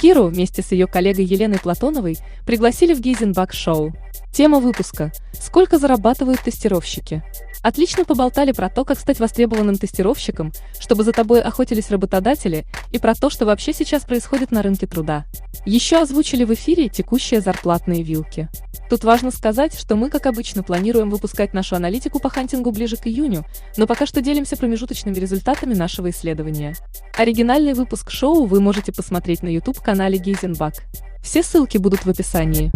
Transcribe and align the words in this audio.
Киру 0.00 0.24
вместе 0.24 0.62
с 0.62 0.72
ее 0.72 0.86
коллегой 0.86 1.24
Еленой 1.24 1.58
Платоновой 1.58 2.18
пригласили 2.46 2.94
в 2.94 3.00
Гейзенбак-шоу. 3.00 3.92
Тема 4.32 4.60
выпуска 4.60 5.12
«Сколько 5.32 5.78
зарабатывают 5.78 6.40
тестировщики?». 6.40 7.22
Отлично 7.62 8.04
поболтали 8.04 8.50
про 8.50 8.68
то, 8.68 8.84
как 8.84 8.98
стать 8.98 9.20
востребованным 9.20 9.76
тестировщиком, 9.76 10.52
чтобы 10.80 11.04
за 11.04 11.12
тобой 11.12 11.40
охотились 11.40 11.90
работодатели, 11.90 12.64
и 12.90 12.98
про 12.98 13.14
то, 13.14 13.30
что 13.30 13.46
вообще 13.46 13.72
сейчас 13.72 14.02
происходит 14.02 14.50
на 14.50 14.62
рынке 14.62 14.88
труда. 14.88 15.26
Еще 15.64 16.02
озвучили 16.02 16.42
в 16.42 16.52
эфире 16.54 16.88
текущие 16.88 17.40
зарплатные 17.40 18.02
вилки. 18.02 18.48
Тут 18.90 19.04
важно 19.04 19.30
сказать, 19.30 19.78
что 19.78 19.94
мы, 19.94 20.10
как 20.10 20.26
обычно, 20.26 20.64
планируем 20.64 21.08
выпускать 21.08 21.54
нашу 21.54 21.76
аналитику 21.76 22.18
по 22.18 22.28
хантингу 22.28 22.72
ближе 22.72 22.96
к 22.96 23.06
июню, 23.06 23.44
но 23.76 23.86
пока 23.86 24.06
что 24.06 24.20
делимся 24.20 24.56
промежуточными 24.56 25.14
результатами 25.14 25.74
нашего 25.74 26.10
исследования. 26.10 26.74
Оригинальный 27.16 27.74
выпуск 27.74 28.10
шоу 28.10 28.44
вы 28.44 28.60
можете 28.60 28.92
посмотреть 28.92 29.42
на 29.42 29.48
YouTube-канале 29.82 30.18
Гейзенбак. 30.18 30.74
Все 31.22 31.42
ссылки 31.42 31.76
будут 31.76 32.04
в 32.04 32.10
описании. 32.10 32.70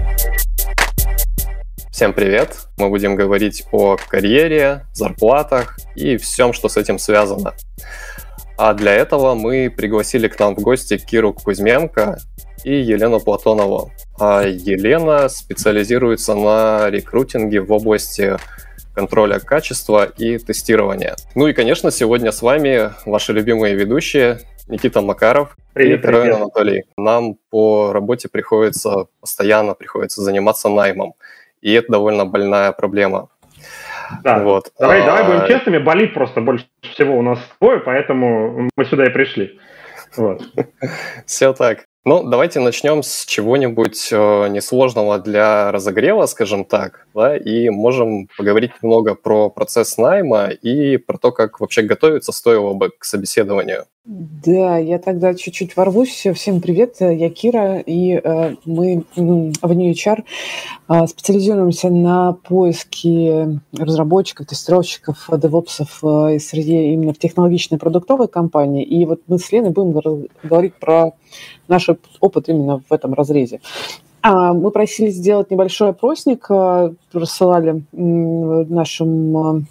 Всем 1.92 2.12
привет! 2.12 2.66
Мы 2.78 2.88
будем 2.88 3.14
говорить 3.14 3.64
о 3.70 3.96
карьере, 3.96 4.84
зарплатах 4.92 5.78
и 5.94 6.16
всем, 6.16 6.52
что 6.52 6.68
с 6.68 6.76
этим 6.76 6.98
связано. 6.98 7.54
А 8.58 8.74
для 8.74 8.92
этого 8.92 9.34
мы 9.34 9.70
пригласили 9.74 10.26
к 10.26 10.38
нам 10.40 10.56
в 10.56 10.60
гости 10.60 10.98
Киру 10.98 11.32
Кузьменко 11.32 12.18
и 12.64 12.74
Елену 12.74 13.20
Платонову. 13.20 13.92
А 14.18 14.42
Елена 14.42 15.28
специализируется 15.28 16.34
на 16.34 16.90
рекрутинге 16.90 17.60
в 17.60 17.70
области 17.70 18.36
контроля 18.94 19.38
качества 19.38 20.06
и 20.06 20.38
тестирования. 20.38 21.14
Ну 21.34 21.46
и, 21.46 21.52
конечно, 21.52 21.90
сегодня 21.92 22.32
с 22.32 22.42
вами 22.42 22.90
ваши 23.04 23.32
любимые 23.32 23.74
ведущие 23.76 24.40
Никита 24.68 25.00
Макаров 25.00 25.56
привет, 25.74 26.04
и 26.04 26.06
Равин 26.08 26.34
Анатолий. 26.34 26.84
Нам 26.96 27.36
по 27.50 27.92
работе 27.92 28.28
приходится, 28.28 29.06
постоянно 29.20 29.74
приходится 29.74 30.22
заниматься 30.22 30.68
наймом 30.68 31.14
и 31.66 31.72
это 31.72 31.92
довольно 31.92 32.24
больная 32.24 32.72
проблема. 32.72 33.28
Да, 34.22 34.38
вот. 34.38 34.72
давай, 34.78 35.02
а... 35.02 35.06
давай 35.06 35.24
будем 35.24 35.48
честными, 35.48 35.78
болит 35.78 36.14
просто 36.14 36.40
больше 36.40 36.66
всего 36.82 37.18
у 37.18 37.22
нас 37.22 37.40
двое, 37.60 37.80
поэтому 37.80 38.68
мы 38.76 38.84
сюда 38.84 39.06
и 39.06 39.10
пришли. 39.10 39.58
Вот. 40.16 40.42
Все 41.26 41.52
так. 41.52 41.86
Ну, 42.04 42.22
давайте 42.22 42.60
начнем 42.60 43.02
с 43.02 43.24
чего-нибудь 43.24 44.10
э, 44.12 44.48
несложного 44.48 45.18
для 45.18 45.72
разогрева, 45.72 46.26
скажем 46.26 46.64
так, 46.64 47.08
да, 47.12 47.36
и 47.36 47.68
можем 47.68 48.28
поговорить 48.38 48.70
немного 48.80 49.16
про 49.16 49.50
процесс 49.50 49.98
найма 49.98 50.50
и 50.50 50.98
про 50.98 51.18
то, 51.18 51.32
как 51.32 51.58
вообще 51.58 51.82
готовиться 51.82 52.30
стоило 52.30 52.74
бы 52.74 52.92
к 52.96 53.04
собеседованию. 53.04 53.86
Да, 54.08 54.78
я 54.78 55.00
тогда 55.00 55.34
чуть-чуть 55.34 55.76
ворвусь. 55.76 56.28
Всем 56.32 56.60
привет, 56.60 56.98
я 57.00 57.28
Кира, 57.28 57.80
и 57.80 58.12
э, 58.12 58.54
мы 58.64 59.02
в 59.16 59.72
New 59.72 59.90
HR 59.90 60.22
э, 60.88 61.06
специализируемся 61.08 61.90
на 61.90 62.34
поиске 62.34 63.58
разработчиков, 63.76 64.46
тестировщиков, 64.46 65.28
девопсов 65.38 66.04
э, 66.04 66.38
среди 66.38 66.92
именно 66.92 67.14
в 67.14 67.18
технологичной 67.18 67.78
продуктовой 67.78 68.28
компании. 68.28 68.84
И 68.84 69.04
вот 69.06 69.22
мы 69.26 69.40
с 69.40 69.50
Леной 69.50 69.70
будем 69.70 70.28
говорить 70.44 70.74
про 70.74 71.10
наш 71.66 71.90
опыт 72.20 72.48
именно 72.48 72.80
в 72.88 72.92
этом 72.92 73.12
разрезе. 73.12 73.60
А, 74.22 74.52
мы 74.52 74.70
просили 74.70 75.10
сделать 75.10 75.50
небольшой 75.50 75.88
опросник, 75.88 76.46
рассылали 77.12 77.82
нашим 77.92 79.66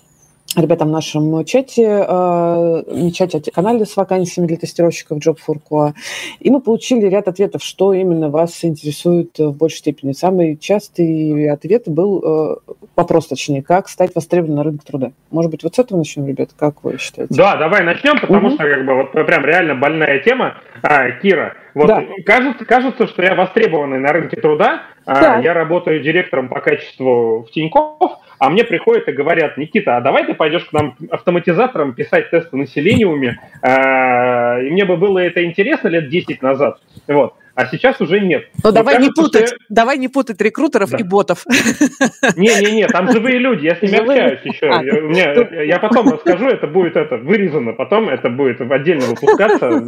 ребятам 0.62 0.90
в 0.90 0.92
нашем 0.92 1.44
чате, 1.46 2.06
э, 2.08 3.12
чате 3.14 3.52
канале 3.52 3.86
с 3.86 3.96
вакансиями 3.96 4.48
для 4.48 4.58
тестировщиков 4.58 5.20
Job4Qua. 5.20 5.94
И 6.40 6.50
мы 6.50 6.62
получили 6.62 7.08
ряд 7.08 7.28
ответов, 7.28 7.64
что 7.64 7.94
именно 7.94 8.30
вас 8.30 8.64
интересует 8.64 9.38
в 9.38 9.52
большей 9.52 9.78
степени. 9.78 10.14
Самый 10.14 10.58
частый 10.58 11.50
ответ 11.50 11.84
был, 11.88 12.22
э, 12.24 12.56
вопрос 12.96 13.28
точнее, 13.28 13.64
как 13.64 13.90
стать 13.90 14.12
востребованным 14.16 14.58
на 14.58 14.64
рынке 14.64 14.84
труда. 14.86 15.12
Может 15.32 15.52
быть, 15.52 15.64
вот 15.64 15.76
с 15.76 15.80
этого 15.80 15.98
начнем, 15.98 16.28
ребят, 16.28 16.52
как 16.58 16.84
вы 16.84 16.98
считаете? 16.98 17.34
Да, 17.36 17.58
давай 17.58 17.84
начнем, 17.84 18.20
потому 18.20 18.48
угу. 18.48 18.56
что 18.56 18.70
как 18.70 18.86
бы 18.86 18.96
вот 18.96 19.12
прям 19.12 19.46
реально 19.46 19.76
больная 19.76 20.20
тема. 20.20 20.56
А, 20.82 21.12
Кира, 21.12 21.56
вот 21.74 21.88
да. 21.88 22.04
кажется, 22.26 22.66
кажется, 22.66 23.08
что 23.08 23.22
я 23.22 23.36
востребованный 23.36 24.00
на 24.00 24.14
рынке 24.14 24.38
труда. 24.38 24.84
А, 25.06 25.22
да. 25.22 25.40
Я 25.40 25.54
работаю 25.54 26.02
директором 26.02 26.50
по 26.50 26.62
качеству 26.62 27.46
в 27.48 27.52
Тинькофф, 27.52 28.14
а 28.40 28.50
мне 28.50 28.64
приходят 28.64 29.08
и 29.08 29.12
говорят, 29.12 29.58
Никита, 29.58 29.98
а 29.98 30.02
давай 30.02 30.26
ты 30.26 30.34
пойдешь 30.34 30.66
к 30.66 30.74
нам 30.74 30.96
автоматизатором 31.10 31.94
писать 31.94 32.30
тесты 32.30 32.58
на 32.58 32.68
селениуме, 32.68 33.40
а, 33.62 34.60
и 34.60 34.70
мне 34.70 34.86
бы 34.86 34.98
было 34.98 35.20
это 35.20 35.44
интересно 35.44 35.88
лет 35.88 36.10
10 36.10 36.42
назад. 36.42 36.80
Вот 37.08 37.36
а 37.56 37.68
сейчас 37.68 38.00
уже 38.02 38.20
нет. 38.20 38.48
Но 38.64 38.70
ну, 38.70 38.76
давай 38.76 38.96
кажется, 38.96 39.22
не 39.22 39.24
путать, 39.24 39.48
что... 39.48 39.58
давай 39.70 39.98
не 39.98 40.08
путать 40.10 40.42
рекрутеров 40.42 40.90
да. 40.92 40.98
и 40.98 41.04
ботов. 41.04 41.46
Не-не-не, 42.36 42.88
там 42.88 43.12
живые 43.12 43.40
люди, 43.40 43.66
я 43.66 43.76
с 43.76 43.82
ними 43.82 43.96
живые? 43.96 44.22
общаюсь 44.22 44.42
еще. 44.54 44.68
А, 44.68 44.84
я, 44.84 45.02
мне, 45.02 45.66
я 45.66 45.80
потом 45.80 46.10
расскажу, 46.10 46.48
это 46.48 46.68
будет 46.68 46.96
это 46.98 47.18
вырезано, 47.18 47.74
потом 47.74 48.10
это 48.10 48.30
будет 48.30 48.60
отдельно 48.60 49.06
выпускаться 49.06 49.82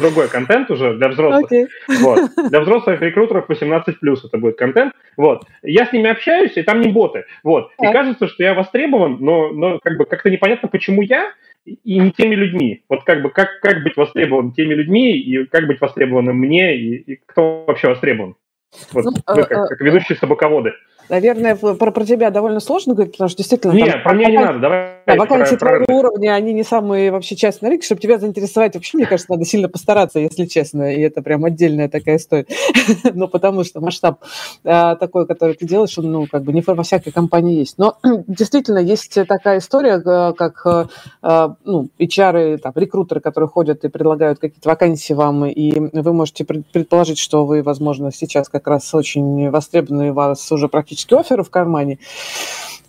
другой 0.00 0.28
контент 0.28 0.70
уже 0.70 0.94
для 0.94 1.08
взрослых. 1.08 1.50
Okay. 1.50 1.66
Вот. 2.00 2.30
Для 2.48 2.60
взрослых 2.60 3.00
рекрутеров 3.00 3.48
18 3.48 4.00
плюс 4.00 4.24
это 4.24 4.38
будет 4.38 4.56
контент. 4.56 4.94
Вот. 5.16 5.44
Я 5.62 5.86
с 5.86 5.92
ними 5.92 6.10
общаюсь, 6.10 6.56
и 6.56 6.62
там 6.62 6.80
не 6.80 6.88
боты. 6.88 7.24
Вот. 7.42 7.70
И 7.80 7.92
кажется, 7.92 8.28
что 8.28 8.42
я 8.42 8.54
востребован, 8.54 9.18
но, 9.20 9.50
но 9.50 9.78
как 9.82 9.96
бы 9.96 10.04
как-то 10.04 10.30
непонятно, 10.30 10.68
почему 10.68 11.02
я, 11.02 11.32
и 11.84 11.98
не 11.98 12.10
теми 12.12 12.34
людьми. 12.34 12.84
Вот 12.88 13.04
как 13.04 13.22
бы 13.22 13.30
как, 13.30 13.60
как 13.60 13.82
быть 13.82 13.96
востребованным 13.96 14.52
теми 14.52 14.74
людьми, 14.74 15.18
и 15.18 15.44
как 15.46 15.66
быть 15.66 15.80
востребованным 15.80 16.36
мне, 16.36 16.76
и, 16.76 16.96
и 16.96 17.16
кто 17.26 17.64
вообще 17.66 17.88
востребован. 17.88 18.36
Вот 18.92 19.04
ну, 19.04 19.12
вы 19.12 19.42
как, 19.42 19.52
а, 19.52 19.66
как 19.66 19.80
ведущие 19.80 20.16
собаководы. 20.16 20.72
Наверное, 21.10 21.56
про, 21.56 21.74
про 21.74 22.04
тебя 22.04 22.30
довольно 22.30 22.60
сложно 22.60 22.94
говорить, 22.94 23.12
потому 23.12 23.28
что 23.28 23.38
действительно... 23.38 23.72
Нет, 23.72 23.92
там, 23.92 24.02
про 24.02 24.14
меня 24.14 24.30
не 24.30 24.38
надо, 24.38 24.58
давай. 24.60 24.90
Да, 25.06 25.16
вакансии 25.16 25.56
твоего 25.56 25.84
уровня, 25.88 26.34
они 26.34 26.52
не 26.52 26.62
самые 26.62 27.10
вообще 27.10 27.36
частые 27.36 27.66
на 27.66 27.70
рынке. 27.70 27.84
Чтобы 27.84 28.00
тебя 28.00 28.18
заинтересовать, 28.18 28.74
вообще, 28.74 28.96
мне 28.96 29.06
кажется, 29.06 29.32
надо 29.32 29.44
сильно 29.44 29.68
постараться, 29.68 30.20
если 30.20 30.46
честно. 30.46 30.94
И 30.94 31.00
это 31.00 31.20
прям 31.22 31.44
отдельная 31.44 31.88
такая 31.88 32.16
история. 32.16 32.46
ну, 33.14 33.28
потому 33.28 33.64
что 33.64 33.80
масштаб 33.80 34.20
а, 34.64 34.96
такой, 34.96 35.26
который 35.26 35.54
ты 35.56 35.66
делаешь, 35.66 35.98
он, 35.98 36.12
ну, 36.12 36.26
как 36.30 36.44
бы 36.44 36.52
не 36.52 36.62
во 36.64 36.82
всякой 36.82 37.12
компании 37.12 37.58
есть. 37.58 37.76
Но 37.76 37.98
действительно 38.28 38.78
есть 38.78 39.18
такая 39.26 39.58
история, 39.58 40.00
как 40.00 40.64
а, 41.22 41.56
ну, 41.64 41.88
HR, 41.98 42.58
там, 42.58 42.72
рекрутеры, 42.76 43.20
которые 43.20 43.48
ходят 43.48 43.84
и 43.84 43.88
предлагают 43.88 44.38
какие-то 44.38 44.68
вакансии 44.68 45.12
вам, 45.12 45.44
и 45.46 45.90
вы 45.92 46.12
можете 46.12 46.44
предположить, 46.44 47.18
что 47.18 47.46
вы, 47.46 47.62
возможно, 47.62 48.12
сейчас 48.12 48.48
как 48.48 48.68
раз 48.68 48.94
очень 48.94 49.50
востребованы, 49.50 50.08
и 50.08 50.10
вас 50.10 50.50
уже 50.52 50.68
практически 50.68 50.99
практически 51.00 51.14
офферы 51.14 51.42
в 51.42 51.50
кармане. 51.50 51.98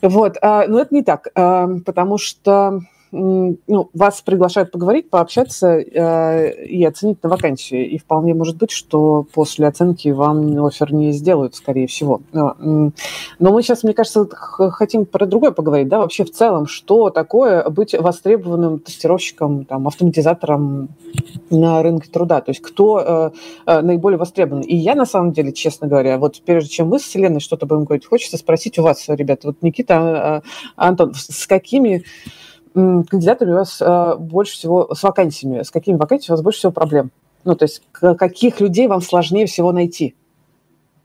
Вот, 0.02 0.38
а, 0.42 0.68
но 0.68 0.80
это 0.80 0.94
не 0.94 1.04
так, 1.04 1.28
а, 1.36 1.68
потому 1.86 2.18
что 2.18 2.82
ну, 3.12 3.90
вас 3.94 4.22
приглашают 4.22 4.72
поговорить, 4.72 5.10
пообщаться 5.10 5.80
э, 5.80 6.66
и 6.66 6.84
оценить 6.86 7.22
на 7.24 7.30
вакансию. 7.30 7.90
И 7.90 7.98
вполне 7.98 8.34
может 8.34 8.58
быть, 8.58 8.72
что 8.72 9.26
после 9.34 9.68
оценки 9.68 10.10
вам 10.10 10.66
офер 10.66 10.94
не 10.94 11.12
сделают, 11.12 11.56
скорее 11.56 11.88
всего. 11.88 12.22
Но, 12.32 12.56
но 13.40 13.52
мы 13.52 13.62
сейчас, 13.62 13.84
мне 13.84 13.94
кажется, 13.94 14.28
хотим 14.28 15.06
про 15.06 15.26
другое 15.26 15.52
поговорить, 15.52 15.90
да, 15.90 16.00
вообще 16.00 16.24
в 16.24 16.32
целом, 16.32 16.68
что 16.68 17.10
такое 17.10 17.68
быть 17.70 17.94
востребованным 17.94 18.80
тестировщиком, 18.80 19.66
там, 19.66 19.88
автоматизатором 19.88 20.90
на 21.50 21.84
рынке 21.84 22.10
труда, 22.10 22.42
то 22.42 22.52
есть 22.52 22.62
кто 22.62 23.00
э, 23.00 23.32
э, 23.66 23.82
наиболее 23.82 24.18
востребован. 24.18 24.62
И 24.62 24.76
я, 24.76 24.96
на 24.96 25.06
самом 25.06 25.34
деле, 25.34 25.52
честно 25.52 25.88
говоря, 25.88 26.18
вот 26.18 26.42
прежде 26.46 26.70
чем 26.70 26.88
мы 26.88 27.00
с 27.00 27.04
Вселенной 27.04 27.42
что-то 27.42 27.66
будем 27.66 27.84
говорить, 27.84 28.06
хочется 28.06 28.38
спросить 28.38 28.80
у 28.80 28.84
вас, 28.84 29.04
ребята, 29.08 29.48
вот 29.48 29.58
Никита, 29.62 29.98
а, 29.98 30.42
а, 30.78 30.88
Антон, 30.88 31.14
с 31.14 31.46
какими 31.48 32.04
кандидатами 32.74 33.52
у 33.52 33.56
вас 33.56 33.82
э, 33.82 34.16
больше 34.18 34.54
всего, 34.54 34.94
с 34.94 35.04
вакансиями, 35.04 35.64
с 35.64 35.72
какими 35.72 35.98
вакансиями 35.98 36.34
у 36.34 36.38
вас 36.38 36.44
больше 36.44 36.60
всего 36.60 36.72
проблем? 36.72 37.12
Ну, 37.44 37.56
то 37.56 37.66
есть 37.66 37.82
каких 37.92 38.60
людей 38.60 38.88
вам 38.88 39.02
сложнее 39.02 39.46
всего 39.46 39.72
найти? 39.72 40.16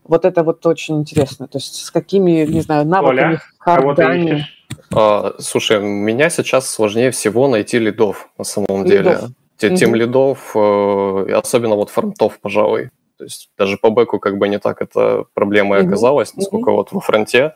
Вот 0.03 0.23
это 0.23 0.43
вот 0.43 0.65
очень 0.65 0.99
интересно. 0.99 1.47
То 1.47 1.57
есть 1.57 1.83
с 1.83 1.91
какими, 1.91 2.45
не 2.45 2.61
знаю, 2.61 2.85
навыками, 2.85 3.39
хардами? 3.57 4.47
А, 4.93 5.33
слушай, 5.39 5.81
меня 5.81 6.29
сейчас 6.29 6.69
сложнее 6.69 7.11
всего 7.11 7.47
найти 7.47 7.79
лидов, 7.79 8.29
на 8.37 8.43
самом 8.43 8.85
лидов. 8.85 9.31
деле. 9.59 9.75
Тем 9.75 9.89
угу. 9.89 9.97
лидов, 9.97 10.51
э, 10.55 11.33
особенно 11.33 11.75
вот 11.75 11.89
фронтов, 11.89 12.39
пожалуй. 12.39 12.91
То 13.17 13.23
есть 13.23 13.49
даже 13.57 13.77
по 13.77 13.89
бэку 13.89 14.19
как 14.19 14.37
бы 14.37 14.47
не 14.47 14.59
так 14.59 14.81
эта 14.81 15.25
проблема 15.33 15.79
и 15.79 15.85
оказалась, 15.85 16.35
насколько 16.35 16.71
вот 16.71 16.91
во 16.91 17.01
фронте. 17.01 17.53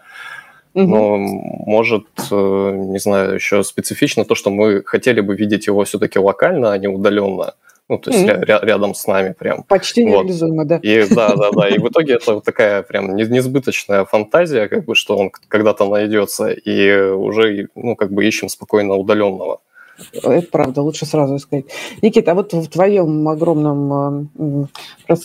Но 0.73 1.17
может, 1.17 2.05
э, 2.31 2.71
не 2.75 2.99
знаю, 2.99 3.35
еще 3.35 3.63
специфично 3.63 4.25
то, 4.25 4.35
что 4.35 4.49
мы 4.49 4.83
хотели 4.83 5.21
бы 5.21 5.35
видеть 5.35 5.67
его 5.67 5.83
все-таки 5.83 6.19
локально, 6.19 6.71
а 6.71 6.77
не 6.77 6.87
удаленно. 6.87 7.55
Ну, 7.89 7.97
то 7.97 8.09
есть 8.09 8.23
mm-hmm. 8.23 8.45
ря- 8.45 8.65
рядом 8.65 8.93
с 8.93 9.05
нами 9.05 9.35
прям. 9.37 9.63
Почти 9.63 10.05
вот. 10.05 10.23
нереализуемо, 10.23 10.63
да. 10.63 10.79
И 10.81 11.13
да, 11.13 11.35
да, 11.35 11.51
да. 11.51 11.67
И 11.67 11.77
в 11.77 11.89
итоге 11.89 12.13
это 12.13 12.35
вот 12.35 12.45
такая 12.45 12.83
прям 12.83 13.15
несбыточная 13.17 14.05
фантазия, 14.05 14.69
как 14.69 14.85
бы, 14.85 14.95
что 14.95 15.17
он 15.17 15.29
когда-то 15.49 15.85
найдется, 15.89 16.51
и 16.51 17.11
уже, 17.11 17.67
ну, 17.75 17.97
как 17.97 18.13
бы 18.13 18.25
ищем 18.25 18.47
спокойно 18.47 18.95
удаленного. 18.95 19.59
Это 20.13 20.47
правда, 20.51 20.81
лучше 20.81 21.05
сразу 21.05 21.37
сказать. 21.39 21.65
Никита, 22.01 22.31
а 22.31 22.35
вот 22.35 22.53
в 22.53 22.69
твоем 22.69 23.27
огромном... 23.27 24.29
Э, 25.07 25.15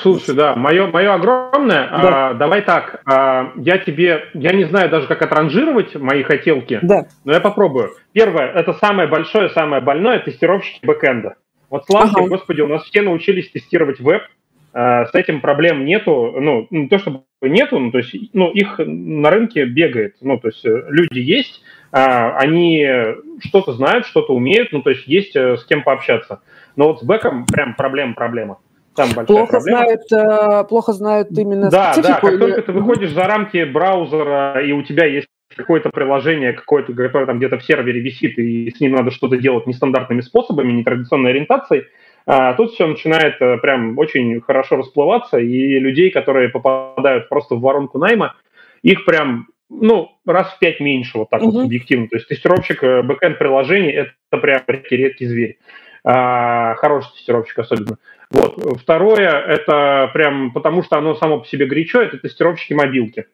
слушай, 0.00 0.34
да, 0.34 0.54
мое, 0.56 0.86
мое 0.88 1.14
огромное, 1.14 1.88
да. 1.88 2.30
а, 2.30 2.34
давай 2.34 2.62
так, 2.62 3.02
а, 3.06 3.52
я 3.56 3.78
тебе, 3.78 4.24
я 4.34 4.52
не 4.52 4.64
знаю 4.64 4.90
даже, 4.90 5.06
как 5.06 5.22
отранжировать 5.22 5.94
мои 5.94 6.22
хотелки, 6.22 6.78
да. 6.82 7.06
но 7.24 7.32
я 7.32 7.40
попробую. 7.40 7.90
Первое, 8.12 8.52
это 8.52 8.72
самое 8.74 9.08
большое, 9.08 9.50
самое 9.50 9.82
больное, 9.82 10.18
тестировщики 10.20 10.84
бэкэнда. 10.84 11.36
Вот 11.70 11.84
слава 11.86 12.10
ага. 12.10 12.28
господи, 12.28 12.60
у 12.60 12.68
нас 12.68 12.84
все 12.84 13.02
научились 13.02 13.50
тестировать 13.50 14.00
веб, 14.00 14.22
а, 14.78 15.06
с 15.06 15.14
этим 15.14 15.40
проблем 15.40 15.86
нету, 15.86 16.34
ну, 16.38 16.66
не 16.68 16.86
то 16.88 16.98
чтобы 16.98 17.22
нету, 17.40 17.78
ну, 17.78 17.90
то 17.90 17.96
есть, 17.96 18.14
ну, 18.34 18.50
их 18.50 18.78
на 18.78 19.30
рынке 19.30 19.64
бегает, 19.64 20.16
ну, 20.20 20.38
то 20.38 20.48
есть 20.48 20.62
э, 20.66 20.84
люди 20.90 21.18
есть, 21.18 21.62
а, 21.62 21.75
они 21.96 22.86
что-то 23.40 23.72
знают, 23.72 24.06
что-то 24.06 24.34
умеют, 24.34 24.72
ну, 24.72 24.82
то 24.82 24.90
есть 24.90 25.06
есть 25.06 25.34
э, 25.36 25.56
с 25.56 25.64
кем 25.64 25.82
пообщаться. 25.82 26.40
Но 26.76 26.88
вот 26.88 27.00
с 27.00 27.02
бэком 27.02 27.46
прям 27.46 27.74
проблема-проблема. 27.74 28.58
Там 28.94 29.10
плохо 29.26 29.52
проблема. 29.52 29.78
знают, 29.78 30.12
э, 30.12 30.68
плохо 30.68 30.92
знают 30.92 31.30
именно 31.30 31.70
да, 31.70 31.92
специфику. 31.92 32.26
Да, 32.26 32.30
как 32.30 32.40
только 32.40 32.62
ты 32.62 32.72
выходишь 32.72 33.12
за 33.12 33.24
рамки 33.24 33.64
браузера, 33.64 34.62
и 34.64 34.72
у 34.72 34.82
тебя 34.82 35.06
есть 35.06 35.26
какое-то 35.54 35.90
приложение, 35.90 36.52
какое-то, 36.52 36.92
которое 36.92 37.26
там 37.26 37.38
где-то 37.38 37.58
в 37.58 37.64
сервере 37.64 38.00
висит, 38.00 38.38
и 38.38 38.70
с 38.70 38.80
ним 38.80 38.92
надо 38.92 39.10
что-то 39.10 39.36
делать 39.36 39.66
нестандартными 39.66 40.20
способами, 40.20 40.72
нетрадиционной 40.72 41.30
ориентацией, 41.30 41.84
а 42.26 42.54
тут 42.54 42.72
все 42.72 42.86
начинает 42.86 43.40
э, 43.40 43.58
прям 43.58 43.96
очень 43.98 44.40
хорошо 44.40 44.76
расплываться, 44.76 45.38
и 45.38 45.78
людей, 45.78 46.10
которые 46.10 46.48
попадают 46.48 47.28
просто 47.28 47.54
в 47.54 47.60
воронку 47.60 47.98
найма, 47.98 48.34
их 48.82 49.04
прям 49.04 49.46
ну, 49.68 50.10
раз 50.24 50.52
в 50.52 50.58
пять 50.58 50.80
меньше, 50.80 51.18
вот 51.18 51.30
так 51.30 51.42
uh-huh. 51.42 51.50
вот 51.50 51.62
субъективно. 51.62 52.08
То 52.08 52.16
есть 52.16 52.28
тестировщик 52.28 52.82
э, 52.82 53.02
бэкэнд 53.02 53.38
приложений 53.38 53.92
это 53.92 54.38
прям 54.38 54.62
редкий, 54.66 54.96
редкий 54.96 55.26
зверь. 55.26 55.58
А, 56.04 56.74
хороший 56.76 57.12
тестировщик 57.14 57.58
особенно. 57.58 57.98
Вот. 58.30 58.80
Второе, 58.80 59.28
это 59.28 60.10
прям 60.12 60.52
потому, 60.52 60.82
что 60.82 60.96
оно 60.98 61.14
само 61.14 61.40
по 61.40 61.46
себе 61.46 61.66
горячо, 61.66 62.00
это 62.00 62.18
тестировщики 62.18 62.74
мобилки. 62.74 63.26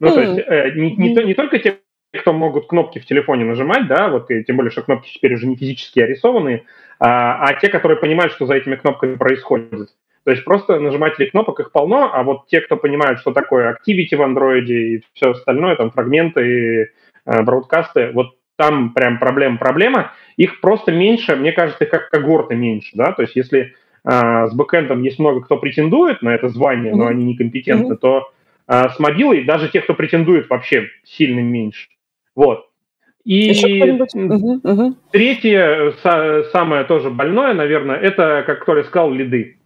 Ну, 0.00 0.08
mm-hmm. 0.08 0.14
то 0.14 0.20
есть 0.20 0.38
э, 0.46 0.70
не, 0.76 0.96
не, 0.96 1.14
не 1.24 1.34
только 1.34 1.58
те, 1.58 1.78
кто 2.18 2.32
могут 2.32 2.68
кнопки 2.68 2.98
в 2.98 3.06
телефоне 3.06 3.44
нажимать, 3.44 3.86
да, 3.86 4.08
вот 4.08 4.30
и 4.30 4.44
тем 4.44 4.56
более, 4.56 4.70
что 4.70 4.82
кнопки 4.82 5.12
теперь 5.12 5.34
уже 5.34 5.46
не 5.46 5.56
физически 5.56 6.00
рисованные, 6.00 6.64
а, 6.98 7.44
а 7.44 7.54
те, 7.54 7.68
которые 7.68 7.98
понимают, 7.98 8.32
что 8.32 8.46
за 8.46 8.54
этими 8.54 8.76
кнопками 8.76 9.16
происходит. 9.16 9.90
То 10.26 10.32
есть 10.32 10.44
просто 10.44 10.80
нажимателей 10.80 11.30
кнопок 11.30 11.60
их 11.60 11.70
полно, 11.70 12.10
а 12.12 12.24
вот 12.24 12.48
те, 12.48 12.60
кто 12.60 12.76
понимают, 12.76 13.20
что 13.20 13.32
такое 13.32 13.72
Activity 13.72 14.16
в 14.16 14.22
андроиде 14.22 14.74
и 14.74 15.04
все 15.12 15.30
остальное, 15.30 15.76
там 15.76 15.92
фрагменты 15.92 16.90
э, 17.24 17.42
бродкасты, 17.42 18.10
вот 18.12 18.34
там 18.56 18.92
прям 18.92 19.20
проблема-проблема. 19.20 20.10
Их 20.36 20.60
просто 20.60 20.90
меньше, 20.90 21.36
мне 21.36 21.52
кажется, 21.52 21.84
их 21.84 21.90
как 21.90 22.10
когорты 22.10 22.56
меньше, 22.56 22.90
да, 22.94 23.12
то 23.12 23.22
есть 23.22 23.36
если 23.36 23.76
э, 24.04 24.46
с 24.48 24.52
бэкэндом 24.52 25.00
есть 25.04 25.20
много 25.20 25.42
кто 25.42 25.58
претендует 25.58 26.22
на 26.22 26.34
это 26.34 26.48
звание, 26.48 26.92
mm-hmm. 26.92 26.96
но 26.96 27.06
они 27.06 27.24
некомпетентны, 27.24 27.92
mm-hmm. 27.92 27.98
то 27.98 28.32
э, 28.66 28.88
с 28.88 28.98
мобилой 28.98 29.44
даже 29.44 29.68
те, 29.68 29.80
кто 29.80 29.94
претендует, 29.94 30.50
вообще 30.50 30.88
сильно 31.04 31.38
меньше. 31.38 31.86
Вот. 32.34 32.66
И 33.24 33.52
угу, 34.14 34.60
угу. 34.62 34.96
третье, 35.12 35.92
самое 36.52 36.84
тоже 36.84 37.10
больное, 37.10 37.54
наверное, 37.54 37.96
это, 37.96 38.42
как 38.44 38.64
Толя 38.64 38.82
сказал, 38.82 39.12
лиды. 39.12 39.56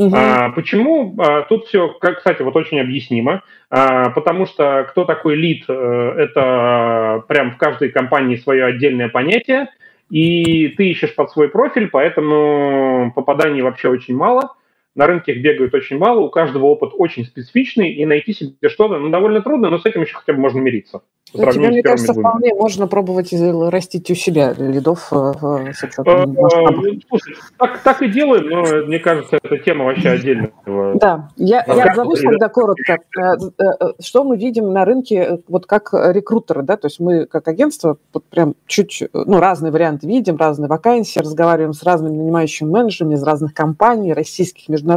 Угу. 0.00 0.16
Почему? 0.54 1.14
А, 1.18 1.42
тут 1.42 1.66
все, 1.66 1.88
кстати, 1.88 2.40
вот 2.40 2.56
очень 2.56 2.80
объяснимо. 2.80 3.42
А, 3.68 4.08
потому 4.10 4.46
что 4.46 4.86
кто 4.88 5.04
такой 5.04 5.36
лид, 5.36 5.64
э, 5.68 6.14
это 6.16 7.22
прям 7.28 7.50
в 7.50 7.58
каждой 7.58 7.90
компании 7.90 8.36
свое 8.36 8.64
отдельное 8.64 9.10
понятие, 9.10 9.68
и 10.08 10.68
ты 10.68 10.88
ищешь 10.88 11.14
под 11.14 11.30
свой 11.30 11.50
профиль, 11.50 11.88
поэтому 11.88 13.12
попаданий 13.14 13.60
вообще 13.60 13.88
очень 13.88 14.16
мало 14.16 14.54
на 15.00 15.06
рынке 15.06 15.32
их 15.32 15.42
бегают 15.42 15.72
очень 15.72 15.96
мало, 15.96 16.20
у 16.20 16.28
каждого 16.28 16.66
опыт 16.66 16.90
очень 16.92 17.24
специфичный, 17.24 17.90
и 17.90 18.04
найти 18.04 18.34
себе 18.34 18.68
что-то 18.68 18.98
ну, 18.98 19.08
довольно 19.08 19.40
трудно, 19.40 19.70
но 19.70 19.78
с 19.78 19.86
этим 19.86 20.02
еще 20.02 20.14
хотя 20.14 20.34
бы 20.34 20.40
можно 20.40 20.58
мириться. 20.58 21.00
Ну, 21.32 21.50
тебе, 21.52 21.68
мне 21.68 21.82
кажется, 21.82 22.12
двумя. 22.12 22.28
вполне 22.28 22.54
можно 22.54 22.86
пробовать 22.88 23.32
растить 23.32 24.10
у 24.10 24.14
себя 24.14 24.52
лидов 24.58 25.08
э, 25.12 25.72
с 25.72 25.82
учетом 25.84 26.32
э, 26.32 26.98
Слушай, 27.08 27.36
так, 27.56 27.78
так 27.78 28.02
и 28.02 28.08
делаем, 28.08 28.48
но 28.48 28.86
мне 28.86 28.98
кажется, 28.98 29.38
это 29.40 29.58
тема 29.58 29.84
вообще 29.84 30.10
отдельная. 30.10 30.50
Да, 30.66 31.28
я, 31.36 31.64
я 31.66 31.84
отзовусь 31.84 32.20
тогда 32.20 32.48
коротко. 32.48 32.98
Э, 33.16 33.92
что 34.00 34.24
мы 34.24 34.36
видим 34.36 34.72
на 34.72 34.84
рынке 34.84 35.38
вот 35.46 35.66
как 35.66 35.90
рекрутеры, 35.92 36.62
да, 36.62 36.76
то 36.76 36.86
есть 36.86 36.98
мы 36.98 37.26
как 37.26 37.46
агентство 37.46 37.98
вот 38.12 38.24
прям 38.24 38.54
чуть, 38.66 39.04
ну, 39.12 39.38
разные 39.38 39.70
варианты 39.70 40.08
видим, 40.08 40.36
разные 40.36 40.68
вакансии, 40.68 41.20
разговариваем 41.20 41.74
с 41.74 41.84
разными 41.84 42.16
нанимающими 42.16 42.68
менеджерами 42.68 43.14
из 43.14 43.22
разных 43.22 43.54
компаний, 43.54 44.12
российских, 44.12 44.68
международных, 44.68 44.89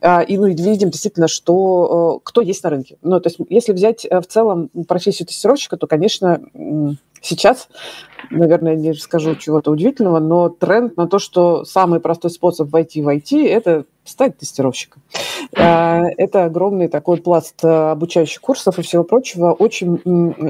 а, 0.00 0.20
и 0.22 0.36
ну, 0.36 0.46
видим 0.46 0.90
действительно, 0.90 1.28
что 1.28 2.20
кто 2.24 2.40
есть 2.40 2.62
на 2.64 2.70
рынке. 2.70 2.98
Ну, 3.02 3.20
то 3.20 3.28
есть 3.28 3.38
если 3.48 3.72
взять 3.72 4.04
в 4.04 4.24
целом 4.24 4.70
профессию 4.86 5.26
тестировщика, 5.26 5.76
то, 5.76 5.86
конечно, 5.86 6.40
сейчас, 7.20 7.68
наверное, 8.30 8.76
не 8.76 8.94
скажу 8.94 9.34
чего-то 9.36 9.70
удивительного, 9.70 10.20
но 10.20 10.48
тренд 10.48 10.96
на 10.96 11.06
то, 11.06 11.18
что 11.18 11.64
самый 11.64 12.00
простой 12.00 12.30
способ 12.30 12.70
войти 12.70 13.02
в 13.02 13.08
IT– 13.08 13.46
это 13.48 13.84
стать 14.04 14.38
тестировщиком. 14.38 15.02
Это 15.52 16.44
огромный 16.44 16.88
такой 16.88 17.18
пласт 17.18 17.64
э, 17.64 17.90
обучающих 17.90 18.40
курсов 18.40 18.78
и 18.78 18.82
всего 18.82 19.04
прочего, 19.04 19.52
очень 19.52 20.00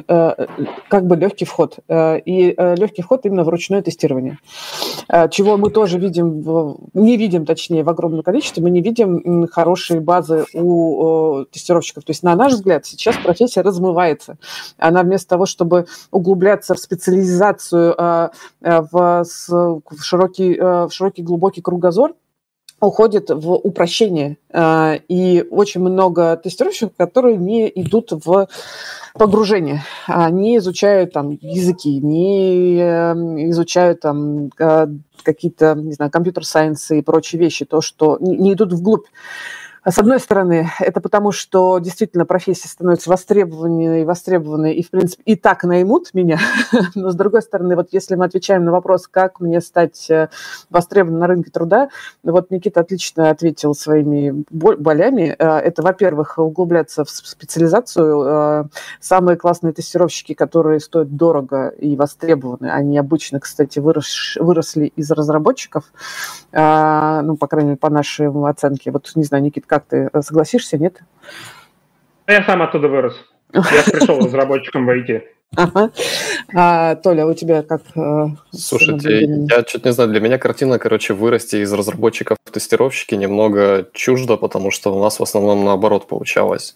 э, 0.08 0.46
как 0.88 1.06
бы 1.06 1.16
легкий 1.16 1.44
вход. 1.44 1.78
Э, 1.88 2.18
и 2.18 2.54
легкий 2.56 3.02
вход 3.02 3.26
именно 3.26 3.44
в 3.44 3.48
ручное 3.48 3.82
тестирование. 3.82 4.38
Чего 5.30 5.56
мы 5.56 5.70
тоже 5.70 5.98
видим, 5.98 6.76
не 6.94 7.16
видим, 7.16 7.46
точнее, 7.46 7.84
в 7.84 7.88
огромном 7.88 8.22
количестве, 8.22 8.62
мы 8.62 8.70
не 8.70 8.80
видим 8.80 9.46
хорошие 9.48 10.00
базы 10.00 10.44
у 10.54 11.44
тестировщиков. 11.50 12.04
То 12.04 12.10
есть, 12.10 12.22
на 12.22 12.34
наш 12.34 12.54
взгляд, 12.54 12.86
сейчас 12.86 13.16
профессия 13.16 13.60
размывается. 13.60 14.38
Она 14.78 15.02
вместо 15.02 15.28
того, 15.28 15.46
чтобы 15.46 15.86
углубляться 16.10 16.74
в 16.74 16.78
специализацию, 16.78 17.94
в 18.60 19.24
широкий, 20.00 20.58
в 20.58 20.90
широкий 20.90 21.22
глубокий 21.22 21.60
кругозор, 21.60 22.14
уходит 22.80 23.30
в 23.30 23.52
упрощение. 23.52 24.38
А, 24.52 24.98
и 25.08 25.44
очень 25.50 25.80
много 25.80 26.36
тестировщиков, 26.36 26.94
которые 26.96 27.36
не 27.36 27.68
идут 27.68 28.12
в 28.12 28.48
погружение, 29.14 29.82
не 30.08 30.58
изучают 30.58 31.12
там 31.12 31.30
языки, 31.40 32.00
не 32.00 32.78
эм, 32.78 33.50
изучают 33.50 34.00
там 34.00 34.50
а, 34.60 34.88
какие-то, 35.22 35.74
не 35.74 35.92
знаю, 35.92 36.10
компьютер-сайенсы 36.10 36.98
и 36.98 37.02
прочие 37.02 37.40
вещи, 37.40 37.64
то, 37.64 37.80
что 37.80 38.18
не 38.20 38.52
идут 38.52 38.72
вглубь. 38.72 39.06
С 39.88 39.98
одной 40.00 40.18
стороны, 40.18 40.68
это 40.80 41.00
потому, 41.00 41.30
что 41.30 41.78
действительно 41.78 42.26
профессия 42.26 42.66
становится 42.66 43.08
востребованной, 43.08 44.04
востребованной, 44.04 44.74
и, 44.74 44.82
в 44.82 44.90
принципе, 44.90 45.22
и 45.24 45.36
так 45.36 45.62
наймут 45.62 46.12
меня. 46.12 46.40
Но, 46.96 47.10
с 47.10 47.14
другой 47.14 47.40
стороны, 47.40 47.76
вот 47.76 47.90
если 47.92 48.16
мы 48.16 48.24
отвечаем 48.24 48.64
на 48.64 48.72
вопрос, 48.72 49.06
как 49.06 49.38
мне 49.38 49.60
стать 49.60 50.10
э, 50.10 50.28
востребованным 50.70 51.20
на 51.20 51.26
рынке 51.28 51.52
труда, 51.52 51.88
вот 52.24 52.50
Никита 52.50 52.80
отлично 52.80 53.30
ответил 53.30 53.76
своими 53.76 54.44
болями. 54.50 55.36
Э, 55.38 55.58
это, 55.58 55.82
во-первых, 55.82 56.36
углубляться 56.36 57.04
в 57.04 57.10
специализацию. 57.10 58.22
Э, 58.26 58.64
самые 58.98 59.36
классные 59.36 59.72
тестировщики, 59.72 60.34
которые 60.34 60.80
стоят 60.80 61.14
дорого 61.14 61.68
и 61.68 61.94
востребованы, 61.94 62.72
они 62.72 62.98
обычно, 62.98 63.38
кстати, 63.38 63.78
вырос, 63.78 64.36
выросли 64.40 64.86
из 64.96 65.12
разработчиков, 65.12 65.84
ну, 66.52 67.36
по 67.36 67.46
крайней 67.46 67.68
мере, 67.68 67.78
по 67.78 67.90
нашей 67.90 68.26
оценке. 68.48 68.90
Вот, 68.90 69.12
не 69.14 69.22
знаю, 69.22 69.44
Никита, 69.44 69.75
как 69.76 69.88
ты 69.88 70.08
э, 70.10 70.22
согласишься, 70.22 70.78
нет? 70.78 71.02
Я 72.26 72.42
сам 72.44 72.62
оттуда 72.62 72.88
вырос. 72.88 73.14
Я 73.52 73.60
пришел 73.60 74.18
разработчиком 74.24 74.86
в 74.86 74.90
IT. 74.90 75.22
Ага. 75.54 75.90
А, 76.54 76.94
Толя, 76.96 77.26
у 77.26 77.34
тебя 77.34 77.62
как? 77.62 77.82
Э, 77.94 78.28
Слушайте, 78.52 79.26
я 79.50 79.62
чуть 79.64 79.84
не 79.84 79.92
знаю, 79.92 80.10
для 80.10 80.20
меня 80.20 80.38
картина, 80.38 80.78
короче, 80.78 81.12
вырасти 81.12 81.56
из 81.56 81.70
разработчиков 81.74 82.38
в 82.46 82.50
тестировщики 82.50 83.14
немного 83.14 83.86
чуждо, 83.92 84.38
потому 84.38 84.70
что 84.70 84.96
у 84.96 85.02
нас 85.02 85.20
в 85.20 85.22
основном 85.22 85.66
наоборот 85.66 86.08
получалось. 86.08 86.74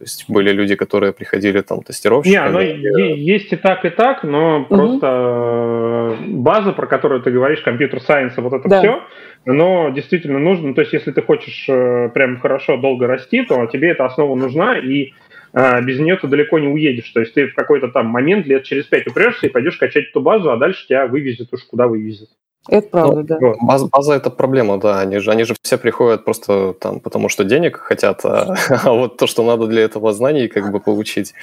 То 0.00 0.04
есть 0.04 0.24
были 0.28 0.50
люди, 0.50 0.76
которые 0.76 1.12
приходили 1.12 1.60
там 1.60 1.82
тестировщиками. 1.82 2.32
Не, 2.32 2.48
оно 2.48 2.60
и... 2.62 3.20
есть 3.20 3.52
и 3.52 3.56
так, 3.56 3.84
и 3.84 3.90
так, 3.90 4.24
но 4.24 4.60
угу. 4.60 4.74
просто 4.74 5.06
э, 5.06 6.16
база, 6.28 6.72
про 6.72 6.86
которую 6.86 7.20
ты 7.20 7.30
говоришь, 7.30 7.60
компьютер 7.60 8.00
сайенс, 8.00 8.34
вот 8.38 8.50
это 8.54 8.66
да. 8.66 8.78
все, 8.78 9.02
оно 9.44 9.90
действительно 9.90 10.38
нужно. 10.38 10.74
То 10.74 10.80
есть 10.80 10.94
если 10.94 11.10
ты 11.10 11.20
хочешь 11.20 11.66
э, 11.68 12.08
прям 12.14 12.38
хорошо 12.40 12.78
долго 12.78 13.06
расти, 13.06 13.42
то 13.42 13.66
тебе 13.66 13.90
эта 13.90 14.06
основа 14.06 14.34
нужна, 14.34 14.78
и 14.78 15.12
э, 15.52 15.82
без 15.82 16.00
нее 16.00 16.16
ты 16.16 16.28
далеко 16.28 16.58
не 16.58 16.68
уедешь. 16.68 17.10
То 17.10 17.20
есть 17.20 17.34
ты 17.34 17.48
в 17.48 17.54
какой-то 17.54 17.88
там 17.88 18.06
момент 18.06 18.46
лет 18.46 18.62
через 18.62 18.86
пять 18.86 19.06
упрешься 19.06 19.48
и 19.48 19.50
пойдешь 19.50 19.76
качать 19.76 20.08
эту 20.08 20.22
базу, 20.22 20.50
а 20.50 20.56
дальше 20.56 20.86
тебя 20.86 21.06
вывезет 21.08 21.52
уж 21.52 21.62
куда 21.64 21.86
вывезет. 21.86 22.30
Это 22.70 22.88
правда, 22.88 23.38
ну, 23.40 23.52
да. 23.52 23.58
База, 23.60 23.86
база 23.86 24.14
это 24.14 24.30
проблема, 24.30 24.78
да. 24.78 25.00
Они 25.00 25.18
же, 25.18 25.30
они 25.32 25.44
же 25.44 25.56
все 25.60 25.76
приходят 25.76 26.24
просто 26.24 26.72
там, 26.74 27.00
потому 27.00 27.28
что 27.28 27.44
денег 27.44 27.76
хотят, 27.78 28.24
а, 28.24 28.54
а 28.84 28.92
вот 28.92 29.16
то, 29.16 29.26
что 29.26 29.42
надо 29.42 29.66
для 29.66 29.82
этого 29.82 30.12
знаний 30.12 30.46
как 30.46 30.70
бы 30.70 30.78
получить, 30.78 31.34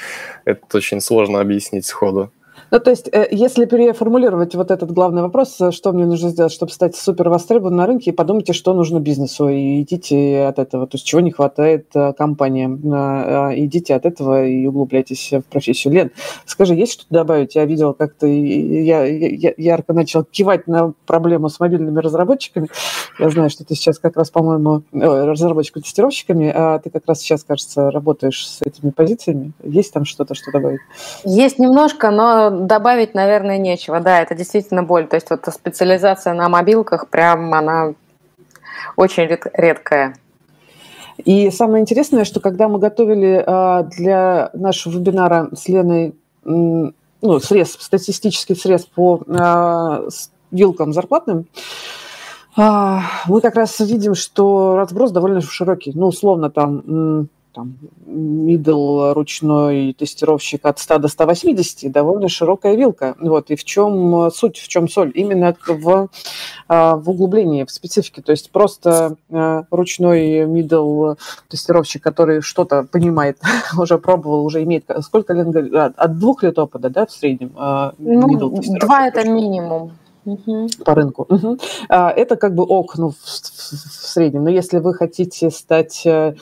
это 0.46 0.62
очень 0.74 1.02
сложно 1.02 1.42
объяснить 1.42 1.86
сходу. 1.86 2.32
Ну, 2.70 2.80
то 2.80 2.90
есть, 2.90 3.10
э, 3.12 3.28
если 3.32 3.66
переформулировать 3.66 4.56
вот 4.56 4.72
этот 4.72 4.92
главный 4.92 5.22
вопрос, 5.22 5.56
э, 5.62 5.72
что 5.72 5.94
мне 5.94 6.06
нужно 6.06 6.30
сделать, 6.30 6.52
чтобы 6.52 6.72
стать 6.72 6.96
супер 6.96 7.30
востребованным 7.30 7.78
на 7.78 7.86
рынке, 7.86 8.12
подумайте, 8.12 8.54
что 8.54 8.74
нужно 8.74 9.00
бизнесу, 9.00 9.48
и 9.48 9.82
идите 9.82 10.44
от 10.44 10.60
этого, 10.60 10.88
то 10.88 10.96
есть 10.96 11.06
чего 11.06 11.22
не 11.22 11.32
хватает 11.32 11.88
э, 11.96 12.14
компаниям, 12.14 12.78
идите 12.78 13.96
от 13.96 14.06
этого 14.06 14.46
и 14.46 14.66
углубляйтесь 14.66 15.32
в 15.32 15.42
профессию. 15.44 15.94
Лен, 15.94 16.12
скажи, 16.46 16.76
есть 16.76 16.94
что 16.94 17.06
добавить? 17.10 17.56
Я 17.56 17.66
видела, 17.66 17.94
как 17.94 18.14
ты 18.14 18.28
я, 18.28 19.06
я, 19.06 19.54
ярко 19.58 19.94
начал 19.94 20.24
кивать 20.24 20.68
на 20.68 20.94
проблему 21.06 21.50
с 21.50 21.60
мобильными 21.60 22.00
разработчиками. 22.00 22.70
Я 23.20 23.30
знаю, 23.30 23.50
что 23.50 23.66
ты 23.66 23.76
сейчас 23.76 24.00
как 24.00 24.18
раз, 24.18 24.30
по-моему, 24.30 24.84
разработчиками-тестировщиками, 24.92 26.52
а 26.54 26.80
ты 26.80 26.90
как 26.90 27.04
раз 27.08 27.20
сейчас, 27.20 27.44
кажется, 27.44 27.92
работаешь 27.92 28.48
с 28.48 28.62
этими 28.62 28.90
позициями. 28.92 29.54
Есть 29.64 29.94
там 29.94 30.06
что-то, 30.06 30.36
что 30.36 30.52
добавить? 30.52 30.82
Есть 31.24 31.60
немножко, 31.60 32.12
но 32.12 32.57
добавить, 32.66 33.14
наверное, 33.14 33.58
нечего. 33.58 34.00
Да, 34.00 34.22
это 34.22 34.36
действительно 34.36 34.84
боль. 34.84 35.08
То 35.08 35.16
есть 35.16 35.30
вот 35.30 35.46
специализация 35.54 36.34
на 36.34 36.50
мобилках 36.50 37.08
прям 37.10 37.54
она 37.54 37.94
очень 38.96 39.28
редкая. 39.54 40.16
И 41.26 41.50
самое 41.52 41.82
интересное, 41.82 42.26
что 42.26 42.40
когда 42.40 42.68
мы 42.68 42.80
готовили 42.80 43.44
а, 43.46 43.84
для 43.84 44.50
нашего 44.54 44.94
вебинара 44.94 45.50
с 45.56 45.68
Леной 45.68 46.16
ну, 46.44 47.40
срез, 47.40 47.76
статистический 47.80 48.56
срез 48.56 48.86
по 48.86 49.22
а, 49.28 50.04
вилкам 50.52 50.94
зарплатным, 50.94 51.48
а, 52.56 53.02
мы 53.28 53.42
как 53.42 53.56
раз 53.56 53.80
видим, 53.80 54.16
что 54.16 54.76
разброс 54.76 55.12
довольно 55.12 55.42
широкий. 55.42 55.92
Ну, 55.94 56.08
условно, 56.08 56.50
там 56.50 57.30
там 57.58 57.76
middle 58.06 59.14
ручной 59.14 59.94
тестировщик 59.94 60.64
от 60.66 60.78
100 60.78 61.00
до 61.00 61.08
180, 61.08 61.92
довольно 61.92 62.30
широкая 62.30 62.76
вилка. 62.76 63.16
Вот. 63.20 63.50
И 63.50 63.56
в 63.56 63.64
чем 63.64 64.30
суть, 64.32 64.58
в 64.58 64.68
чем 64.68 64.88
соль? 64.88 65.12
Именно 65.16 65.56
в, 65.68 66.10
а, 66.68 66.96
в 66.96 67.10
углублении, 67.10 67.64
в 67.64 67.72
специфике. 67.72 68.22
То 68.22 68.32
есть 68.32 68.52
просто 68.52 69.18
а, 69.32 69.64
ручной 69.72 70.44
middle 70.44 71.18
тестировщик, 71.48 72.04
который 72.04 72.42
что-то 72.42 72.84
понимает, 72.84 73.40
уже 73.78 73.98
пробовал, 73.98 74.46
уже 74.46 74.62
имеет... 74.64 74.86
Сколько 75.02 75.34
лет? 75.34 75.74
От 75.74 76.20
двух 76.20 76.44
лет 76.44 76.60
опыта, 76.60 76.90
да, 76.90 77.08
в 77.08 77.12
среднем? 77.12 77.54
А, 77.56 77.94
ну, 77.98 78.62
два 78.80 79.08
это 79.08 79.28
минимум 79.28 79.94
угу. 80.28 80.68
по 80.86 80.94
рынку. 80.94 81.26
Угу. 81.28 81.58
Это 81.90 82.36
как 82.36 82.54
бы 82.54 82.64
ок, 82.64 82.98
ну, 82.98 83.10
в, 83.10 83.16
в, 83.16 83.26
в 83.26 84.08
среднем. 84.08 84.44
Но 84.44 84.50
если 84.50 84.78
вы 84.78 84.94
хотите 84.94 85.50
стать 85.50 86.06
э, 86.06 86.10
а, 86.10 86.36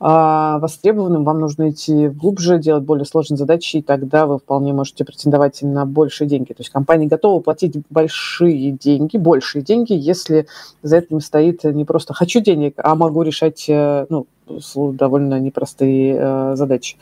востребованным, 0.00 1.24
вам 1.24 1.40
нужно 1.40 1.70
идти 1.70 2.08
глубже, 2.08 2.58
делать 2.58 2.84
более 2.84 3.04
сложные 3.04 3.38
задачи, 3.38 3.76
и 3.76 3.82
тогда 3.82 4.26
вы 4.26 4.38
вполне 4.38 4.72
можете 4.72 5.04
претендовать 5.04 5.62
на 5.62 5.86
большие 5.86 6.28
деньги. 6.28 6.48
То 6.48 6.60
есть 6.60 6.70
компания 6.70 7.06
готова 7.06 7.40
платить 7.40 7.76
большие 7.90 8.72
деньги, 8.72 9.16
большие 9.16 9.62
деньги, 9.62 9.92
если 9.92 10.46
за 10.82 10.98
этим 10.98 11.20
стоит 11.20 11.64
не 11.64 11.84
просто 11.84 12.14
«хочу 12.14 12.40
денег», 12.40 12.74
а 12.78 12.94
могу 12.94 13.22
решать 13.22 13.66
э, 13.68 14.06
ну, 14.08 14.26
довольно 14.92 15.40
непростые 15.40 16.16
э, 16.18 16.52
задачи. 16.56 16.96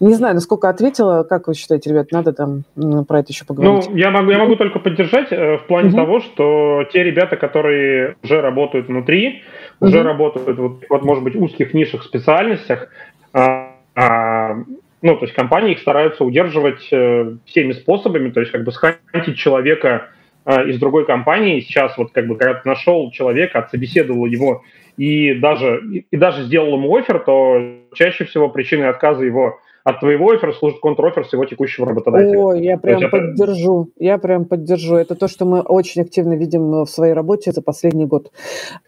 Не 0.00 0.14
знаю, 0.14 0.34
насколько 0.34 0.68
ответила. 0.68 1.22
Как 1.22 1.46
вы 1.46 1.54
считаете, 1.54 1.90
ребят, 1.90 2.10
надо 2.12 2.32
там 2.32 2.64
про 3.06 3.20
это 3.20 3.32
еще 3.32 3.44
поговорить? 3.44 3.88
Ну, 3.88 3.96
я 3.96 4.10
могу, 4.10 4.30
я 4.30 4.38
могу 4.38 4.56
только 4.56 4.78
поддержать 4.78 5.28
э, 5.30 5.58
в 5.58 5.66
плане 5.66 5.88
угу. 5.88 5.96
того, 5.96 6.20
что 6.20 6.84
те 6.92 7.02
ребята, 7.02 7.36
которые 7.36 8.16
уже 8.22 8.40
работают 8.40 8.88
внутри, 8.88 9.42
угу. 9.80 9.88
уже 9.88 10.02
работают 10.02 10.58
вот, 10.58 10.84
вот, 10.88 11.02
может 11.02 11.24
быть, 11.24 11.36
узких 11.36 11.74
нишах 11.74 12.02
специальностях, 12.02 12.88
а, 13.32 13.72
а, 13.94 14.56
ну, 15.02 15.16
то 15.16 15.24
есть 15.24 15.34
компании 15.34 15.72
их 15.72 15.80
стараются 15.80 16.24
удерживать 16.24 16.88
э, 16.90 17.36
всеми 17.44 17.72
способами, 17.72 18.30
то 18.30 18.40
есть 18.40 18.52
как 18.52 18.64
бы 18.64 18.72
схантить 18.72 19.36
человека 19.36 20.08
э, 20.44 20.68
из 20.68 20.78
другой 20.78 21.06
компании. 21.06 21.60
Сейчас 21.60 21.96
вот 21.98 22.12
как 22.12 22.26
бы 22.26 22.36
когда 22.36 22.54
ты 22.54 22.68
нашел 22.68 23.10
человека, 23.10 23.60
отсобеседовал 23.60 24.26
его 24.26 24.64
и 24.96 25.34
даже, 25.34 25.82
и 26.10 26.16
даже 26.16 26.44
сделал 26.44 26.74
ему 26.76 26.96
офер, 26.96 27.20
то 27.20 27.76
чаще 27.94 28.24
всего 28.24 28.48
причиной 28.48 28.88
отказа 28.88 29.24
его 29.24 29.60
от 29.86 30.00
твоего 30.00 30.32
оффера 30.32 30.52
служит 30.52 30.80
контрофер 30.80 31.24
с 31.24 31.32
его 31.32 31.44
текущего 31.44 31.86
работодателя. 31.86 32.36
Ой, 32.40 32.64
я 32.64 32.76
прям 32.76 32.98
есть 32.98 33.10
поддержу, 33.12 33.82
это... 33.94 34.04
я 34.04 34.18
прям 34.18 34.44
поддержу. 34.44 34.96
Это 34.96 35.14
то, 35.14 35.28
что 35.28 35.44
мы 35.44 35.60
очень 35.60 36.02
активно 36.02 36.32
видим 36.32 36.82
в 36.84 36.86
своей 36.86 37.12
работе 37.12 37.52
за 37.52 37.62
последний 37.62 38.04
год. 38.04 38.32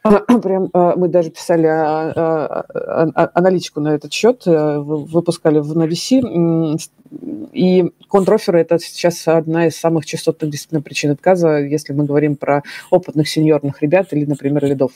Прям 0.43 0.71
а, 0.73 0.97
мы 0.97 1.07
даже 1.07 1.31
писали 1.31 1.67
а, 1.67 2.65
а, 2.75 3.31
аналитику 3.33 3.81
на 3.81 3.95
этот 3.95 4.13
счет, 4.13 4.43
э, 4.47 4.79
выпускали 4.79 5.61
в 5.61 5.73
VC, 5.79 6.77
и 7.53 7.91
контроферы– 8.09 8.61
это 8.61 8.79
сейчас 8.79 9.27
одна 9.27 9.67
из 9.67 9.77
самых 9.77 10.07
частотных 10.07 10.51
действительно 10.51 10.83
причин 10.83 11.11
отказа, 11.11 11.59
если 11.59 11.93
мы 11.93 12.05
говорим 12.05 12.37
про 12.37 12.63
опытных 12.91 13.29
сеньорных 13.29 13.83
ребят 13.83 14.13
или, 14.13 14.25
например, 14.25 14.65
лидов. 14.65 14.93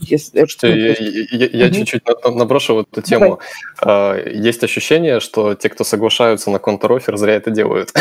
Если, 0.00 0.38
Слушайте, 0.38 0.78
я, 0.78 0.94
я, 1.38 1.48
я, 1.52 1.66
я 1.66 1.70
чуть-чуть 1.70 2.02
наброшу 2.24 2.74
вот 2.74 2.88
эту 2.92 3.02
тему. 3.02 3.40
Давай. 3.80 4.34
Есть 4.34 4.62
ощущение, 4.64 5.20
что 5.20 5.54
те, 5.54 5.68
кто 5.68 5.84
соглашаются 5.84 6.50
на 6.50 6.58
контрофер, 6.58 7.16
зря 7.16 7.34
это 7.34 7.50
делают. 7.50 7.92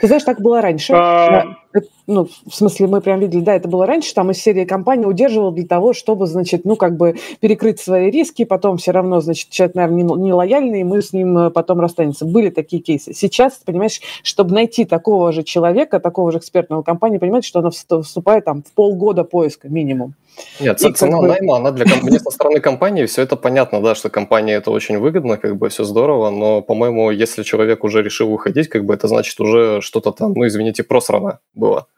Ты 0.00 0.06
знаешь, 0.06 0.24
так 0.24 0.40
было 0.40 0.60
раньше. 0.60 0.92
А 0.92 1.56
ну, 2.06 2.28
в 2.46 2.54
смысле, 2.54 2.86
мы 2.86 3.00
прям 3.00 3.20
видели, 3.20 3.40
да, 3.40 3.54
это 3.54 3.68
было 3.68 3.86
раньше, 3.86 4.14
там 4.14 4.30
из 4.30 4.38
серии 4.38 4.64
компании 4.64 5.06
удерживал 5.06 5.50
для 5.50 5.66
того, 5.66 5.92
чтобы, 5.92 6.26
значит, 6.26 6.64
ну, 6.64 6.76
как 6.76 6.96
бы 6.96 7.16
перекрыть 7.40 7.80
свои 7.80 8.10
риски, 8.10 8.44
потом 8.44 8.76
все 8.76 8.92
равно, 8.92 9.20
значит, 9.20 9.50
человек, 9.50 9.74
наверное, 9.74 10.02
не, 10.02 10.22
не 10.22 10.32
лояльный, 10.32 10.80
и 10.80 10.84
мы 10.84 11.02
с 11.02 11.12
ним 11.12 11.36
э, 11.38 11.50
потом 11.50 11.80
расстанемся. 11.80 12.24
Были 12.24 12.50
такие 12.50 12.80
кейсы. 12.82 13.12
Сейчас, 13.12 13.60
понимаешь, 13.64 14.00
чтобы 14.22 14.54
найти 14.54 14.84
такого 14.84 15.32
же 15.32 15.42
человека, 15.42 16.00
такого 16.00 16.32
же 16.32 16.38
экспертного 16.38 16.82
компании, 16.82 17.18
понимаете, 17.18 17.48
что 17.48 17.60
она 17.60 17.70
вступает 17.70 18.44
там 18.44 18.62
в 18.62 18.72
полгода 18.72 19.24
поиска 19.24 19.68
минимум. 19.68 20.14
Нет, 20.60 20.82
и 20.82 20.92
цена 20.92 21.18
бы... 21.18 21.28
найма, 21.28 21.56
она 21.56 21.70
для 21.70 21.84
компании, 21.86 22.18
со 22.18 22.30
стороны 22.30 22.60
компании, 22.60 23.06
все 23.06 23.22
это 23.22 23.36
понятно, 23.36 23.80
да, 23.80 23.94
что 23.94 24.10
компании 24.10 24.54
это 24.54 24.70
очень 24.70 24.98
выгодно, 24.98 25.36
как 25.36 25.56
бы 25.56 25.68
все 25.68 25.84
здорово, 25.84 26.30
но, 26.30 26.62
по-моему, 26.62 27.10
если 27.10 27.42
человек 27.42 27.84
уже 27.84 28.02
решил 28.02 28.32
уходить, 28.32 28.68
как 28.68 28.84
бы 28.84 28.94
это 28.94 29.08
значит 29.08 29.38
уже 29.40 29.80
что-то 29.80 30.12
там, 30.12 30.32
ну, 30.34 30.46
извините, 30.46 30.82
просрано 30.82 31.38
было. 31.54 31.65
gå 31.66 31.95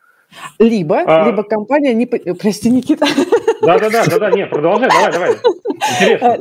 Либо, 0.59 1.01
а... 1.01 1.27
либо 1.27 1.43
компания 1.43 1.95
не... 1.95 2.07
Прости, 2.07 2.71
Никита. 2.71 3.07
Да-да-да, 3.63 4.05
да-да, 4.07 4.31
нет, 4.31 4.51
продолжай, 4.51 4.89
давай, 4.89 5.13
давай. 5.13 5.37
Интересно. 6.01 6.37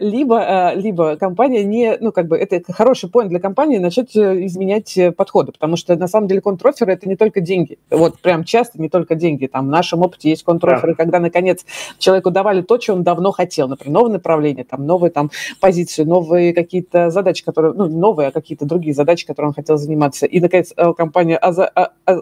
Либо, 0.00 0.40
а, 0.40 0.74
либо 0.74 1.16
компания 1.16 1.64
не, 1.64 1.96
ну, 2.00 2.12
как 2.12 2.26
бы, 2.26 2.36
это 2.36 2.72
хороший 2.72 3.10
поинт 3.10 3.30
для 3.30 3.40
компании 3.40 3.78
начать 3.78 4.14
э, 4.16 4.44
изменять 4.46 4.96
э, 4.96 5.12
подходы, 5.12 5.52
потому 5.52 5.76
что, 5.76 5.96
на 5.96 6.08
самом 6.08 6.28
деле, 6.28 6.40
контроферы– 6.40 6.92
это 6.94 7.08
не 7.08 7.16
только 7.16 7.40
деньги. 7.40 7.78
Вот 7.90 8.18
прям 8.18 8.44
часто 8.44 8.80
не 8.80 8.88
только 8.88 9.14
деньги. 9.14 9.46
Там 9.46 9.66
в 9.66 9.70
нашем 9.70 10.02
опыте 10.02 10.30
есть 10.30 10.44
контроферы, 10.44 10.92
да. 10.92 10.96
когда, 10.96 11.20
наконец, 11.20 11.64
человеку 11.98 12.30
давали 12.30 12.62
то, 12.62 12.80
что 12.80 12.94
он 12.94 13.02
давно 13.02 13.32
хотел, 13.32 13.68
например, 13.68 13.94
новое 13.94 14.12
направление, 14.12 14.64
там, 14.64 14.86
новые 14.86 15.10
там 15.10 15.30
позиции, 15.60 16.04
новые 16.04 16.52
какие-то 16.52 17.10
задачи, 17.10 17.44
которые, 17.44 17.72
ну, 17.74 17.86
новые, 17.86 18.28
а 18.28 18.32
какие-то 18.32 18.66
другие 18.66 18.94
задачи, 18.94 19.26
которые 19.26 19.48
он 19.50 19.54
хотел 19.54 19.76
заниматься. 19.76 20.26
И, 20.26 20.40
наконец, 20.40 20.72
э, 20.76 20.92
компания 20.94 21.38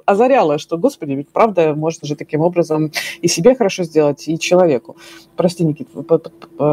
озаряла, 0.07 0.59
что, 0.59 0.79
господи, 0.79 1.00
ведь 1.07 1.29
правда, 1.33 1.75
можно 1.75 2.07
же 2.07 2.17
таким 2.17 2.41
образом 2.41 2.91
и 3.21 3.29
себе 3.29 3.55
хорошо 3.55 3.85
сделать, 3.85 4.29
и 4.29 4.39
человеку. 4.39 4.97
Прости, 5.37 5.65
Никит. 5.65 5.89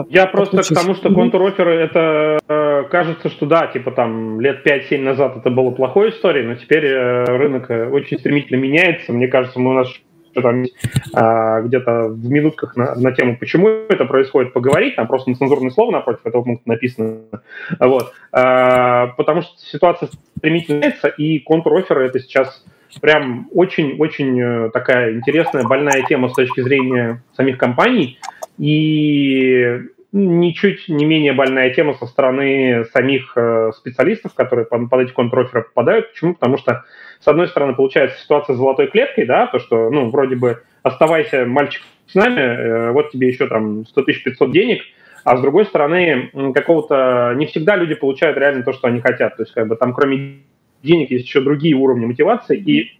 Я 0.10 0.27
просто 0.27 0.63
к 0.63 0.67
тому, 0.67 0.96
что 0.96 1.13
контур-оферы, 1.13 1.75
это 1.75 2.39
э, 2.48 2.84
кажется, 2.89 3.29
что 3.29 3.46
да, 3.46 3.67
типа 3.67 3.91
там 3.91 4.41
лет 4.41 4.65
5-7 4.65 5.00
назад 5.00 5.38
это 5.38 5.50
было 5.50 5.72
плохой 5.72 6.10
историей, 6.10 6.46
но 6.46 6.55
теперь 6.55 6.86
э, 6.86 7.24
рынок 7.25 7.69
э, 7.69 7.89
очень 7.89 8.19
стремительно 8.19 8.57
меняется. 8.57 9.13
Мне 9.13 9.27
кажется, 9.27 9.60
мы 9.60 9.72
у 9.72 9.74
нас 9.74 9.88
там 10.41 10.65
а, 11.13 11.62
где-то 11.62 12.10
в 12.10 12.29
минутках 12.29 12.75
на, 12.75 12.96
на 12.96 13.12
тему, 13.12 13.38
почему 13.38 13.67
это 13.67 14.05
происходит, 14.05 14.53
поговорить, 14.53 14.96
там 14.96 15.07
просто 15.07 15.29
нецензурное 15.29 15.72
слово 15.72 15.91
напротив 15.91 16.25
этого 16.25 16.43
пункта 16.43 16.69
написано. 16.69 17.22
Вот. 17.79 18.13
А, 18.31 19.07
потому 19.17 19.41
что 19.41 19.51
ситуация 19.57 20.10
стремительно 20.38 20.77
меняется, 20.77 21.07
и 21.07 21.39
контур-оферы 21.39 22.05
это 22.05 22.19
сейчас 22.19 22.63
прям 23.01 23.48
очень-очень 23.53 24.41
э, 24.41 24.70
такая 24.72 25.13
интересная, 25.13 25.63
больная 25.63 26.03
тема 26.03 26.29
с 26.29 26.34
точки 26.34 26.62
зрения 26.62 27.24
самих 27.36 27.58
компаний. 27.58 28.20
И 28.58 29.82
ничуть 30.12 30.88
не 30.88 31.06
менее 31.06 31.34
больная 31.34 31.74
тема 31.74 31.94
со 31.94 32.06
стороны 32.06 32.86
самих 32.94 33.34
э, 33.36 33.72
специалистов, 33.75 34.34
которые 34.34 34.65
под, 34.65 34.91
эти 34.94 35.12
контроферы 35.12 35.63
попадают. 35.63 36.12
Почему? 36.12 36.34
Потому 36.34 36.58
что, 36.58 36.86
с 37.20 37.27
одной 37.27 37.48
стороны, 37.48 37.75
получается 37.75 38.20
ситуация 38.20 38.56
с 38.56 38.58
золотой 38.58 38.88
клеткой, 38.88 39.25
да, 39.25 39.48
то, 39.48 39.60
что, 39.60 39.89
ну, 39.89 40.10
вроде 40.10 40.36
бы, 40.36 40.63
оставайся, 40.82 41.46
мальчик, 41.46 41.84
с 42.08 42.15
нами, 42.15 42.39
э, 42.39 42.91
вот 42.91 43.12
тебе 43.12 43.27
еще 43.27 43.48
там 43.48 43.86
100 43.86 44.01
тысяч 44.03 44.24
500 44.24 44.51
денег, 44.51 44.82
а 45.24 45.38
с 45.38 45.41
другой 45.41 45.65
стороны, 45.65 46.32
какого-то, 46.53 47.34
не 47.36 47.48
всегда 47.48 47.75
люди 47.75 47.96
получают 47.96 48.38
реально 48.38 48.63
то, 48.63 48.72
что 48.72 48.88
они 48.88 49.01
хотят. 49.01 49.36
То 49.36 49.44
есть, 49.44 49.53
как 49.53 49.67
бы, 49.67 49.75
там, 49.75 49.94
кроме 49.94 50.38
денег, 50.88 51.12
есть 51.12 51.25
еще 51.25 51.41
другие 51.41 51.75
уровни 51.75 52.06
мотивации, 52.06 52.58
и 52.58 53.00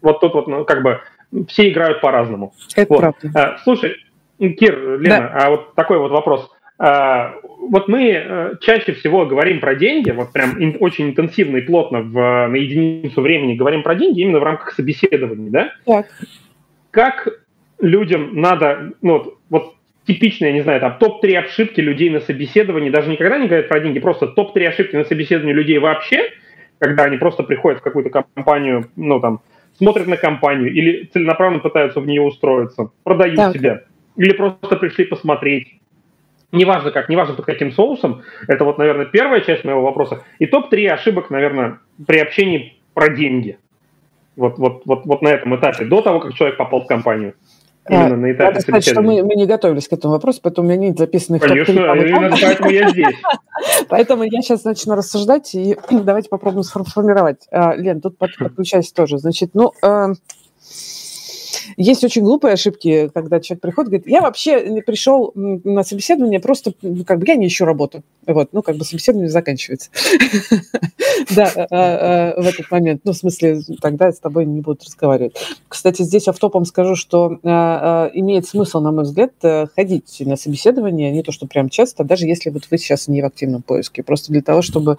вот 0.00 0.20
тут 0.20 0.34
вот, 0.34 0.46
ну, 0.46 0.64
как 0.64 0.82
бы, 0.82 1.00
все 1.48 1.70
играют 1.70 2.00
по-разному. 2.00 2.54
Это 2.74 2.92
вот. 2.92 3.00
правда. 3.00 3.30
А, 3.34 3.58
слушай, 3.64 3.96
Кир, 4.38 4.98
Лена, 5.00 5.30
да. 5.32 5.32
а 5.34 5.50
вот 5.50 5.74
такой 5.74 5.98
вот 5.98 6.12
вопрос. 6.12 6.50
А, 6.78 7.34
вот 7.58 7.88
мы 7.88 8.10
э, 8.10 8.50
чаще 8.60 8.92
всего 8.92 9.24
говорим 9.24 9.60
про 9.60 9.74
деньги, 9.74 10.10
вот 10.10 10.32
прям 10.32 10.56
очень 10.80 11.08
интенсивно 11.08 11.56
и 11.56 11.62
плотно 11.62 12.02
в, 12.02 12.12
на 12.48 12.54
единицу 12.54 13.20
времени 13.22 13.54
говорим 13.54 13.82
про 13.82 13.94
деньги 13.94 14.20
именно 14.20 14.40
в 14.40 14.44
рамках 14.44 14.72
собеседований, 14.72 15.50
да? 15.50 15.72
Так. 15.84 16.06
Как 16.90 17.28
людям 17.80 18.40
надо, 18.40 18.92
ну 19.02 19.14
вот, 19.14 19.38
вот 19.48 19.74
типичные, 20.06 20.50
я 20.50 20.54
не 20.54 20.62
знаю, 20.62 20.80
там 20.80 20.98
топ-3 20.98 21.36
ошибки 21.36 21.80
людей 21.80 22.10
на 22.10 22.20
собеседовании, 22.20 22.90
даже 22.90 23.10
никогда 23.10 23.38
не 23.38 23.48
говорят 23.48 23.68
про 23.68 23.80
деньги, 23.80 23.98
просто 23.98 24.28
топ-3 24.28 24.66
ошибки 24.66 24.96
на 24.96 25.04
собеседовании 25.04 25.54
людей 25.54 25.78
вообще, 25.78 26.30
когда 26.78 27.04
они 27.04 27.16
просто 27.16 27.42
приходят 27.42 27.80
в 27.80 27.82
какую-то 27.82 28.10
компанию, 28.10 28.90
ну 28.96 29.20
там, 29.20 29.40
смотрят 29.78 30.06
на 30.06 30.16
компанию 30.16 30.72
или 30.72 31.04
целенаправленно 31.12 31.62
пытаются 31.62 32.00
в 32.00 32.06
нее 32.06 32.22
устроиться, 32.22 32.90
продают 33.02 33.36
так. 33.36 33.54
себя 33.54 33.82
или 34.16 34.32
просто 34.32 34.76
пришли 34.76 35.04
посмотреть. 35.04 35.80
Неважно 36.52 36.90
как, 36.90 37.08
неважно 37.08 37.34
под 37.34 37.44
каким 37.44 37.72
соусом. 37.72 38.22
Это 38.48 38.64
вот, 38.64 38.78
наверное, 38.78 39.06
первая 39.06 39.40
часть 39.40 39.64
моего 39.64 39.82
вопроса. 39.82 40.22
И 40.38 40.46
топ-3 40.46 40.88
ошибок, 40.88 41.30
наверное, 41.30 41.80
при 42.06 42.18
общении 42.18 42.78
про 42.94 43.08
деньги. 43.08 43.58
Вот, 44.36 44.58
вот, 44.58 44.82
вот, 44.84 45.06
вот 45.06 45.22
на 45.22 45.28
этом 45.28 45.56
этапе, 45.56 45.84
до 45.84 46.02
того, 46.02 46.20
как 46.20 46.34
человек 46.34 46.56
попал 46.56 46.82
в 46.82 46.86
компанию. 46.86 47.34
Именно 47.88 48.14
а, 48.14 48.16
на 48.16 48.32
этапе 48.32 48.44
Надо 48.44 48.60
сказать, 48.60 48.84
что 48.84 49.02
мы, 49.02 49.22
мы 49.22 49.34
не 49.34 49.46
готовились 49.46 49.88
к 49.88 49.92
этому 49.92 50.14
вопросу, 50.14 50.40
поэтому 50.42 50.66
у 50.66 50.70
меня 50.70 50.88
нет 50.88 50.98
записанных 50.98 51.42
Конечно, 51.42 51.72
именно 51.72 52.36
поэтому 52.40 52.70
я 52.70 52.88
здесь. 52.90 53.14
Поэтому 53.88 54.22
я 54.24 54.42
сейчас 54.42 54.64
начну 54.64 54.94
рассуждать, 54.94 55.54
и 55.54 55.76
давайте 55.90 56.28
попробуем 56.28 56.62
сформировать. 56.62 57.46
А, 57.50 57.74
Лен, 57.74 58.00
тут 58.00 58.18
подключайся 58.18 58.94
тоже. 58.94 59.18
Значит, 59.18 59.50
ну, 59.54 59.72
э, 59.82 60.08
есть 61.76 62.04
очень 62.04 62.22
глупые 62.22 62.54
ошибки, 62.54 63.10
когда 63.12 63.40
человек 63.40 63.62
приходит, 63.62 63.90
говорит, 63.90 64.08
я 64.08 64.20
вообще 64.20 64.68
не 64.68 64.80
пришел 64.80 65.32
на 65.34 65.82
собеседование, 65.82 66.40
просто 66.40 66.72
как 67.06 67.18
бы 67.18 67.26
я 67.26 67.36
не 67.36 67.48
ищу 67.48 67.64
работу. 67.64 68.02
Вот, 68.26 68.48
ну, 68.52 68.62
как 68.62 68.76
бы 68.76 68.84
собеседование 68.84 69.30
заканчивается. 69.30 69.90
Да, 71.34 71.50
а, 71.56 71.66
а, 71.70 72.42
в 72.42 72.46
этот 72.46 72.70
момент. 72.70 73.00
Ну, 73.04 73.12
в 73.12 73.16
смысле, 73.16 73.62
тогда 73.80 74.12
с 74.12 74.18
тобой 74.18 74.44
не 74.44 74.60
будут 74.60 74.84
разговаривать. 74.84 75.34
Кстати, 75.66 76.02
здесь 76.02 76.28
автопом 76.28 76.66
скажу, 76.66 76.94
что 76.94 77.38
имеет 78.14 78.46
смысл, 78.46 78.80
на 78.80 78.92
мой 78.92 79.04
взгляд, 79.04 79.32
э, 79.42 79.66
ходить 79.74 80.18
на 80.20 80.36
собеседование, 80.36 81.10
не 81.10 81.22
то, 81.22 81.32
что 81.32 81.46
прям 81.46 81.70
часто, 81.70 82.04
даже 82.04 82.26
если 82.26 82.50
вот 82.50 82.64
вы 82.70 82.78
сейчас 82.78 83.08
не 83.08 83.22
в 83.22 83.24
активном 83.24 83.62
поиске, 83.62 84.02
просто 84.02 84.30
для 84.30 84.42
того, 84.42 84.60
чтобы 84.60 84.98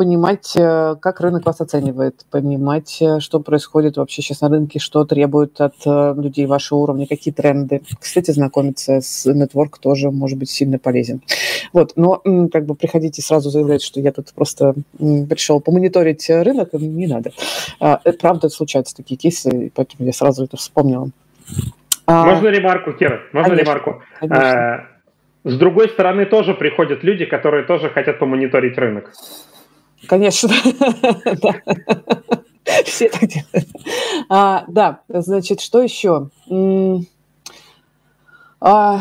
понимать, 0.00 0.54
э, 0.56 0.96
как 0.98 1.20
рынок 1.20 1.44
вас 1.44 1.60
оценивает, 1.60 2.24
понимать, 2.30 2.96
э, 3.02 3.20
что 3.20 3.38
происходит 3.38 3.98
вообще 3.98 4.22
сейчас 4.22 4.40
на 4.40 4.48
рынке, 4.48 4.78
что 4.78 5.04
требует 5.04 5.60
от 5.60 5.74
э, 5.84 6.14
людей 6.16 6.46
вашего 6.46 6.78
уровня, 6.78 7.06
какие 7.06 7.34
тренды. 7.34 7.82
Кстати, 8.00 8.30
знакомиться 8.30 9.02
с 9.02 9.26
нетворк 9.30 9.76
тоже 9.76 10.10
может 10.10 10.38
быть 10.38 10.48
сильно 10.48 10.78
полезен. 10.78 11.20
Вот, 11.74 11.92
но 11.96 12.22
как 12.50 12.64
бы 12.64 12.74
приходите 12.74 13.20
сразу 13.20 13.50
заявлять, 13.50 13.82
что 13.82 14.00
я 14.00 14.10
тут 14.10 14.32
просто 14.34 14.72
пришел 14.98 15.60
помониторить 15.60 16.30
рынок, 16.30 16.72
не 16.72 17.06
надо. 17.06 17.32
А, 17.78 18.00
правда 18.18 18.48
случаются 18.48 18.96
такие 18.96 19.18
кейсы, 19.18 19.70
поэтому 19.74 20.06
я 20.06 20.14
сразу 20.14 20.44
это 20.44 20.56
вспомнила. 20.56 21.10
А, 22.06 22.24
Можно 22.24 22.48
ремарку, 22.48 22.94
Кира? 22.94 23.20
Можно 23.34 23.50
конечно, 23.50 23.70
ремарку? 23.70 24.02
Конечно. 24.18 24.76
А, 24.76 24.86
с 25.44 25.58
другой 25.58 25.90
стороны, 25.90 26.24
тоже 26.24 26.54
приходят 26.54 27.04
люди, 27.04 27.26
которые 27.26 27.64
тоже 27.64 27.90
хотят 27.90 28.18
помониторить 28.18 28.78
рынок. 28.78 29.12
Конечно. 30.06 30.54
Все 32.84 33.08
так 33.08 33.26
делают. 33.26 33.68
А, 34.28 34.64
да, 34.68 35.00
значит, 35.08 35.60
что 35.60 35.82
еще? 35.82 36.30
А, 38.60 39.00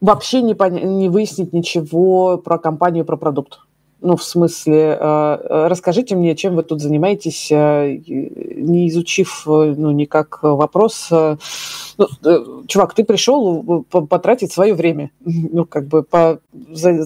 вообще 0.00 0.42
не, 0.42 1.08
выяснить 1.08 1.52
ничего 1.52 2.38
про 2.38 2.58
компанию, 2.58 3.04
про 3.04 3.16
продукт. 3.16 3.60
Ну, 4.04 4.16
в 4.16 4.24
смысле, 4.24 4.98
э, 5.00 5.66
расскажите 5.68 6.16
мне, 6.16 6.34
чем 6.34 6.56
вы 6.56 6.64
тут 6.64 6.80
занимаетесь, 6.80 7.52
э, 7.52 7.98
не 8.04 8.88
изучив 8.88 9.44
э, 9.46 9.74
ну, 9.76 9.92
никак 9.92 10.40
вопрос. 10.42 11.08
Ну, 11.10 12.64
чувак, 12.66 12.94
ты 12.94 13.04
пришел 13.04 13.84
потратить 13.84 14.52
свое 14.52 14.74
время. 14.74 15.10
Ну, 15.52 15.66
как 15.66 15.86
бы 15.86 16.02
по, 16.02 16.40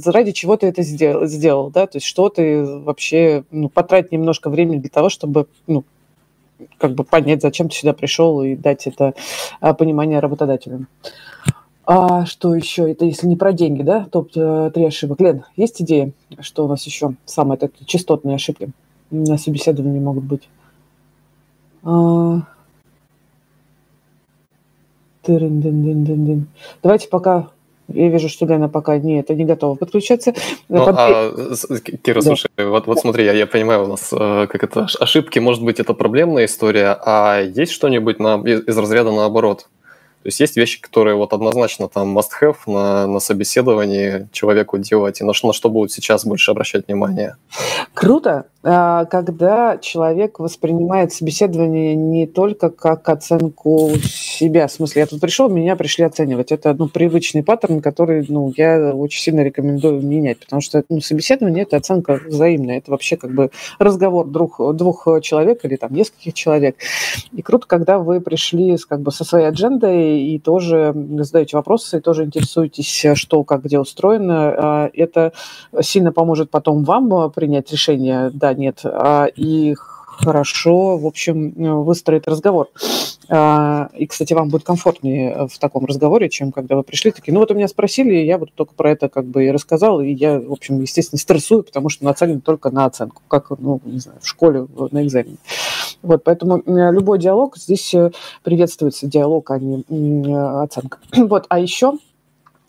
ради 0.07 0.33
чего 0.33 0.57
ты 0.57 0.69
это 0.69 0.83
сделал, 0.83 1.27
сделал, 1.27 1.71
да? 1.71 1.87
То 1.87 1.97
есть 1.97 2.07
что 2.07 2.29
ты 2.29 2.65
вообще, 2.65 3.45
ну, 3.51 3.69
потратить 3.69 4.13
немножко 4.13 4.49
времени 4.51 4.79
для 4.79 4.91
того, 4.91 5.09
чтобы, 5.09 5.49
ну, 5.67 5.85
как 6.79 6.95
бы 6.95 7.05
понять, 7.05 7.43
зачем 7.43 7.69
ты 7.69 7.77
сюда 7.77 7.93
пришел 7.93 8.43
и 8.43 8.55
дать 8.55 8.87
это 8.87 9.15
понимание 9.79 10.21
работодателям. 10.21 10.87
А 11.87 12.27
что 12.27 12.55
еще? 12.55 12.91
Это 12.91 13.05
если 13.05 13.29
не 13.29 13.37
про 13.37 13.53
деньги, 13.53 13.83
да? 13.83 14.09
Топ-3 14.11 14.87
ошибок. 14.87 15.21
Лен, 15.21 15.45
есть 15.57 15.81
идея, 15.81 16.13
что 16.41 16.65
у 16.65 16.69
нас 16.69 16.85
еще 16.85 17.15
самые 17.25 17.59
такие 17.59 17.87
частотные 17.87 18.35
ошибки 18.35 18.71
на 19.11 19.39
собеседовании 19.39 20.01
могут 20.01 20.25
быть? 20.25 20.49
А... 21.85 22.41
Давайте 26.83 27.09
пока 27.09 27.51
я 27.89 28.09
вижу, 28.09 28.29
что 28.29 28.47
Лена 28.47 28.69
пока 28.69 28.99
не, 28.99 29.21
это 29.21 29.35
не 29.35 29.45
готова 29.45 29.77
подключаться. 29.77 30.35
Ну, 30.69 30.85
Под... 30.85 30.97
а, 30.99 31.33
Кира, 32.03 32.21
да. 32.21 32.23
слушай, 32.23 32.49
вот, 32.59 32.87
вот 32.87 32.99
смотри, 32.99 33.25
я, 33.25 33.33
я 33.33 33.47
понимаю, 33.47 33.85
у 33.85 33.87
нас 33.87 34.13
э, 34.13 34.47
как 34.49 34.65
это 34.65 34.89
ошибки, 34.99 35.39
может 35.39 35.63
быть, 35.63 35.79
это 35.79 35.95
проблемная 35.95 36.47
история, 36.47 36.99
а 37.05 37.41
есть 37.41 37.73
что-нибудь 37.73 38.19
на, 38.19 38.37
из 38.45 38.77
разряда 38.77 39.13
наоборот? 39.13 39.69
То 40.27 40.29
есть 40.29 40.41
есть 40.41 40.57
вещи, 40.57 40.81
которые 40.81 41.15
вот 41.15 41.33
однозначно 41.33 41.87
там 41.87 42.19
must-have 42.19 42.57
на, 42.67 43.07
на 43.07 43.21
собеседовании 43.21 44.27
человеку 44.33 44.77
делать, 44.77 45.21
и 45.21 45.25
на 45.25 45.33
на 45.41 45.53
что 45.53 45.71
будут 45.71 45.93
сейчас 45.93 46.27
больше 46.27 46.51
обращать 46.51 46.89
внимание. 46.89 47.37
Круто, 47.95 48.47
а, 48.69 49.05
когда 49.05 49.79
человек 49.79 50.41
воспринимает 50.41 51.13
собеседование 51.13 51.95
не 51.95 52.27
только 52.27 52.71
как 52.71 53.09
оценку 53.09 53.93
себя, 54.03 54.67
в 54.67 54.73
смысле, 54.73 55.03
я 55.03 55.07
тут 55.07 55.21
пришел, 55.21 55.49
меня 55.49 55.77
пришли 55.77 56.05
оценивать. 56.05 56.51
Это 56.51 56.75
ну, 56.75 56.89
привычный 56.89 57.45
паттерн, 57.45 57.81
который 57.81 58.27
ну, 58.29 58.53
я 58.57 58.93
очень 58.93 59.23
сильно 59.23 59.43
рекомендую 59.43 60.03
менять, 60.03 60.41
потому 60.41 60.61
что 60.61 60.83
ну, 60.89 61.01
собеседование– 61.01 61.63
это 61.65 61.77
оценка 61.77 62.21
взаимная, 62.27 62.79
это 62.79 62.91
вообще 62.91 63.17
как 63.17 63.33
бы 63.33 63.53
разговор 63.79 64.27
двух, 64.27 64.61
двух 64.75 65.07
человек 65.23 65.65
или 65.65 65.77
там 65.77 65.95
нескольких 65.95 66.35
человек. 66.35 66.77
И 67.33 67.43
круто, 67.43 67.69
когда 67.69 68.01
вы 68.01 68.21
пришли 68.21 68.77
как 68.89 69.01
бы 69.01 69.13
со 69.13 69.23
своей 69.23 69.47
аджендой 69.47 70.16
и 70.19 70.39
тоже 70.39 70.95
задаете 71.21 71.57
вопросы, 71.57 71.99
и 71.99 72.01
тоже 72.01 72.25
интересуетесь, 72.25 73.07
что, 73.15 73.45
как, 73.45 73.65
где 73.65 73.79
устроено. 73.79 74.55
А, 74.57 74.91
это 74.93 75.33
сильно 75.81 76.13
поможет 76.13 76.51
потом 76.51 76.85
вам 76.85 77.31
принять 77.31 77.71
решение, 77.73 78.31
да, 78.33 78.55
нет, 78.55 78.81
а, 78.85 79.27
и 79.27 79.75
хорошо, 80.19 80.97
в 80.97 81.07
общем, 81.07 81.53
выстроить 81.85 82.27
разговор. 82.27 82.69
А, 83.29 83.89
и, 83.95 84.07
кстати, 84.07 84.33
вам 84.33 84.49
будет 84.49 84.63
комфортнее 84.65 85.49
в 85.49 85.59
таком 85.59 85.85
разговоре, 85.85 86.29
чем 86.29 86.53
когда 86.53 86.77
вы 86.77 86.83
пришли, 86.83 87.11
такие, 87.11 87.35
ну 87.35 87.41
вот 87.41 87.51
у 87.51 87.55
меня 87.55 87.67
спросили, 87.67 88.15
я 88.15 88.39
вот 88.39 88.53
только 88.55 88.75
про 88.75 88.91
это 88.93 89.09
как 89.09 89.27
бы 89.27 89.47
и 89.47 89.51
рассказал, 89.51 90.01
и 90.01 90.13
я, 90.13 90.39
в 90.39 90.53
общем, 90.53 90.81
естественно, 90.81 91.19
стрессую, 91.19 91.65
потому 91.65 91.89
что 91.89 92.05
нацелен 92.05 92.41
только 92.41 92.71
на 92.71 92.85
оценку, 92.85 93.23
как, 93.29 93.51
ну, 93.59 93.81
не 93.85 93.99
знаю, 93.99 94.19
в 94.21 94.27
школе 94.27 94.67
на 94.91 95.05
экзамене. 95.05 95.39
Вот, 96.03 96.23
поэтому 96.23 96.63
любой 96.67 97.19
диалог 97.19 97.57
здесь 97.57 97.93
э, 97.95 98.13
приветствуется, 98.45 99.07
диалог, 99.07 99.51
а 99.51 99.59
не 99.59 100.35
оценка. 100.63 100.99
Вот, 101.27 101.47
а 101.49 101.59
еще 101.59 101.95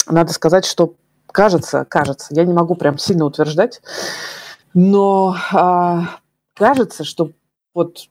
надо 0.07 0.33
сказать, 0.33 0.65
что 0.65 0.93
кажется, 1.27 1.85
кажется, 1.87 2.27
я 2.31 2.45
не 2.45 2.53
могу 2.53 2.73
прям 2.75 2.97
сильно 2.97 3.25
утверждать, 3.25 3.81
но 4.73 5.35
а, 5.53 6.17
кажется, 6.55 7.03
что 7.03 7.31
вот 7.77 8.09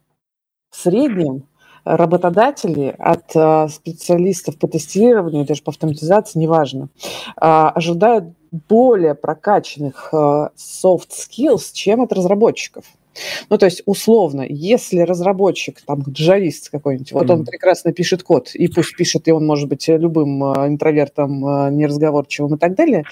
в 0.70 0.76
среднем 0.76 1.48
работодатели 1.84 2.94
от 2.98 3.34
а, 3.34 3.68
специалистов 3.68 4.58
по 4.58 4.68
тестированию, 4.68 5.44
даже 5.44 5.62
по 5.62 5.70
автоматизации, 5.70 6.38
неважно, 6.38 6.88
а, 7.36 7.70
ожидают 7.70 8.26
более 8.68 9.16
прокачанных 9.16 10.14
а, 10.14 10.50
soft 10.56 11.10
skills, 11.10 11.72
чем 11.72 12.00
от 12.00 12.12
разработчиков. 12.12 12.84
Ну, 13.50 13.58
то 13.58 13.66
есть, 13.66 13.82
условно, 13.86 14.44
если 14.48 15.00
разработчик, 15.00 15.80
там, 15.82 16.02
джавист 16.08 16.70
какой-нибудь, 16.70 17.12
вот 17.12 17.30
он 17.30 17.44
прекрасно 17.44 17.92
пишет 17.92 18.22
код, 18.22 18.50
и 18.54 18.68
пусть 18.68 18.96
пишет, 18.96 19.28
и 19.28 19.32
он 19.32 19.46
может 19.46 19.68
быть 19.68 19.88
любым 19.88 20.42
э, 20.44 20.68
интровертом, 20.68 21.46
э, 21.46 21.70
неразговорчивым 21.70 22.54
и 22.54 22.58
так 22.58 22.74
далее, 22.74 23.04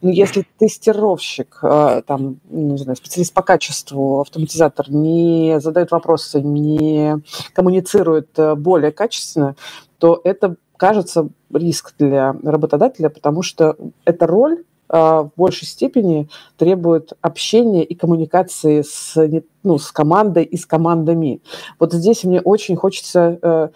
но 0.00 0.10
если 0.10 0.44
тестировщик, 0.58 1.58
э, 1.62 2.02
там, 2.06 2.40
не 2.50 2.78
знаю, 2.78 2.96
специалист 2.96 3.32
по 3.32 3.42
качеству, 3.42 4.20
автоматизатор 4.20 4.90
не 4.90 5.60
задает 5.60 5.90
вопросы, 5.90 6.40
не 6.40 7.16
коммуницирует 7.52 8.28
более 8.56 8.92
качественно, 8.92 9.56
то 9.98 10.20
это 10.24 10.56
кажется 10.76 11.28
риск 11.52 11.94
для 11.98 12.34
работодателя, 12.42 13.10
потому 13.10 13.42
что 13.42 13.76
эта 14.06 14.26
роль 14.26 14.64
в 14.92 15.30
большей 15.36 15.68
степени 15.68 16.28
требует 16.56 17.12
общения 17.20 17.84
и 17.84 17.94
коммуникации 17.94 18.82
с, 18.82 19.14
ну, 19.62 19.78
с 19.78 19.92
командой 19.92 20.44
и 20.44 20.56
с 20.56 20.66
командами. 20.66 21.40
Вот 21.78 21.92
здесь 21.92 22.24
мне 22.24 22.40
очень 22.40 22.76
хочется 22.76 23.38
э, 23.40 23.68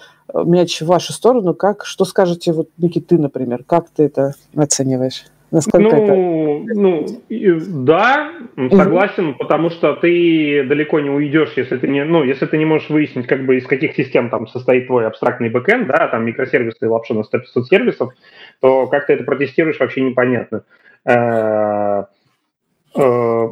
мяч 0.44 0.80
в 0.80 0.86
вашу 0.86 1.12
сторону. 1.12 1.54
Как, 1.54 1.84
что 1.84 2.04
скажете, 2.04 2.52
вот, 2.52 2.68
Никит, 2.78 3.06
ты, 3.06 3.18
например, 3.18 3.62
как 3.64 3.90
ты 3.90 4.04
это 4.04 4.34
оцениваешь? 4.56 5.24
Насколько 5.54 5.88
ну, 5.88 6.66
это... 6.66 6.74
ну, 6.74 7.06
да, 7.84 8.32
согласен, 8.72 9.28
угу. 9.28 9.38
потому 9.38 9.70
что 9.70 9.94
ты 9.94 10.64
далеко 10.64 10.98
не 10.98 11.10
уйдешь, 11.10 11.52
если 11.54 11.76
ты 11.76 11.86
не, 11.86 12.04
ну, 12.04 12.24
если 12.24 12.46
ты 12.46 12.58
не 12.58 12.64
можешь 12.64 12.90
выяснить, 12.90 13.28
как 13.28 13.46
бы 13.46 13.58
из 13.58 13.64
каких 13.64 13.94
систем 13.94 14.30
там 14.30 14.48
состоит 14.48 14.88
твой 14.88 15.06
абстрактный 15.06 15.50
бэкэнд, 15.50 15.86
да, 15.86 16.08
там 16.08 16.26
микросервисы 16.26 16.78
и 16.82 16.86
лапша 16.86 17.14
на 17.14 17.22
100 17.22 17.38
сервисов, 17.70 18.14
то 18.60 18.88
как 18.88 19.06
ты 19.06 19.12
это 19.12 19.22
протестируешь, 19.22 19.78
вообще 19.78 20.00
непонятно. 20.00 20.64
Э, 21.06 22.04
э, 22.96 23.48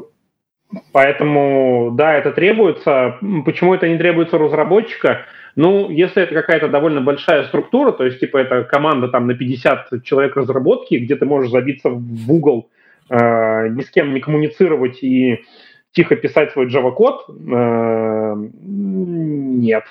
поэтому, 0.93 1.91
да, 1.95 2.15
это 2.15 2.33
требуется. 2.33 3.19
Почему 3.45 3.75
это 3.75 3.89
не 3.89 3.99
требуется 3.99 4.37
у 4.37 4.41
разработчика? 4.41 5.27
Ну, 5.55 5.91
если 5.91 6.23
это 6.23 6.35
какая-то 6.35 6.69
довольно 6.69 7.03
большая 7.03 7.45
структура, 7.45 7.93
то 7.93 8.05
есть, 8.05 8.21
типа, 8.21 8.39
это 8.39 8.65
команда 8.65 9.09
там 9.09 9.27
на 9.27 9.35
50 9.35 10.03
человек 10.03 10.37
разработки, 10.37 10.95
где 10.95 11.17
ты 11.17 11.27
можешь 11.27 11.51
забиться 11.51 11.91
в 11.91 12.27
Google, 12.27 12.71
э, 13.11 13.69
ни 13.69 13.83
с 13.83 13.91
кем 13.91 14.15
не 14.15 14.21
коммуницировать 14.21 15.03
и 15.03 15.45
тихо 15.93 16.17
писать 16.17 16.53
свой 16.53 16.69
Java-код, 16.69 17.27
э, 17.29 18.35
нет. 18.63 19.85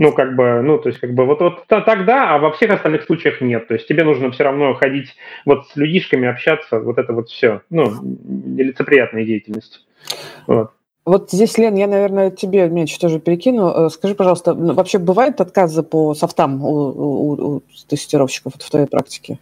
Ну, 0.00 0.12
как 0.12 0.34
бы, 0.34 0.62
ну, 0.62 0.78
то 0.78 0.88
есть, 0.88 0.98
как 0.98 1.12
бы, 1.12 1.26
вот, 1.26 1.40
вот 1.40 1.66
тогда, 1.66 2.34
а 2.34 2.38
во 2.38 2.52
всех 2.52 2.70
остальных 2.70 3.02
случаях 3.04 3.42
нет. 3.42 3.68
То 3.68 3.74
есть 3.74 3.86
тебе 3.86 4.02
нужно 4.02 4.30
все 4.30 4.44
равно 4.44 4.72
ходить 4.72 5.14
вот 5.44 5.68
с 5.68 5.76
людишками, 5.76 6.26
общаться, 6.26 6.80
вот 6.80 6.96
это 6.96 7.12
вот 7.12 7.28
все. 7.28 7.60
Ну, 7.68 7.92
нелицеприятная 8.02 9.26
деятельность. 9.26 9.86
Вот. 10.46 10.70
Вот 11.04 11.30
здесь, 11.30 11.58
Лен, 11.58 11.74
я, 11.74 11.86
наверное, 11.86 12.30
тебе 12.30 12.66
мяч 12.70 12.98
тоже 12.98 13.20
перекину. 13.20 13.68
Э, 13.68 13.90
скажи, 13.90 14.14
пожалуйста, 14.14 14.54
ну, 14.54 14.72
вообще 14.72 14.96
бывают 14.96 15.38
отказы 15.42 15.82
по 15.82 16.14
софтам 16.14 16.64
у, 16.64 16.68
у, 16.68 17.56
у 17.56 17.62
тестировщиков 17.86 18.54
в 18.54 18.70
твоей 18.70 18.86
практике? 18.86 19.38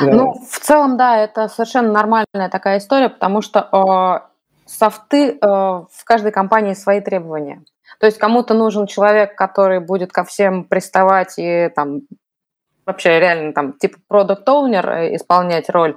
Ну, 0.00 0.42
в 0.50 0.58
целом, 0.58 0.96
да, 0.96 1.18
это 1.18 1.46
совершенно 1.46 1.92
нормальная 1.92 2.48
такая 2.50 2.78
история, 2.78 3.10
потому 3.10 3.42
что 3.42 3.60
э, 3.70 4.26
софты 4.66 5.30
э, 5.30 5.36
в 5.40 6.04
каждой 6.04 6.32
компании 6.32 6.74
свои 6.74 7.00
требования. 7.00 7.62
То 8.00 8.06
есть 8.06 8.18
кому-то 8.18 8.54
нужен 8.54 8.86
человек, 8.86 9.36
который 9.36 9.80
будет 9.80 10.12
ко 10.12 10.24
всем 10.24 10.64
приставать 10.64 11.34
и 11.38 11.70
там 11.74 12.02
вообще 12.86 13.18
реально 13.18 13.52
там 13.52 13.72
типа 13.72 13.98
продукт 14.08 14.48
оунер 14.48 14.88
э, 14.88 15.16
исполнять 15.16 15.70
роль, 15.70 15.96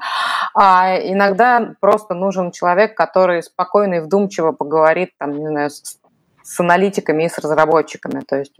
а 0.54 0.98
иногда 0.98 1.74
просто 1.80 2.14
нужен 2.14 2.52
человек, 2.52 2.96
который 2.96 3.44
спокойно 3.44 3.96
и 3.96 4.00
вдумчиво 4.00 4.52
поговорит 4.52 5.12
там, 5.18 5.32
не 5.32 5.48
знаю, 5.48 5.70
с, 5.70 6.00
с 6.44 6.60
аналитиками 6.60 7.24
и 7.24 7.30
с 7.30 7.38
разработчиками, 7.38 8.22
то 8.22 8.38
есть 8.38 8.56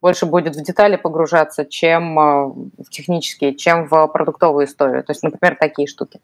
больше 0.00 0.26
будет 0.26 0.56
в 0.56 0.62
детали 0.62 0.96
погружаться, 0.96 1.64
чем 1.64 2.18
э, 2.18 2.46
в 2.84 2.90
технические, 2.90 3.54
чем 3.54 3.86
в 3.86 4.06
продуктовую 4.08 4.66
историю. 4.66 5.04
То 5.04 5.10
есть, 5.10 5.22
например, 5.22 5.56
такие 5.58 5.86
штуки. 5.86 6.20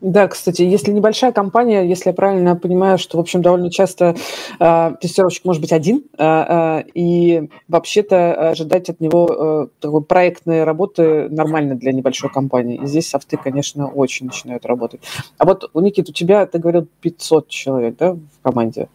Да, 0.00 0.28
кстати, 0.28 0.62
если 0.62 0.90
небольшая 0.90 1.32
компания, 1.32 1.82
если 1.82 2.10
я 2.10 2.14
правильно 2.14 2.56
понимаю, 2.56 2.98
что, 2.98 3.16
в 3.16 3.20
общем, 3.20 3.40
довольно 3.40 3.70
часто 3.70 4.14
э, 4.60 4.90
тестировщик 5.00 5.44
может 5.44 5.62
быть 5.62 5.72
один, 5.72 6.04
э, 6.18 6.24
э, 6.24 6.82
и 6.92 7.48
вообще-то 7.68 8.50
ожидать 8.50 8.90
от 8.90 9.00
него 9.00 9.28
э, 9.28 9.66
такой 9.80 10.02
проектной 10.02 10.64
работы 10.64 11.28
нормально 11.30 11.74
для 11.76 11.92
небольшой 11.92 12.28
компании. 12.28 12.80
И 12.82 12.86
здесь 12.86 13.08
софты, 13.08 13.38
конечно, 13.38 13.88
очень 13.88 14.26
начинают 14.26 14.66
работать. 14.66 15.00
А 15.38 15.46
вот, 15.46 15.70
Никит, 15.74 16.10
у 16.10 16.12
тебя, 16.12 16.44
ты 16.44 16.58
говорил, 16.58 16.86
500 17.00 17.48
человек, 17.48 17.96
да, 17.96 18.12
в 18.12 18.42
команде? 18.42 18.88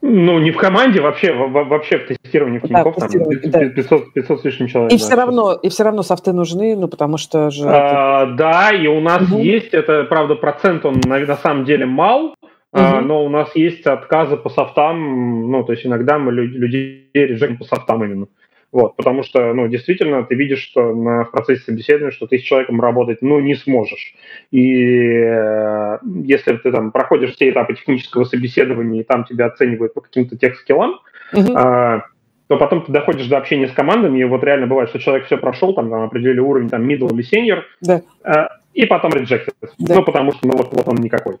Ну, 0.00 0.38
не 0.38 0.52
в 0.52 0.56
команде, 0.56 1.00
вообще, 1.00 1.32
вообще 1.32 1.98
в 1.98 2.06
тестировании 2.06 2.60
в 2.60 2.62
Тинькофф 2.62 2.96
да, 2.96 3.08
там 3.08 3.28
500, 3.28 3.50
да. 3.50 3.68
500, 3.68 4.12
500 4.12 4.40
с 4.40 4.44
лишним 4.44 4.68
человек. 4.68 4.92
И, 4.92 4.96
да, 4.96 5.04
все 5.04 5.14
равно, 5.16 5.52
и 5.54 5.68
все 5.68 5.82
равно 5.82 6.02
софты 6.02 6.32
нужны, 6.32 6.76
ну, 6.76 6.86
потому 6.86 7.16
что 7.16 7.50
же... 7.50 7.68
А, 7.68 8.24
это... 8.24 8.34
Да, 8.34 8.70
и 8.70 8.86
у 8.86 9.00
нас 9.00 9.22
угу. 9.22 9.40
есть, 9.40 9.74
это, 9.74 10.04
правда, 10.04 10.36
процент, 10.36 10.84
он 10.84 11.00
на, 11.04 11.18
на 11.18 11.36
самом 11.36 11.64
деле 11.64 11.86
мал, 11.86 12.26
угу. 12.26 12.34
а, 12.72 13.00
но 13.00 13.24
у 13.24 13.28
нас 13.28 13.56
есть 13.56 13.86
отказы 13.86 14.36
по 14.36 14.50
софтам, 14.50 15.50
ну, 15.50 15.64
то 15.64 15.72
есть 15.72 15.84
иногда 15.84 16.18
мы 16.18 16.32
людей 16.32 17.10
режем 17.12 17.58
по 17.58 17.64
софтам 17.64 18.04
именно. 18.04 18.28
Вот, 18.70 18.96
потому 18.96 19.22
что, 19.22 19.54
ну, 19.54 19.66
действительно, 19.66 20.24
ты 20.24 20.34
видишь, 20.34 20.60
что 20.62 20.94
на, 20.94 21.24
в 21.24 21.30
процессе 21.30 21.62
собеседования, 21.62 22.10
что 22.10 22.26
ты 22.26 22.38
с 22.38 22.42
человеком 22.42 22.80
работать, 22.80 23.22
ну, 23.22 23.40
не 23.40 23.54
сможешь. 23.54 24.14
И 24.50 24.84
э, 25.10 25.98
если 26.24 26.56
ты 26.58 26.70
там 26.70 26.92
проходишь 26.92 27.34
все 27.34 27.48
этапы 27.48 27.74
технического 27.74 28.24
собеседования, 28.24 29.00
и 29.00 29.04
там 29.04 29.24
тебя 29.24 29.46
оценивают 29.46 29.94
по 29.94 30.02
каким-то 30.02 30.36
тех 30.36 30.56
скиллам, 30.58 31.00
uh-huh. 31.32 31.98
э, 31.98 32.00
то 32.48 32.56
потом 32.58 32.84
ты 32.84 32.92
доходишь 32.92 33.26
до 33.26 33.38
общения 33.38 33.68
с 33.68 33.72
командами, 33.72 34.20
и 34.20 34.24
вот 34.24 34.44
реально 34.44 34.66
бывает, 34.66 34.90
что 34.90 34.98
человек 34.98 35.26
все 35.26 35.38
прошел, 35.38 35.72
там, 35.72 35.88
там 35.88 36.02
определили 36.02 36.40
уровень, 36.40 36.68
там, 36.68 36.86
middle 36.86 37.10
или 37.12 37.24
senior, 37.24 37.62
да. 37.80 38.02
э, 38.24 38.48
и 38.74 38.84
потом 38.84 39.12
rejected. 39.12 39.54
Да. 39.78 39.94
Ну, 39.94 40.04
потому 40.04 40.32
что, 40.32 40.46
ну, 40.46 40.56
вот, 40.56 40.68
вот 40.72 40.88
он 40.88 40.96
никакой. 40.96 41.36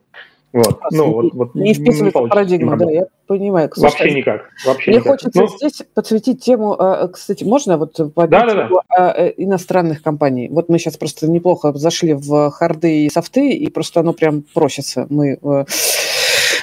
Вот. 0.52 0.80
Ну, 0.90 1.12
вот, 1.12 1.34
вот 1.34 1.54
не 1.54 1.74
вписывается 1.74 2.20
в 2.20 2.28
парадигму, 2.28 2.76
да, 2.76 2.90
я 2.90 3.06
понимаю. 3.26 3.70
Слушай, 3.72 3.90
вообще 3.90 4.14
никак. 4.14 4.50
Вообще 4.64 4.90
мне 4.90 5.00
никак. 5.00 5.12
хочется 5.12 5.40
ну, 5.42 5.48
здесь 5.48 5.82
подсветить 5.94 6.42
тему, 6.42 6.74
э, 6.74 7.08
кстати, 7.12 7.44
можно 7.44 7.76
вот 7.76 7.96
поднять 8.14 8.46
да, 8.46 8.54
да, 8.54 8.68
да. 8.96 9.14
Э, 9.16 9.32
иностранных 9.36 10.02
компаний? 10.02 10.48
Вот 10.48 10.70
мы 10.70 10.78
сейчас 10.78 10.96
просто 10.96 11.30
неплохо 11.30 11.72
зашли 11.74 12.14
в 12.14 12.50
харды 12.50 13.04
и 13.04 13.10
софты, 13.10 13.50
и 13.50 13.70
просто 13.70 14.00
оно 14.00 14.14
прям 14.14 14.42
просится. 14.54 15.06
Мы 15.10 15.38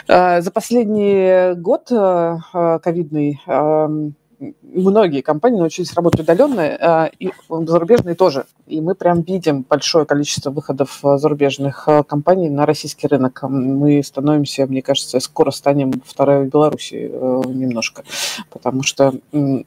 э, 0.07 0.41
за 0.41 0.51
последний 0.51 1.53
год 1.55 1.87
ковидный 1.87 3.39
эм, 3.45 4.15
многие 4.61 5.21
компании 5.21 5.59
научились 5.59 5.93
работать 5.93 6.21
удаленно, 6.21 6.61
а, 6.63 7.11
и 7.19 7.31
зарубежные 7.49 8.15
тоже. 8.15 8.45
И 8.67 8.81
мы 8.81 8.95
прям 8.95 9.21
видим 9.21 9.65
большое 9.67 10.05
количество 10.05 10.49
выходов 10.49 10.99
а, 11.03 11.17
зарубежных 11.17 11.87
а, 11.87 12.03
компаний 12.03 12.49
на 12.49 12.65
российский 12.65 13.07
рынок. 13.07 13.43
Мы 13.43 14.01
становимся, 14.03 14.65
мне 14.65 14.81
кажется, 14.81 15.19
скоро 15.19 15.51
станем 15.51 15.93
второй 16.05 16.45
в 16.45 16.49
Беларуси 16.49 17.09
э, 17.11 17.41
немножко, 17.47 18.03
потому 18.49 18.83
что 18.83 19.13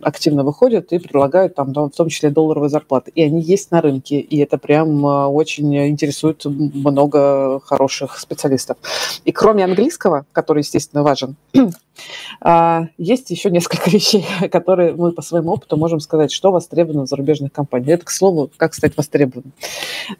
активно 0.02 0.44
выходят 0.44 0.92
и 0.92 0.98
предлагают 0.98 1.54
там, 1.54 1.72
в 1.72 1.90
том 1.90 2.08
числе 2.08 2.30
долларовые 2.30 2.70
зарплаты. 2.70 3.10
И 3.14 3.22
они 3.22 3.40
есть 3.40 3.70
на 3.70 3.80
рынке, 3.80 4.20
и 4.20 4.38
это 4.38 4.58
прям 4.58 5.04
очень 5.04 5.76
интересует 5.88 6.44
много 6.44 7.60
хороших 7.60 8.18
специалистов. 8.18 8.78
И 9.24 9.32
кроме 9.32 9.64
английского, 9.64 10.26
который, 10.32 10.60
естественно, 10.60 11.02
важен, 11.02 11.36
есть 12.98 13.30
еще 13.30 13.50
несколько 13.50 13.90
вещей, 13.90 14.26
которые 14.58 14.94
мы 14.94 15.12
по 15.12 15.22
своему 15.22 15.52
опыту 15.52 15.76
можем 15.76 16.00
сказать, 16.00 16.32
что 16.32 16.50
востребовано 16.50 17.06
в 17.06 17.08
зарубежных 17.08 17.52
компаниях. 17.52 17.98
Это, 17.98 18.06
к 18.06 18.10
слову, 18.10 18.50
как 18.56 18.74
стать 18.74 18.96
востребованным. 18.96 19.52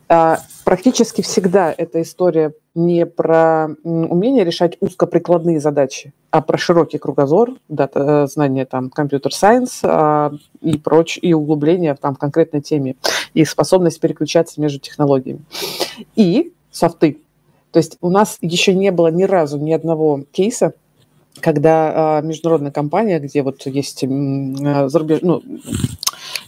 А, 0.09 0.39
практически 0.65 1.23
всегда 1.23 1.75
эта 1.77 2.01
история 2.03 2.53
не 2.75 3.05
про 3.07 3.69
умение 3.83 4.45
решать 4.45 4.77
узкоприкладные 4.81 5.59
задачи, 5.59 6.13
а 6.31 6.41
про 6.41 6.57
широкий 6.57 6.99
кругозор, 6.99 7.55
дата, 7.69 8.25
э, 8.25 8.27
знания 8.29 8.65
там 8.65 8.91
компьютер-сайенс 8.91 9.81
а, 9.83 10.33
и 10.61 10.79
прочь, 10.79 11.19
и 11.21 11.35
углубление 11.35 11.95
там, 11.95 12.15
в 12.15 12.19
конкретной 12.19 12.61
теме, 12.61 12.95
и 13.35 13.45
способность 13.45 14.01
переключаться 14.01 14.61
между 14.61 14.79
технологиями. 14.79 15.41
И 16.15 16.53
софты. 16.71 17.19
То 17.73 17.79
есть 17.79 17.99
у 18.01 18.11
нас 18.11 18.39
еще 18.41 18.75
не 18.75 18.93
было 18.93 19.09
ни 19.09 19.25
разу 19.25 19.59
ни 19.59 19.73
одного 19.73 20.23
кейса, 20.33 20.75
когда 21.41 22.21
э, 22.21 22.27
международная 22.27 22.73
компания, 22.73 23.19
где 23.19 23.43
вот 23.43 23.67
есть 23.67 24.05
э, 24.05 24.89
зарубеж... 24.89 25.21
ну, 25.23 25.43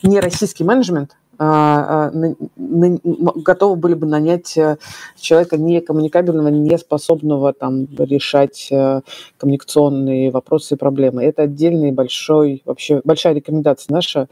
не 0.02 0.20
российский 0.20 0.64
менеджмент, 0.64 1.16
а, 1.42 2.10
на, 2.10 2.36
на, 2.56 2.98
готовы 3.34 3.76
были 3.76 3.94
бы 3.94 4.06
нанять 4.06 4.58
э, 4.58 4.76
человека 5.18 5.56
не 5.56 5.80
коммуникабельного, 5.80 6.48
не 6.48 6.76
способного 6.76 7.54
там 7.54 7.86
решать 7.98 8.68
э, 8.70 9.00
коммуникационные 9.38 10.30
вопросы 10.30 10.74
и 10.74 10.76
проблемы. 10.76 11.24
Это 11.24 11.44
отдельный 11.44 11.92
большой, 11.92 12.60
вообще 12.66 13.00
большая 13.04 13.32
рекомендация 13.32 13.90
наша, 13.90 14.28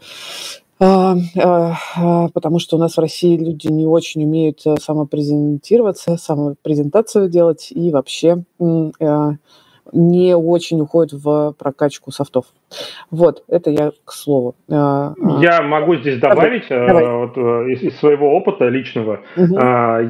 а, 0.79 1.17
потому 2.31 2.59
что 2.59 2.77
у 2.77 2.79
нас 2.79 2.95
в 2.95 2.99
России 2.99 3.35
люди 3.37 3.67
не 3.67 3.87
очень 3.87 4.23
умеют 4.23 4.61
самопрезентироваться, 4.79 6.15
самопрезентацию 6.15 7.27
делать 7.27 7.69
и 7.71 7.89
вообще 7.89 8.43
не 9.93 10.35
очень 10.35 10.81
уходят 10.81 11.13
в 11.13 11.53
прокачку 11.57 12.11
софтов. 12.11 12.45
Вот, 13.11 13.43
это 13.47 13.69
я 13.69 13.91
к 14.05 14.11
слову. 14.11 14.55
А, 14.69 15.13
а. 15.19 15.41
Я 15.41 15.61
могу 15.61 15.95
здесь 15.95 16.19
добавить 16.19 16.67
Давай. 16.69 17.05
Вот, 17.07 17.37
из, 17.67 17.81
из 17.81 17.99
своего 17.99 18.35
опыта 18.35 18.67
личного. 18.67 19.21
Угу. 19.35 19.55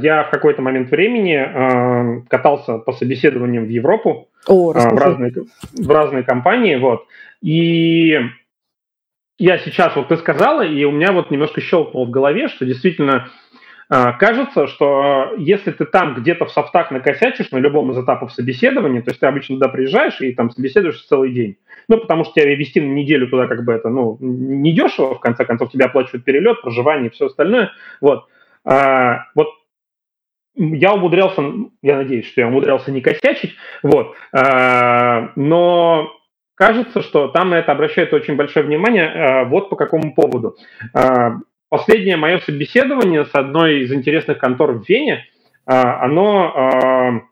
Я 0.02 0.26
в 0.28 0.32
какой-то 0.32 0.62
момент 0.62 0.92
времени 0.92 2.26
катался 2.28 2.78
по 2.80 2.92
собеседованиям 2.94 3.66
в 3.66 3.70
Европу, 3.70 4.28
О, 4.48 4.72
в, 4.72 4.76
разные, 4.76 5.34
в 5.74 5.90
разные 5.90 6.24
компании, 6.24 6.76
вот, 6.76 7.06
и 7.42 8.18
я 9.40 9.58
сейчас, 9.58 9.96
вот 9.96 10.10
ты 10.10 10.18
сказала, 10.18 10.66
и 10.66 10.84
у 10.84 10.92
меня 10.92 11.14
вот 11.14 11.32
немножко 11.32 11.62
щелкнуло 11.62 12.06
в 12.06 12.10
голове, 12.10 12.50
что 12.50 12.66
действительно 12.66 13.30
э, 13.49 13.49
кажется, 13.90 14.68
что 14.68 15.34
если 15.38 15.72
ты 15.72 15.86
там 15.86 16.16
где-то 16.16 16.46
в 16.46 16.52
софтах 16.52 16.92
накосячишь 16.92 17.52
на 17.52 17.58
любом 17.58 17.92
из 17.92 17.98
этапов 17.98 18.32
собеседования, 18.32 19.02
то 19.02 19.10
есть 19.10 19.20
ты 19.20 19.26
обычно 19.26 19.56
туда 19.56 19.68
приезжаешь 19.68 20.22
и 20.22 20.34
там 20.34 20.52
собеседуешь 20.52 21.04
целый 21.06 21.32
день, 21.32 21.58
ну, 21.88 21.98
потому 21.98 22.24
что 22.24 22.34
тебя 22.34 22.56
вести 22.56 22.80
на 22.80 22.94
неделю 22.94 23.28
туда 23.28 23.48
как 23.48 23.66
бы 23.66 23.74
это, 23.74 23.90
ну, 23.90 24.18
не 24.20 24.74
дешево, 24.74 25.16
в 25.16 25.20
конце 25.20 25.44
концов, 25.44 25.72
тебе 25.72 25.86
оплачивают 25.86 26.24
перелет, 26.24 26.62
проживание 26.62 27.08
и 27.08 27.14
все 27.14 27.26
остальное, 27.26 27.72
вот. 28.00 28.28
А, 28.64 29.26
вот 29.34 29.48
я 30.56 30.94
умудрялся, 30.94 31.42
я 31.82 31.96
надеюсь, 31.96 32.28
что 32.28 32.42
я 32.42 32.48
умудрялся 32.48 32.92
не 32.92 33.02
косячить, 33.02 33.56
вот, 33.82 34.16
а, 34.34 35.32
но 35.36 36.12
кажется, 36.60 37.02
что 37.02 37.30
там 37.30 37.50
на 37.50 37.56
это 37.56 37.72
обращают 37.72 38.14
очень 38.14 38.36
большое 38.36 38.66
внимание. 38.66 39.06
Э, 39.06 39.46
вот 39.46 39.70
по 39.70 39.78
какому 39.78 40.14
поводу. 40.14 40.58
Э, 40.94 41.32
последнее 41.70 42.18
мое 42.18 42.40
собеседование 42.40 43.26
с 43.26 43.34
одной 43.34 43.82
из 43.82 43.94
интересных 43.94 44.40
контор 44.40 44.74
в 44.74 44.88
Вене, 44.88 45.26
э, 45.66 45.72
оно 45.72 47.24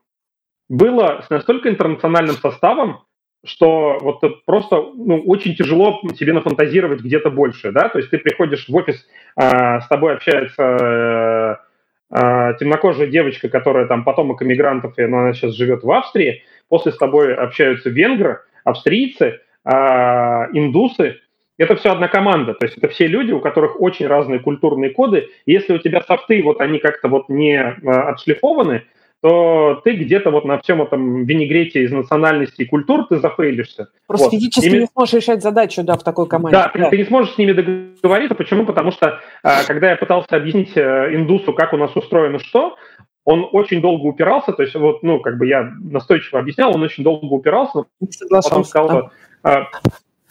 было 0.70 1.22
с 1.26 1.30
настолько 1.30 1.70
интернациональным 1.70 2.36
составом, 2.36 3.04
что 3.46 3.98
вот 4.02 4.22
просто 4.46 4.76
ну, 4.96 5.22
очень 5.26 5.56
тяжело 5.56 6.02
тебе 6.18 6.34
нафантазировать 6.34 7.02
где-то 7.02 7.30
больше, 7.30 7.72
да, 7.72 7.88
то 7.88 8.00
есть 8.00 8.10
ты 8.10 8.18
приходишь 8.18 8.68
в 8.68 8.76
офис, 8.76 9.08
с 9.38 9.88
тобой 9.88 10.16
общается 10.16 11.62
темнокожая 12.10 13.08
девочка, 13.08 13.48
которая 13.48 13.86
там 13.86 14.04
потомок 14.04 14.42
иммигрантов, 14.42 14.98
и 14.98 15.04
она 15.04 15.32
сейчас 15.34 15.56
живет 15.56 15.84
в 15.84 15.92
Австрии, 15.92 16.44
после 16.68 16.92
с 16.92 16.98
тобой 16.98 17.34
общаются 17.34 17.90
венгры, 17.90 18.42
австрийцы, 18.64 19.40
а, 19.64 20.48
индусы, 20.54 21.20
это 21.58 21.76
все 21.76 21.92
одна 21.92 22.08
команда, 22.08 22.54
то 22.54 22.66
есть 22.66 22.78
это 22.78 22.88
все 22.88 23.08
люди, 23.08 23.32
у 23.32 23.40
которых 23.40 23.82
очень 23.82 24.08
разные 24.08 24.40
культурные 24.40 24.92
коды. 24.92 25.30
И 25.46 25.52
если 25.52 25.74
у 25.74 25.80
тебя 25.80 26.02
софты, 26.02 26.42
вот 26.44 26.62
они 26.62 26.80
как-то 26.80 27.08
вот 27.08 27.30
не 27.30 27.58
а, 27.58 28.10
отшлифованы, 28.10 28.84
то 29.22 29.82
ты 29.84 29.94
где-то 29.94 30.30
вот 30.30 30.46
на 30.46 30.60
всем 30.60 30.82
этом 30.82 31.26
винегрете 31.26 31.82
из 31.82 31.92
национальности 31.92 32.62
и 32.62 32.66
культур 32.66 33.08
ты 33.08 33.18
зафейлишься. 33.18 33.90
Просто 34.06 34.26
вот. 34.26 34.34
физически 34.34 34.68
Ими... 34.68 34.80
не 34.82 34.86
сможешь 34.86 35.16
решать 35.16 35.42
задачу, 35.42 35.84
да, 35.84 35.98
в 35.98 36.04
такой 36.04 36.28
команде. 36.28 36.58
Да, 36.58 36.72
да. 36.74 36.86
Ты, 36.86 36.92
ты 36.92 36.98
не 36.98 37.06
сможешь 37.06 37.34
с 37.34 37.38
ними 37.38 37.54
договориться. 37.54 38.36
Почему? 38.36 38.66
Потому 38.66 38.92
что, 38.92 39.20
а, 39.42 39.64
когда 39.64 39.90
я 39.90 39.96
пытался 39.96 40.36
объяснить 40.36 40.78
э, 40.78 41.16
индусу, 41.16 41.54
как 41.54 41.74
у 41.74 41.78
нас 41.78 41.96
устроено 41.96 42.38
что, 42.38 42.78
он 43.26 43.50
очень 43.52 43.82
долго 43.82 44.06
упирался, 44.06 44.54
то 44.54 44.64
есть 44.64 44.76
вот, 44.76 45.04
ну, 45.04 45.20
как 45.20 45.38
бы 45.38 45.48
я 45.48 45.70
настойчиво 45.82 46.40
объяснял, 46.40 46.74
он 46.74 46.82
очень 46.82 47.04
долго 47.04 47.26
упирался, 47.26 47.84
но 48.00 48.42
потом 48.42 48.64
сказал, 48.64 48.90
что, 48.90 49.12
а, 49.44 49.68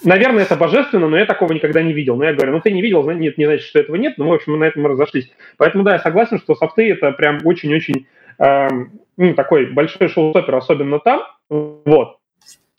наверное, 0.07 0.45
это 0.45 0.57
божественно, 0.57 1.09
но 1.09 1.19
я 1.19 1.27
такого 1.27 1.53
никогда 1.53 1.83
не 1.83 1.93
видел. 1.93 2.17
Но 2.17 2.25
я 2.25 2.33
говорю, 2.33 2.53
ну 2.53 2.61
ты 2.61 2.71
не 2.71 2.81
видел, 2.81 3.09
нет, 3.11 3.37
не 3.37 3.45
значит, 3.45 3.67
что 3.67 3.81
этого 3.81 3.97
нет, 3.97 4.15
но, 4.17 4.29
в 4.29 4.33
общем, 4.33 4.53
мы 4.53 4.59
на 4.59 4.65
этом 4.65 4.83
мы 4.83 4.89
разошлись. 4.91 5.31
Поэтому, 5.59 5.85
да, 5.85 5.95
я 5.95 5.99
согласен, 5.99 6.39
что 6.39 6.55
софты 6.55 6.91
это 6.91 7.13
прям 7.13 7.41
очень-очень 7.45 8.07
э, 8.39 8.69
ну, 9.17 9.35
такой 9.35 9.67
большой 9.67 10.09
шоу-стопер, 10.09 10.55
особенно 10.55 10.99
там, 11.01 11.23
вот. 11.51 12.19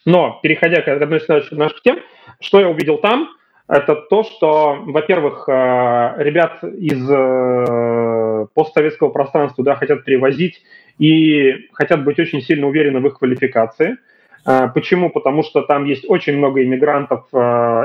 Но, 0.06 0.40
переходя 0.42 0.82
к 0.82 0.88
одной 0.88 1.20
из 1.20 1.52
наших 1.52 1.82
тем, 1.82 2.00
что 2.40 2.60
я 2.62 2.70
увидел 2.70 2.98
там, 2.98 3.30
это 3.68 3.96
то, 3.96 4.24
что, 4.24 4.78
во-первых, 4.86 5.50
э, 5.50 6.14
ребят 6.20 6.64
из 6.64 7.06
э, 7.10 8.46
постсоветского 8.54 9.10
пространства 9.10 9.64
да, 9.64 9.76
хотят 9.76 10.06
перевозить 10.06 10.64
и 10.98 11.68
хотят 11.74 12.04
быть 12.06 12.18
очень 12.18 12.42
сильно 12.42 12.68
уверены 12.68 13.02
в 13.02 13.08
их 13.08 13.20
квалификации. 13.20 13.98
Э, 14.48 14.70
почему? 14.74 15.10
Потому 15.10 15.44
что 15.44 15.62
там 15.62 15.86
есть 15.86 16.06
очень 16.08 16.38
много 16.38 16.64
иммигрантов 16.64 17.26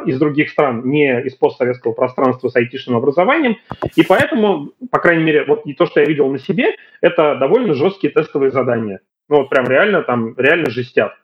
из 0.06 0.18
других 0.18 0.50
стран, 0.50 0.82
не 0.84 1.20
из 1.22 1.34
постсоветского 1.34 1.92
пространства 1.92 2.48
с 2.48 2.56
айтишным 2.56 2.96
образованием, 2.96 3.56
и 3.96 4.02
поэтому, 4.02 4.70
по 4.90 4.98
крайней 4.98 5.24
мере, 5.24 5.44
вот 5.44 5.66
и 5.66 5.74
то, 5.74 5.86
что 5.86 6.00
я 6.00 6.06
видел 6.06 6.30
на 6.30 6.38
себе, 6.38 6.76
это 7.00 7.36
довольно 7.36 7.74
жесткие 7.74 8.12
тестовые 8.12 8.52
задания. 8.52 9.00
Ну 9.28 9.38
вот 9.38 9.50
прям 9.50 9.66
реально 9.66 10.02
там, 10.02 10.34
реально 10.38 10.70
жестят. 10.70 11.14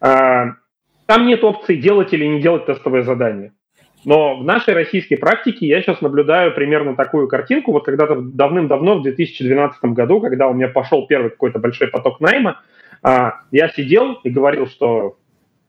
Там 0.00 1.26
нет 1.26 1.44
опции 1.44 1.76
делать 1.76 2.12
или 2.12 2.24
не 2.24 2.40
делать 2.40 2.66
тестовые 2.66 3.02
задания. 3.02 3.52
Но 4.04 4.36
в 4.36 4.44
нашей 4.44 4.74
российской 4.74 5.16
практике 5.16 5.66
я 5.66 5.80
сейчас 5.80 6.00
наблюдаю 6.00 6.54
примерно 6.54 6.94
такую 6.94 7.26
картинку. 7.28 7.72
Вот 7.72 7.84
когда-то 7.84 8.16
давным-давно, 8.16 8.98
в 8.98 9.02
2012 9.02 9.84
году, 9.84 10.20
когда 10.20 10.48
у 10.48 10.54
меня 10.54 10.68
пошел 10.68 11.06
первый 11.06 11.30
какой-то 11.30 11.58
большой 11.58 11.88
поток 11.88 12.20
найма, 12.20 12.50
а, 12.50 12.62
я 13.04 13.68
сидел 13.68 14.14
и 14.24 14.30
говорил, 14.30 14.66
что 14.66 15.18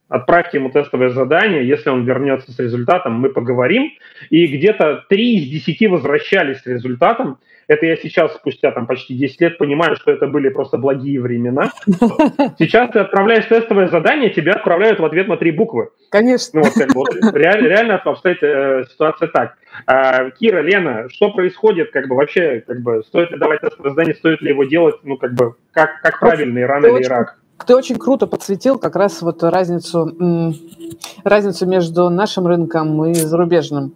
отправьте 0.08 0.58
ему 0.58 0.70
тестовое 0.70 1.10
задание, 1.10 1.68
если 1.68 1.90
он 1.90 2.06
вернется 2.06 2.52
с 2.52 2.60
результатом, 2.60 3.14
мы 3.14 3.30
поговорим. 3.30 3.92
И 4.30 4.48
где-то 4.48 5.06
три 5.10 5.38
из 5.38 5.50
десяти 5.50 5.88
возвращались 5.88 6.62
с 6.62 6.66
результатом. 6.66 7.40
Это 7.68 7.86
я 7.86 7.96
сейчас, 7.98 8.36
спустя 8.36 8.72
там 8.72 8.86
почти 8.86 9.16
10 9.16 9.42
лет, 9.42 9.58
понимаю, 9.58 9.96
что 9.96 10.12
это 10.12 10.28
были 10.28 10.50
просто 10.50 10.78
благие 10.78 11.20
времена. 11.20 11.72
Сейчас 12.60 12.92
ты 12.92 13.00
отправляешь 13.00 13.46
тестовое 13.46 13.88
задание, 13.88 14.30
тебя 14.30 14.54
отправляют 14.54 15.00
в 15.00 15.06
ответ 15.06 15.28
на 15.28 15.38
три 15.38 15.52
буквы. 15.52 15.90
Конечно. 16.12 16.60
Ну, 16.60 16.66
вот, 16.66 16.74
как 16.74 16.94
бы, 16.94 17.00
вот, 17.00 17.16
реально, 17.36 17.68
реально 17.68 17.96
обстоит 17.98 18.44
э, 18.44 18.84
ситуация 18.90 19.28
так. 19.30 19.56
А, 19.88 20.30
Кира, 20.32 20.62
Лена, 20.62 21.10
что 21.10 21.32
происходит, 21.32 21.92
как 21.92 22.08
бы 22.08 22.16
вообще, 22.16 22.64
как 22.66 22.82
бы, 22.82 23.04
стоит 23.08 23.32
ли 23.32 23.38
давать 23.38 23.62
тестовое 23.62 23.92
задание, 23.92 24.16
стоит 24.16 24.42
ли 24.42 24.50
его 24.50 24.64
делать, 24.64 24.96
ну, 25.04 25.18
как 25.18 25.34
бы, 25.34 25.56
как, 25.72 26.02
как 26.02 26.20
правильно, 26.20 26.60
Иран 26.60 26.86
или 26.86 27.04
Ирак? 27.04 27.38
Ты 27.66 27.76
очень 27.76 27.98
круто 27.98 28.28
подсветил 28.28 28.78
как 28.78 28.96
раз 28.96 29.22
вот 29.22 29.42
разницу, 29.42 30.14
разницу 31.24 31.66
между 31.66 32.10
нашим 32.10 32.48
рынком 32.48 33.06
и 33.06 33.14
зарубежным. 33.14 33.96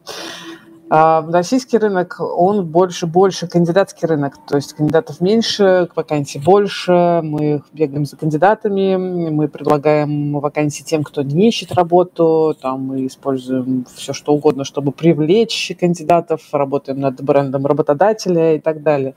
А 0.92 1.24
российский 1.32 1.78
рынок, 1.78 2.20
он 2.20 2.66
больше, 2.66 3.06
больше 3.06 3.48
кандидатский 3.48 4.08
рынок, 4.08 4.38
то 4.48 4.56
есть 4.56 4.74
кандидатов 4.74 5.22
меньше, 5.22 5.88
вакансий 5.96 6.40
больше, 6.40 7.22
мы 7.24 7.62
бегаем 7.74 8.06
за 8.06 8.18
кандидатами, 8.18 8.96
мы 9.30 9.48
предлагаем 9.48 10.40
вакансии 10.40 10.82
тем, 10.82 11.04
кто 11.04 11.22
не 11.22 11.50
ищет 11.50 11.74
работу, 11.74 12.58
там 12.60 12.88
мы 12.88 13.06
используем 13.06 13.86
все 13.94 14.14
что 14.14 14.34
угодно, 14.34 14.64
чтобы 14.64 14.92
привлечь 14.92 15.72
кандидатов, 15.80 16.42
работаем 16.52 17.00
над 17.00 17.22
брендом 17.22 17.68
работодателя 17.68 18.56
и 18.56 18.60
так 18.60 18.82
далее. 18.82 19.14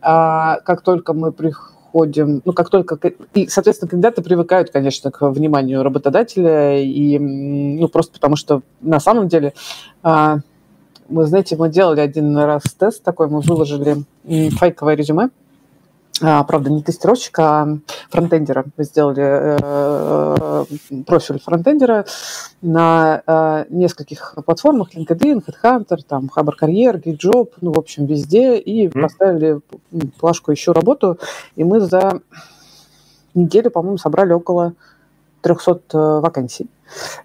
А 0.00 0.60
как 0.60 0.82
только 0.82 1.14
мы 1.14 1.32
приходим, 1.32 2.42
ну, 2.44 2.52
как 2.52 2.70
только, 2.70 2.96
и, 3.34 3.48
соответственно, 3.48 3.90
кандидаты 3.90 4.22
привыкают, 4.22 4.70
конечно, 4.70 5.10
к 5.10 5.28
вниманию 5.30 5.82
работодателя, 5.82 6.80
и, 6.80 7.18
ну, 7.18 7.88
просто 7.88 8.12
потому 8.12 8.36
что 8.36 8.62
на 8.80 9.00
самом 9.00 9.26
деле 9.26 9.52
а, 10.04 10.38
вы 11.12 11.26
знаете, 11.26 11.56
мы 11.56 11.68
делали 11.68 12.00
один 12.00 12.36
раз 12.36 12.62
тест 12.78 13.02
такой, 13.02 13.28
мы 13.28 13.40
выложили 13.40 14.04
фейковое 14.24 14.94
резюме, 14.94 15.30
а, 16.20 16.44
правда, 16.44 16.70
не 16.70 16.82
тестировщика, 16.82 17.42
а 17.42 17.78
фронтендера. 18.10 18.64
Мы 18.76 18.84
сделали 18.84 19.22
э, 19.22 19.58
э, 20.90 21.02
профиль 21.04 21.40
фронтендера 21.40 22.04
на 22.60 23.22
э, 23.26 23.64
нескольких 23.70 24.34
платформах, 24.44 24.94
LinkedIn, 24.94 25.42
HeadHunter, 25.44 25.98
там, 26.06 26.28
Хабар 26.28 26.54
Карьер, 26.54 26.98
GitJob, 26.98 27.54
ну, 27.60 27.72
в 27.72 27.78
общем, 27.78 28.06
везде, 28.06 28.56
и 28.58 28.86
mm. 28.86 29.00
поставили 29.00 29.60
плашку 30.20 30.52
«Ищу 30.52 30.72
работу», 30.72 31.18
и 31.56 31.64
мы 31.64 31.80
за 31.80 32.20
неделю, 33.34 33.70
по-моему, 33.70 33.98
собрали 33.98 34.32
около 34.32 34.74
300 35.42 35.80
э, 35.92 36.20
вакансий. 36.20 36.68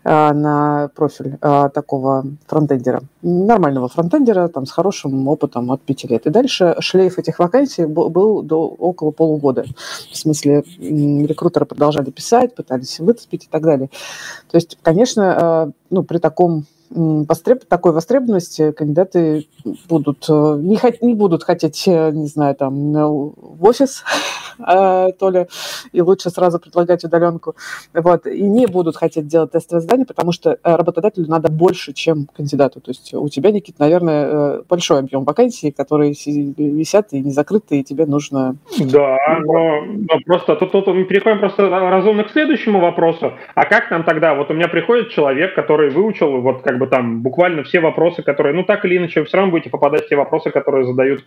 А, 0.04 0.34
на 0.34 0.90
профиль 0.96 1.38
а, 1.42 1.70
такого 1.70 2.26
фронтендера, 2.48 3.02
нормального 3.22 3.90
фронтендера, 3.90 4.48
там, 4.48 4.66
с 4.66 4.72
хорошим 4.72 5.28
опытом 5.28 5.72
от 5.72 5.82
пяти 5.82 6.08
лет. 6.08 6.26
И 6.26 6.30
дальше 6.30 6.76
шлейф 6.80 7.20
этих 7.20 7.40
вакансий 7.40 7.86
был 7.86 8.42
до 8.44 8.68
около 8.68 9.12
полугода. 9.12 9.66
В 10.12 10.16
смысле, 10.16 10.64
рекрутеры 10.80 11.66
продолжали 11.66 12.12
писать, 12.12 12.56
пытались 12.56 13.00
выцепить 13.00 13.46
и 13.46 13.48
так 13.50 13.64
далее. 13.64 13.90
То 14.50 14.58
есть, 14.58 14.78
конечно, 14.82 15.74
ну, 15.90 16.04
при 16.04 16.20
таком 16.20 16.66
востреб... 16.90 17.66
такой 17.66 17.92
востребованности 17.92 18.72
кандидаты 18.72 19.48
будут 19.90 20.28
не, 20.30 20.78
хот... 20.78 21.02
не 21.02 21.14
будут 21.14 21.44
хотеть, 21.44 21.86
не 21.88 22.28
знаю, 22.28 22.56
там, 22.56 22.94
в 22.94 23.66
офис 23.66 24.04
а, 24.60 25.12
то 25.20 25.30
ли, 25.30 25.48
и 25.92 26.02
лучше 26.02 26.30
сразу 26.30 26.60
предлагать 26.60 27.04
удаленку. 27.04 27.56
Вот, 27.94 28.26
и 28.28 28.42
не 28.42 28.68
будут 28.68 28.98
хотеть 28.98 29.28
делать 29.28 29.52
тестовое 29.52 29.82
задание, 29.82 30.06
потому 30.06 30.32
что 30.32 30.52
э, 30.52 30.58
работодателю 30.64 31.28
надо 31.28 31.52
больше, 31.52 31.94
чем 31.94 32.28
кандидату. 32.36 32.82
То 32.82 32.92
есть 32.92 33.14
у 33.14 33.28
тебя, 33.30 33.52
Никит, 33.52 33.80
наверное, 33.80 34.28
э, 34.28 34.62
большой 34.68 35.00
объем 35.00 35.24
вакансий, 35.24 35.72
которые 35.72 36.12
висят 36.12 37.14
и 37.14 37.22
не 37.22 37.32
закрыты, 37.32 37.80
и 37.80 37.84
тебе 37.84 38.06
нужно... 38.06 38.56
Да, 38.80 39.18
но, 39.46 39.86
но 39.86 40.20
просто 40.26 40.56
тут, 40.56 40.72
тут 40.72 40.88
мы 40.88 41.04
переходим 41.06 41.40
просто 41.40 41.70
разумно 41.70 42.24
к 42.24 42.32
следующему 42.32 42.80
вопросу. 42.80 43.34
А 43.56 43.66
как 43.66 43.92
нам 43.92 44.04
тогда? 44.04 44.36
Вот 44.36 44.50
у 44.50 44.54
меня 44.54 44.68
приходит 44.68 45.10
человек, 45.10 45.56
который 45.56 45.90
выучил 45.90 46.42
вот 46.42 46.62
как 46.62 46.77
бы 46.78 46.88
там 46.88 47.22
буквально 47.22 47.64
все 47.64 47.80
вопросы, 47.80 48.24
которые, 48.24 48.54
ну 48.54 48.64
так 48.64 48.86
или 48.86 48.98
иначе, 48.98 49.22
вы 49.22 49.26
все 49.26 49.38
равно 49.38 49.52
будете 49.52 49.70
попадать 49.70 50.06
в 50.06 50.10
те 50.10 50.16
вопросы, 50.16 50.52
которые 50.52 50.86
задают 50.86 51.24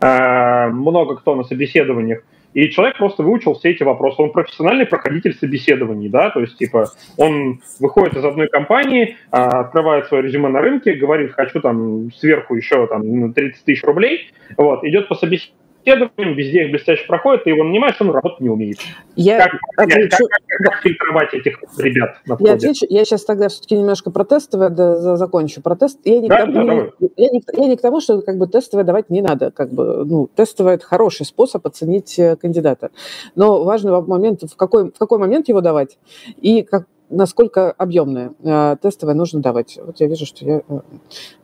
э, 0.00 0.68
много 0.68 1.16
кто 1.16 1.34
на 1.34 1.44
собеседованиях. 1.44 2.22
И 2.52 2.68
человек 2.70 2.98
просто 2.98 3.22
выучил 3.22 3.54
все 3.54 3.70
эти 3.70 3.82
вопросы. 3.82 4.20
Он 4.22 4.32
профессиональный 4.32 4.86
проходитель 4.86 5.34
собеседований, 5.34 6.08
да, 6.08 6.30
то 6.30 6.40
есть, 6.40 6.56
типа, 6.58 6.88
он 7.16 7.60
выходит 7.78 8.16
из 8.16 8.24
одной 8.24 8.48
компании, 8.48 9.16
а, 9.30 9.60
открывает 9.60 10.06
свое 10.06 10.24
резюме 10.24 10.48
на 10.48 10.60
рынке, 10.60 10.94
говорит, 10.94 11.32
хочу 11.32 11.60
там 11.60 12.10
сверху 12.12 12.56
еще 12.56 12.86
там 12.88 13.32
30 13.32 13.64
тысяч 13.64 13.84
рублей, 13.84 14.32
вот, 14.56 14.82
идет 14.82 15.06
по 15.06 15.14
собеседованию, 15.14 15.59
исследованиям, 15.82 16.36
везде 16.36 16.64
их 16.64 16.70
блестяще 16.70 17.06
проходит, 17.06 17.44
ты 17.44 17.50
его 17.50 17.64
нанимаешь, 17.64 17.96
он 18.00 18.10
работать 18.10 18.40
не 18.40 18.48
умеет. 18.48 18.78
Я 19.16 19.38
как, 19.38 19.60
отвечу... 19.76 20.16
как, 20.18 20.40
как, 20.46 20.72
как 20.72 20.82
фильтровать 20.82 21.34
этих 21.34 21.58
ребят 21.78 22.16
на 22.26 22.36
входе? 22.36 22.50
Я, 22.50 22.56
отвечу, 22.56 22.86
я 22.88 23.04
сейчас 23.04 23.24
тогда 23.24 23.48
все-таки 23.48 23.76
немножко 23.76 24.10
про 24.10 24.24
тестовое 24.24 24.70
да, 24.70 25.16
закончу. 25.16 25.62
Про 25.62 25.76
тест... 25.76 25.98
я, 26.04 26.20
не 26.20 26.28
да, 26.28 26.46
к 26.46 26.52
тому, 26.52 26.66
да, 26.66 27.08
я, 27.16 27.30
не, 27.30 27.42
я 27.52 27.68
не 27.68 27.76
к 27.76 27.80
тому, 27.80 28.00
что 28.00 28.20
как 28.22 28.38
бы 28.38 28.46
тестовое 28.46 28.84
давать 28.84 29.10
не 29.10 29.22
надо. 29.22 29.50
Как 29.50 29.72
бы, 29.72 30.04
ну, 30.04 30.28
тестовое– 30.34 30.74
это 30.76 30.84
хороший 30.84 31.26
способ 31.26 31.66
оценить 31.66 32.18
э, 32.18 32.36
кандидата. 32.36 32.90
Но 33.34 33.64
важный 33.64 34.00
момент, 34.02 34.42
в 34.42 34.56
какой, 34.56 34.90
в 34.90 34.98
какой 34.98 35.18
момент 35.18 35.48
его 35.48 35.60
давать 35.60 35.98
и 36.40 36.62
как, 36.62 36.86
насколько 37.10 37.72
объемное 37.72 38.32
э, 38.42 38.76
тестовое 38.80 39.14
нужно 39.14 39.40
давать. 39.40 39.78
Вот 39.84 40.00
я 40.00 40.06
вижу, 40.06 40.24
что 40.24 40.44
я 40.44 40.62
э, 40.66 40.80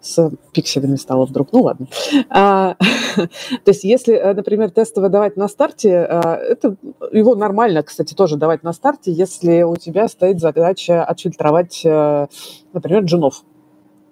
с 0.01 0.31
пикселями 0.53 0.97
стала 0.97 1.27
вдруг. 1.27 1.53
Ну 1.53 1.63
ладно. 1.63 1.89
А, 2.31 2.75
то 3.17 3.69
есть 3.69 3.85
если, 3.85 4.15
э, 4.15 4.33
например, 4.33 4.71
тестовое 4.71 5.11
давать 5.11 5.37
на 5.37 5.49
старте, 5.49 5.91
это 5.91 6.77
его 7.13 7.35
нормально, 7.35 7.83
кстати, 7.83 8.15
тоже 8.15 8.37
давать 8.37 8.63
на 8.63 8.73
старте, 8.73 9.13
если 9.13 9.63
у 9.63 9.77
тебя 9.77 10.09
стоит 10.09 10.41
задача 10.41 11.05
отфильтровать, 11.05 11.83
например, 11.85 13.05
джунов 13.05 13.43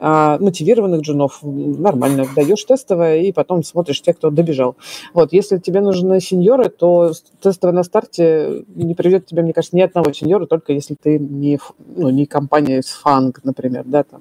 а, 0.00 0.38
мотивированных 0.38 1.02
джунов 1.02 1.38
нормально 1.42 2.26
даешь 2.35 2.64
тестовое 2.64 3.22
и 3.22 3.33
потом 3.33 3.62
смотришь 3.62 4.02
те, 4.02 4.12
кто 4.12 4.30
добежал. 4.30 4.76
Вот, 5.12 5.33
если 5.33 5.59
тебе 5.59 5.80
нужны 5.80 6.20
сеньоры, 6.20 6.68
то 6.68 7.12
тестовое 7.40 7.74
на 7.74 7.85
старте 7.85 8.64
не 8.74 8.94
приведет 8.94 9.26
тебе, 9.26 9.42
мне 9.42 9.52
кажется, 9.52 9.76
ни 9.76 9.80
одного 9.80 10.12
сеньора, 10.12 10.46
только 10.46 10.72
если 10.72 10.96
ты 11.00 11.18
не, 11.18 11.59
ну, 11.96 12.11
не 12.11 12.26
компания 12.26 12.83
с 12.83 12.90
фанг, 12.90 13.40
например, 13.44 13.85
да, 13.87 14.02
там 14.02 14.20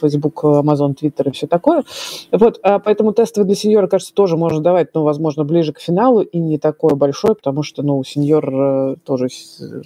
Facebook, 0.00 0.42
Amazon, 0.44 0.94
Twitter 1.00 1.28
и 1.28 1.32
все 1.32 1.46
такое. 1.46 1.84
Вот, 2.32 2.58
а 2.62 2.78
поэтому 2.78 3.12
тестовое 3.12 3.46
для 3.46 3.54
сеньора, 3.56 3.86
кажется, 3.86 4.12
тоже 4.12 4.36
можно 4.36 4.60
давать, 4.60 4.94
но, 4.94 5.04
возможно, 5.04 5.44
ближе 5.44 5.72
к 5.72 5.80
финалу 5.80 6.22
и 6.22 6.38
не 6.38 6.58
такое 6.58 6.94
большое, 6.94 7.34
потому 7.34 7.62
что, 7.62 7.82
ну, 7.82 8.02
сеньор 8.04 8.50
э, 8.52 8.96
тоже 9.04 9.28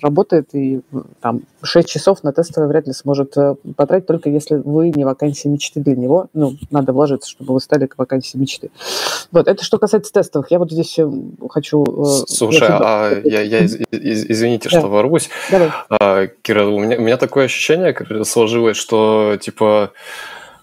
работает 0.01 0.55
и 0.55 0.81
там 1.21 1.43
6 1.63 1.89
часов 1.89 2.23
на 2.23 2.33
тестовое 2.33 2.69
вряд 2.69 2.87
ли 2.87 2.93
сможет 2.93 3.37
э, 3.37 3.57
потратить, 3.77 4.07
только 4.07 4.31
если 4.31 4.57
вы 4.57 4.91
не 4.91 5.02
вакансии 5.05 5.49
мечты 5.49 5.81
для 5.81 5.97
него. 5.97 6.29
Ну, 6.35 6.57
надо 6.71 6.93
вложиться, 6.93 7.31
чтобы 7.31 7.55
вы 7.55 7.61
стали 7.61 7.87
к 7.87 7.99
вакансии 7.99 8.37
мечты. 8.37 8.71
Вот, 9.31 9.49
это 9.49 9.65
что 9.65 9.79
касается 9.79 10.13
тестовых. 10.13 10.51
Я 10.51 10.59
вот 10.59 10.71
здесь 10.71 10.99
э, 10.99 11.11
хочу... 11.49 11.85
Э, 11.85 12.25
Слушай, 12.29 12.69
я 12.69 12.79
а 12.83 13.21
я, 13.25 13.41
я 13.43 13.61
из, 13.61 13.77
из, 13.91 14.31
извините, 14.31 14.69
да. 14.71 14.79
что 14.79 14.89
ворвусь. 14.89 15.31
Давай. 15.51 15.71
А, 15.89 16.27
Кира, 16.43 16.67
у 16.67 16.79
меня, 16.79 16.99
у 16.99 17.01
меня 17.01 17.17
такое 17.17 17.47
ощущение 17.47 17.97
сложилось, 18.25 18.77
что, 18.77 19.39
типа, 19.41 19.93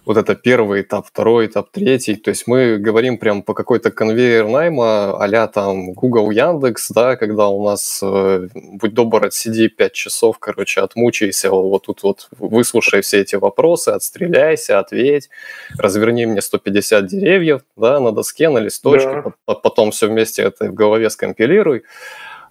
вот 0.05 0.17
это 0.17 0.35
первый 0.35 0.81
этап, 0.81 1.07
второй 1.07 1.47
этап, 1.47 1.69
третий. 1.71 2.15
То 2.15 2.29
есть 2.29 2.47
мы 2.47 2.77
говорим 2.77 3.17
прям 3.17 3.43
по 3.43 3.53
какой-то 3.53 3.91
конвейер 3.91 4.47
найма 4.47 5.11
а 5.23 5.47
там 5.47 5.93
Google, 5.93 6.31
Яндекс, 6.31 6.89
да, 6.91 7.15
когда 7.15 7.47
у 7.47 7.63
нас, 7.63 7.99
э, 8.03 8.47
будь 8.53 8.93
добр, 8.93 9.25
отсиди 9.25 9.67
5 9.67 9.93
часов, 9.93 10.39
короче, 10.39 10.81
отмучайся, 10.81 11.51
вот 11.51 11.85
тут 11.85 12.03
вот 12.03 12.29
выслушай 12.37 13.01
все 13.01 13.21
эти 13.21 13.35
вопросы, 13.35 13.89
отстреляйся, 13.89 14.79
ответь, 14.79 15.29
разверни 15.77 16.25
мне 16.25 16.41
150 16.41 17.05
деревьев, 17.05 17.61
да, 17.75 17.99
на 17.99 18.11
доске, 18.11 18.49
на 18.49 18.59
листочке, 18.59 19.23
да. 19.47 19.55
потом 19.55 19.91
все 19.91 20.07
вместе 20.07 20.43
это 20.43 20.65
в 20.65 20.73
голове 20.73 21.09
скомпилируй. 21.09 21.83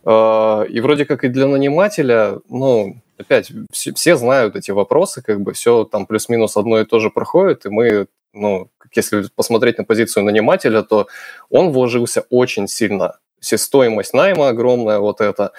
Э, 0.04 0.64
и 0.68 0.80
вроде 0.80 1.04
как 1.04 1.24
и 1.24 1.28
для 1.28 1.46
нанимателя, 1.46 2.38
ну, 2.48 2.96
опять, 3.18 3.52
все, 3.72 3.92
все 3.94 4.16
знают 4.16 4.56
эти 4.56 4.70
вопросы, 4.70 5.22
как 5.22 5.40
бы 5.40 5.52
все 5.52 5.84
там 5.84 6.06
плюс-минус 6.06 6.56
одно 6.56 6.80
и 6.80 6.84
то 6.84 7.00
же 7.00 7.10
проходит, 7.10 7.66
и 7.66 7.68
мы, 7.68 8.06
ну, 8.32 8.68
если 8.94 9.24
посмотреть 9.34 9.78
на 9.78 9.84
позицию 9.84 10.24
нанимателя, 10.24 10.82
то 10.82 11.08
он 11.50 11.70
вложился 11.70 12.24
очень 12.30 12.68
сильно. 12.68 13.18
Все 13.40 13.58
стоимость 13.58 14.14
найма 14.14 14.48
огромная, 14.48 14.98
вот 14.98 15.20
это, 15.20 15.52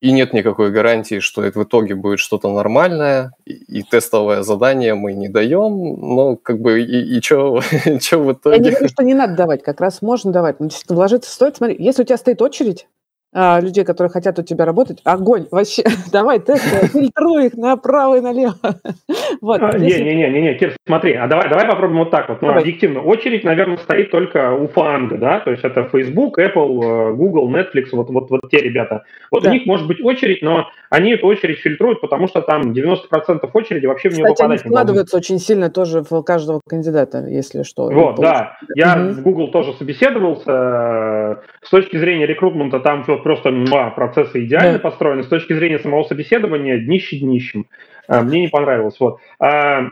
и 0.00 0.12
нет 0.12 0.32
никакой 0.32 0.70
гарантии, 0.70 1.18
что 1.18 1.42
это 1.42 1.58
в 1.58 1.64
итоге 1.64 1.96
будет 1.96 2.20
что-то 2.20 2.52
нормальное, 2.52 3.32
и, 3.44 3.52
и 3.52 3.82
тестовое 3.82 4.42
задание 4.42 4.94
мы 4.94 5.12
не 5.12 5.28
даем, 5.28 5.98
но 6.00 6.36
как 6.36 6.60
бы 6.60 6.80
и, 6.80 7.16
и 7.16 7.20
что 7.20 7.54
в 7.60 8.32
итоге? 8.32 8.56
Я 8.56 8.62
не 8.62 8.70
говорю, 8.70 8.88
что 8.88 9.02
не 9.02 9.14
надо 9.14 9.34
давать, 9.34 9.62
как 9.62 9.80
раз 9.80 10.00
можно 10.00 10.30
давать, 10.32 10.60
но 10.60 10.68
вложиться 10.88 11.30
стоит. 11.30 11.56
Смотри, 11.56 11.76
если 11.78 12.02
у 12.02 12.04
тебя 12.04 12.16
стоит 12.16 12.40
очередь, 12.40 12.86
а, 13.32 13.60
людей, 13.60 13.84
которые 13.84 14.10
хотят 14.10 14.38
у 14.38 14.42
тебя 14.42 14.64
работать, 14.64 15.00
огонь, 15.04 15.46
вообще, 15.50 15.82
давай 16.12 16.40
тесты, 16.40 16.86
фильтруй 16.88 17.46
их 17.46 17.54
направо 17.54 18.18
и 18.18 18.20
налево. 18.20 18.54
вот, 19.40 19.62
а, 19.62 19.76
если... 19.76 20.02
Не, 20.02 20.14
не, 20.14 20.30
не, 20.30 20.40
не, 20.40 20.54
Кир, 20.54 20.74
смотри, 20.86 21.14
а 21.14 21.26
давай, 21.26 21.48
давай 21.48 21.66
попробуем 21.66 22.00
вот 22.00 22.10
так 22.10 22.28
вот, 22.28 22.42
ну, 22.42 22.50
объективно. 22.50 23.02
Очередь, 23.02 23.44
наверное, 23.44 23.76
стоит 23.78 24.10
только 24.10 24.52
у 24.52 24.68
фанга, 24.68 25.18
да, 25.18 25.40
то 25.40 25.50
есть 25.50 25.64
это 25.64 25.84
Facebook, 25.84 26.38
Apple, 26.38 27.12
э, 27.12 27.14
Google, 27.14 27.50
Netflix, 27.50 27.88
вот, 27.92 28.08
вот, 28.10 28.30
вот 28.30 28.40
те 28.50 28.58
ребята. 28.58 29.04
Вот 29.30 29.42
да. 29.42 29.50
у 29.50 29.52
них 29.52 29.66
может 29.66 29.86
быть 29.86 30.02
очередь, 30.02 30.42
но 30.42 30.68
они 30.90 31.12
эту 31.12 31.26
очередь 31.26 31.58
фильтруют, 31.58 32.00
потому 32.00 32.28
что 32.28 32.40
там 32.40 32.72
90% 32.72 33.50
очереди 33.52 33.86
вообще 33.86 34.08
в 34.08 34.14
нее 34.14 34.24
Кстати, 34.24 34.38
попадать 34.38 34.60
они 34.62 34.70
вкладываются 34.70 35.16
очень 35.16 35.38
сильно 35.38 35.70
тоже 35.70 36.02
в 36.08 36.22
каждого 36.22 36.60
кандидата, 36.66 37.26
если 37.28 37.62
что. 37.62 37.90
Вот, 37.90 38.16
да. 38.16 38.56
Я 38.74 38.96
угу. 38.96 39.12
в 39.12 39.22
Google 39.22 39.48
тоже 39.48 39.74
собеседовался. 39.74 40.50
Э, 40.50 41.36
с 41.62 41.70
точки 41.70 41.96
зрения 41.98 42.26
рекрутмента 42.26 42.80
там 42.80 43.02
все 43.02 43.17
просто 43.22 43.50
два 43.50 43.90
процесса 43.90 44.44
идеально 44.44 44.74
да. 44.74 44.78
построены. 44.78 45.22
С 45.22 45.28
точки 45.28 45.52
зрения 45.52 45.78
самого 45.78 46.04
собеседования 46.04 46.78
днище 46.78 47.18
днищем. 47.18 47.66
А, 48.08 48.22
мне 48.22 48.40
не 48.40 48.48
понравилось. 48.48 48.98
Вот. 48.98 49.18
А, 49.38 49.90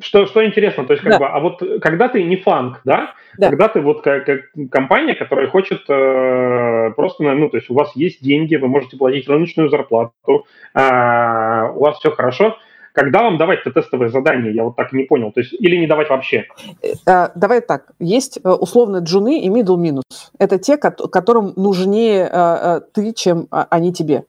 что, 0.00 0.26
что 0.26 0.44
интересно, 0.44 0.84
то 0.84 0.94
есть 0.94 1.02
как 1.02 1.12
да. 1.12 1.18
бы, 1.18 1.26
а 1.26 1.40
вот 1.40 1.62
когда 1.80 2.08
ты 2.08 2.22
не 2.24 2.36
фанк, 2.36 2.80
да, 2.84 3.14
да. 3.38 3.50
когда 3.50 3.68
ты 3.68 3.80
вот 3.80 4.02
как, 4.02 4.24
как 4.24 4.40
компания, 4.70 5.14
которая 5.14 5.46
хочет 5.48 5.82
э, 5.88 6.90
просто, 6.96 7.22
ну, 7.22 7.48
то 7.48 7.56
есть 7.56 7.70
у 7.70 7.74
вас 7.74 7.94
есть 7.94 8.22
деньги, 8.22 8.56
вы 8.56 8.68
можете 8.68 8.96
платить 8.96 9.28
рыночную 9.28 9.68
зарплату, 9.68 10.46
э, 10.74 11.68
у 11.74 11.80
вас 11.80 11.98
все 11.98 12.10
хорошо, 12.10 12.58
когда 12.92 13.22
вам 13.22 13.38
давать 13.38 13.60
это 13.60 13.72
тестовое 13.72 14.08
задание? 14.08 14.54
Я 14.54 14.64
вот 14.64 14.76
так 14.76 14.92
не 14.92 15.04
понял. 15.04 15.32
То 15.32 15.40
есть 15.40 15.52
или 15.54 15.76
не 15.76 15.86
давать 15.86 16.08
вообще? 16.10 16.46
Э, 17.06 17.28
давай 17.34 17.60
так. 17.60 17.92
Есть 17.98 18.38
э, 18.42 18.48
условно 18.48 18.98
джуны 18.98 19.40
и 19.40 19.48
middle 19.48 19.76
минус. 19.76 20.04
Это 20.38 20.58
те, 20.58 20.76
которым 20.76 21.52
нужнее 21.56 22.28
э, 22.30 22.80
ты, 22.92 23.12
чем 23.12 23.46
а, 23.50 23.66
они 23.70 23.92
тебе. 23.92 24.24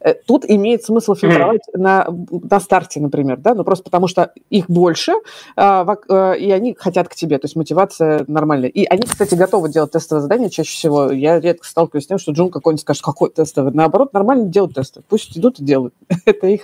Э, 0.00 0.14
тут 0.14 0.44
имеет 0.48 0.84
смысл 0.84 1.14
фильтровать 1.14 1.62
mm. 1.74 1.78
на, 1.78 2.06
на 2.30 2.60
старте, 2.60 3.00
например, 3.00 3.38
да, 3.38 3.54
ну 3.54 3.64
просто 3.64 3.84
потому 3.84 4.06
что 4.06 4.32
их 4.50 4.68
больше, 4.68 5.12
а, 5.56 5.86
а, 6.08 6.32
и 6.32 6.50
они 6.50 6.74
хотят 6.74 7.08
к 7.08 7.14
тебе, 7.14 7.38
то 7.38 7.46
есть 7.46 7.56
мотивация 7.56 8.24
нормальная. 8.26 8.68
И 8.68 8.84
они, 8.84 9.02
кстати, 9.02 9.34
готовы 9.34 9.68
делать 9.70 9.92
тестовое 9.92 10.22
задание 10.22 10.50
чаще 10.50 10.72
всего. 10.72 11.10
Я 11.10 11.40
редко 11.40 11.66
сталкиваюсь 11.66 12.04
с 12.04 12.06
тем, 12.06 12.18
что 12.18 12.32
Джун 12.32 12.50
какой-нибудь 12.50 12.82
скажет, 12.82 13.02
какой 13.02 13.30
тестовый. 13.30 13.72
Наоборот, 13.72 14.12
нормально 14.12 14.46
делают 14.46 14.74
тесты. 14.74 15.02
Пусть 15.08 15.36
идут 15.36 15.58
и 15.60 15.64
делают. 15.64 15.94
Это 16.24 16.46
их 16.46 16.62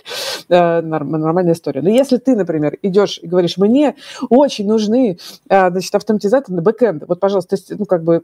э, 0.48 0.80
нормальная 0.80 1.54
история. 1.54 1.82
Но 1.82 1.88
если 1.88 2.16
ты, 2.18 2.36
например, 2.36 2.78
идешь 2.82 3.18
и 3.22 3.26
говоришь, 3.26 3.56
мне 3.56 3.94
очень 4.30 4.66
нужны 4.66 5.18
э, 5.48 5.70
значит, 5.70 5.94
автоматизаторы 5.94 6.56
на 6.56 6.62
бэкэнд, 6.62 7.04
вот, 7.08 7.20
пожалуйста, 7.20 7.56
ну, 7.70 7.84
как 7.84 8.02
бы, 8.04 8.22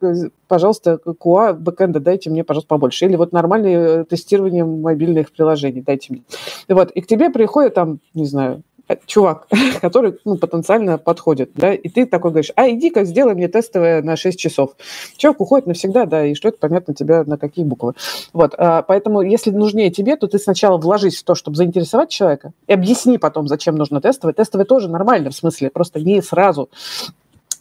пожалуйста, 0.48 0.98
QA 1.04 1.54
бэкэнда 1.54 2.00
дайте 2.00 2.30
мне, 2.30 2.44
пожалуйста, 2.44 2.68
побольше. 2.68 3.06
Или 3.06 3.16
вот 3.16 3.32
нормальное 3.32 4.04
тестирование 4.04 4.64
мобильных 4.90 5.32
приложений, 5.32 5.82
дайте 5.86 6.12
мне. 6.12 6.22
Вот, 6.68 6.90
и 6.90 7.00
к 7.00 7.06
тебе 7.06 7.30
приходит 7.30 7.74
там, 7.74 8.00
не 8.14 8.26
знаю, 8.26 8.62
чувак, 9.06 9.46
который 9.80 10.18
ну, 10.24 10.36
потенциально 10.36 10.98
подходит, 10.98 11.50
да, 11.54 11.72
и 11.72 11.88
ты 11.88 12.06
такой 12.06 12.30
говоришь, 12.30 12.52
а 12.56 12.68
иди-ка 12.68 13.04
сделай 13.04 13.34
мне 13.34 13.48
тестовое 13.48 14.02
на 14.02 14.16
6 14.16 14.38
часов. 14.38 14.70
Чувак 15.16 15.40
уходит 15.40 15.66
навсегда, 15.66 16.06
да, 16.06 16.26
и 16.26 16.34
что 16.34 16.48
это 16.48 16.58
понятно 16.58 16.94
тебе 16.94 17.22
на 17.22 17.38
какие 17.38 17.64
буквы. 17.64 17.94
Вот, 18.32 18.54
а, 18.58 18.82
поэтому 18.82 19.22
если 19.22 19.50
нужнее 19.50 19.90
тебе, 19.90 20.16
то 20.16 20.26
ты 20.26 20.38
сначала 20.38 20.78
вложись 20.78 21.18
в 21.18 21.24
то, 21.24 21.34
чтобы 21.34 21.56
заинтересовать 21.56 22.10
человека, 22.10 22.52
и 22.66 22.72
объясни 22.72 23.18
потом, 23.18 23.48
зачем 23.48 23.76
нужно 23.76 24.00
тестовое. 24.00 24.34
Тестовое 24.34 24.64
тоже 24.64 24.88
нормально, 24.88 25.30
в 25.30 25.34
смысле, 25.34 25.70
просто 25.70 26.00
не 26.00 26.22
сразу 26.22 26.68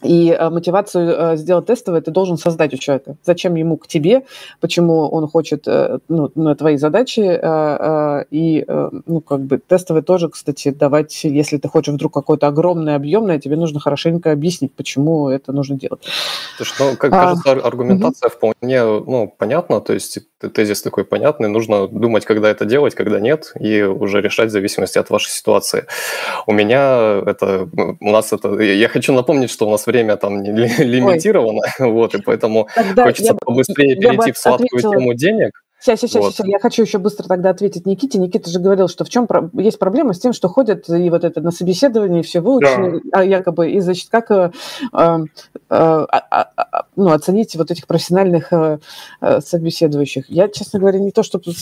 И 0.02 0.30
э, 0.30 0.50
мотивацию 0.50 1.32
э, 1.32 1.36
сделать 1.36 1.66
тестовое 1.66 2.00
ты 2.00 2.10
должен 2.10 2.38
создать 2.38 2.72
у 2.74 2.78
человека. 2.78 3.16
Зачем 3.24 3.54
ему 3.54 3.76
к 3.76 3.86
тебе, 3.86 4.24
почему 4.60 5.08
он 5.08 5.28
хочет 5.28 5.68
э, 5.68 5.98
ну, 6.08 6.30
на 6.34 6.54
твои 6.54 6.76
задачи. 6.76 7.20
И, 8.30 8.64
ну, 9.06 9.20
как 9.20 9.40
бы, 9.40 9.58
тестовые 9.58 10.02
тоже, 10.02 10.28
кстати, 10.28 10.70
давать, 10.70 11.24
если 11.24 11.58
ты 11.58 11.68
хочешь 11.68 11.94
вдруг 11.94 12.14
какое-то 12.14 12.46
огромное, 12.46 12.96
объемное, 12.96 13.38
тебе 13.38 13.56
нужно 13.56 13.80
хорошенько 13.80 14.32
объяснить, 14.32 14.72
почему 14.74 15.28
это 15.28 15.52
нужно 15.52 15.76
делать. 15.76 16.02
Слушай, 16.56 16.74
ну, 16.80 16.96
как 16.96 17.12
а, 17.12 17.20
кажется, 17.20 17.52
аргументация 17.52 18.28
угу. 18.28 18.36
вполне, 18.36 18.84
ну, 18.84 19.32
понятна, 19.36 19.80
то 19.80 19.92
есть 19.92 20.20
тезис 20.48 20.82
такой 20.82 21.04
понятный, 21.04 21.48
нужно 21.48 21.86
думать, 21.88 22.24
когда 22.24 22.50
это 22.50 22.64
делать, 22.64 22.94
когда 22.94 23.20
нет, 23.20 23.52
и 23.60 23.82
уже 23.82 24.20
решать 24.20 24.48
в 24.48 24.52
зависимости 24.52 24.98
от 24.98 25.10
вашей 25.10 25.30
ситуации. 25.30 25.86
У 26.46 26.52
меня 26.52 27.22
это, 27.26 27.68
у 28.00 28.10
нас 28.10 28.32
это, 28.32 28.58
я 28.60 28.88
хочу 28.88 29.12
напомнить, 29.12 29.50
что 29.50 29.66
у 29.66 29.70
нас 29.70 29.86
время 29.86 30.16
там 30.16 30.42
не 30.42 30.50
лимитировано, 30.50 31.62
Ой. 31.78 31.90
вот, 31.92 32.14
и 32.14 32.22
поэтому 32.22 32.68
Тогда 32.74 33.04
хочется 33.04 33.34
побыстрее 33.34 33.96
перейти 33.96 34.32
в 34.32 34.38
сладкую 34.38 34.68
ответила. 34.68 34.96
тему 34.96 35.14
денег. 35.14 35.52
Сейчас, 35.80 36.00
сейчас, 36.00 36.22
вот. 36.22 36.34
сейчас, 36.34 36.46
я 36.46 36.58
хочу 36.58 36.82
еще 36.82 36.98
быстро 36.98 37.26
тогда 37.26 37.48
ответить 37.50 37.86
Никите. 37.86 38.18
Никита 38.18 38.50
же 38.50 38.60
говорил, 38.60 38.86
что 38.86 39.04
в 39.04 39.08
чем 39.08 39.26
про... 39.26 39.48
есть 39.54 39.78
проблема 39.78 40.12
с 40.12 40.18
тем, 40.18 40.34
что 40.34 40.48
ходят 40.48 40.86
и 40.90 41.08
вот 41.08 41.24
это 41.24 41.40
на 41.40 41.50
собеседовании 41.52 42.20
все 42.20 42.40
выучено, 42.40 43.00
да. 43.02 43.20
а 43.20 43.24
якобы, 43.24 43.70
и, 43.70 43.80
значит, 43.80 44.10
как 44.10 44.30
э, 44.30 44.50
э, 44.92 45.18
э, 45.70 46.06
ну, 47.00 47.12
оценить 47.12 47.56
вот 47.56 47.70
этих 47.70 47.86
профессиональных 47.86 48.52
э, 48.52 48.78
э, 49.20 49.40
собеседующих. 49.40 50.28
Я, 50.28 50.48
честно 50.48 50.78
говоря, 50.78 50.98
не 50.98 51.10
то, 51.10 51.22
чтобы 51.22 51.52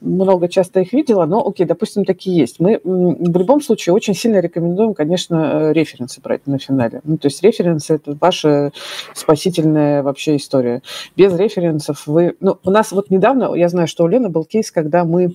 много 0.00 0.48
часто 0.48 0.80
их 0.80 0.92
видела, 0.92 1.26
но, 1.26 1.46
окей, 1.46 1.66
допустим, 1.66 2.04
такие 2.04 2.36
есть. 2.36 2.60
Мы 2.60 2.80
в 2.82 3.38
любом 3.38 3.60
случае 3.60 3.94
очень 3.94 4.14
сильно 4.14 4.38
рекомендуем, 4.40 4.94
конечно, 4.94 5.34
э, 5.36 5.72
референсы 5.72 6.20
брать 6.20 6.46
на 6.46 6.58
финале. 6.58 7.00
Ну, 7.04 7.18
то 7.18 7.26
есть 7.26 7.42
референсы– 7.42 7.94
это 7.96 8.16
ваша 8.20 8.72
спасительная 9.14 10.02
вообще 10.02 10.36
история. 10.36 10.82
Без 11.16 11.34
референсов 11.34 12.06
вы... 12.06 12.36
Ну, 12.40 12.58
у 12.64 12.70
нас 12.70 12.92
вот 12.92 13.10
недавно 13.10 13.54
я 13.54 13.68
знаю, 13.68 13.86
что 13.86 14.04
у 14.04 14.08
Лены 14.08 14.30
был 14.30 14.44
кейс, 14.44 14.70
когда 14.70 15.04
мы 15.04 15.34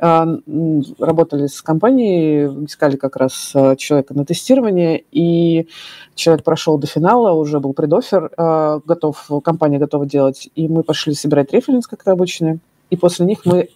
работали 0.00 1.46
с 1.46 1.60
компанией, 1.60 2.64
искали 2.64 2.96
как 2.96 3.16
раз 3.16 3.50
а, 3.54 3.74
человека 3.74 4.14
на 4.14 4.24
тестирование, 4.24 5.02
и 5.10 5.68
человек 6.14 6.44
прошел 6.44 6.78
до 6.78 6.86
финала, 6.86 7.32
уже 7.32 7.58
был 7.58 7.72
предофер, 7.72 8.30
а, 8.36 8.80
готов, 8.84 9.28
компания 9.42 9.78
готова 9.78 10.06
делать, 10.06 10.48
и 10.54 10.68
мы 10.68 10.82
пошли 10.82 11.14
собирать 11.14 11.52
референс, 11.52 11.86
как 11.86 12.02
это 12.02 12.12
обычно, 12.12 12.58
и 12.90 12.96
после 12.96 13.26
них 13.26 13.44
мы 13.44 13.70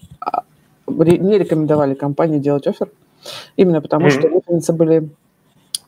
не 0.87 1.39
рекомендовали 1.39 1.95
компании 1.95 2.39
делать 2.39 2.66
офер, 2.66 2.91
именно 3.57 3.81
потому 3.81 4.07
mm-hmm. 4.07 4.11
что 4.11 4.29
референсы 4.29 4.73
были 4.73 5.11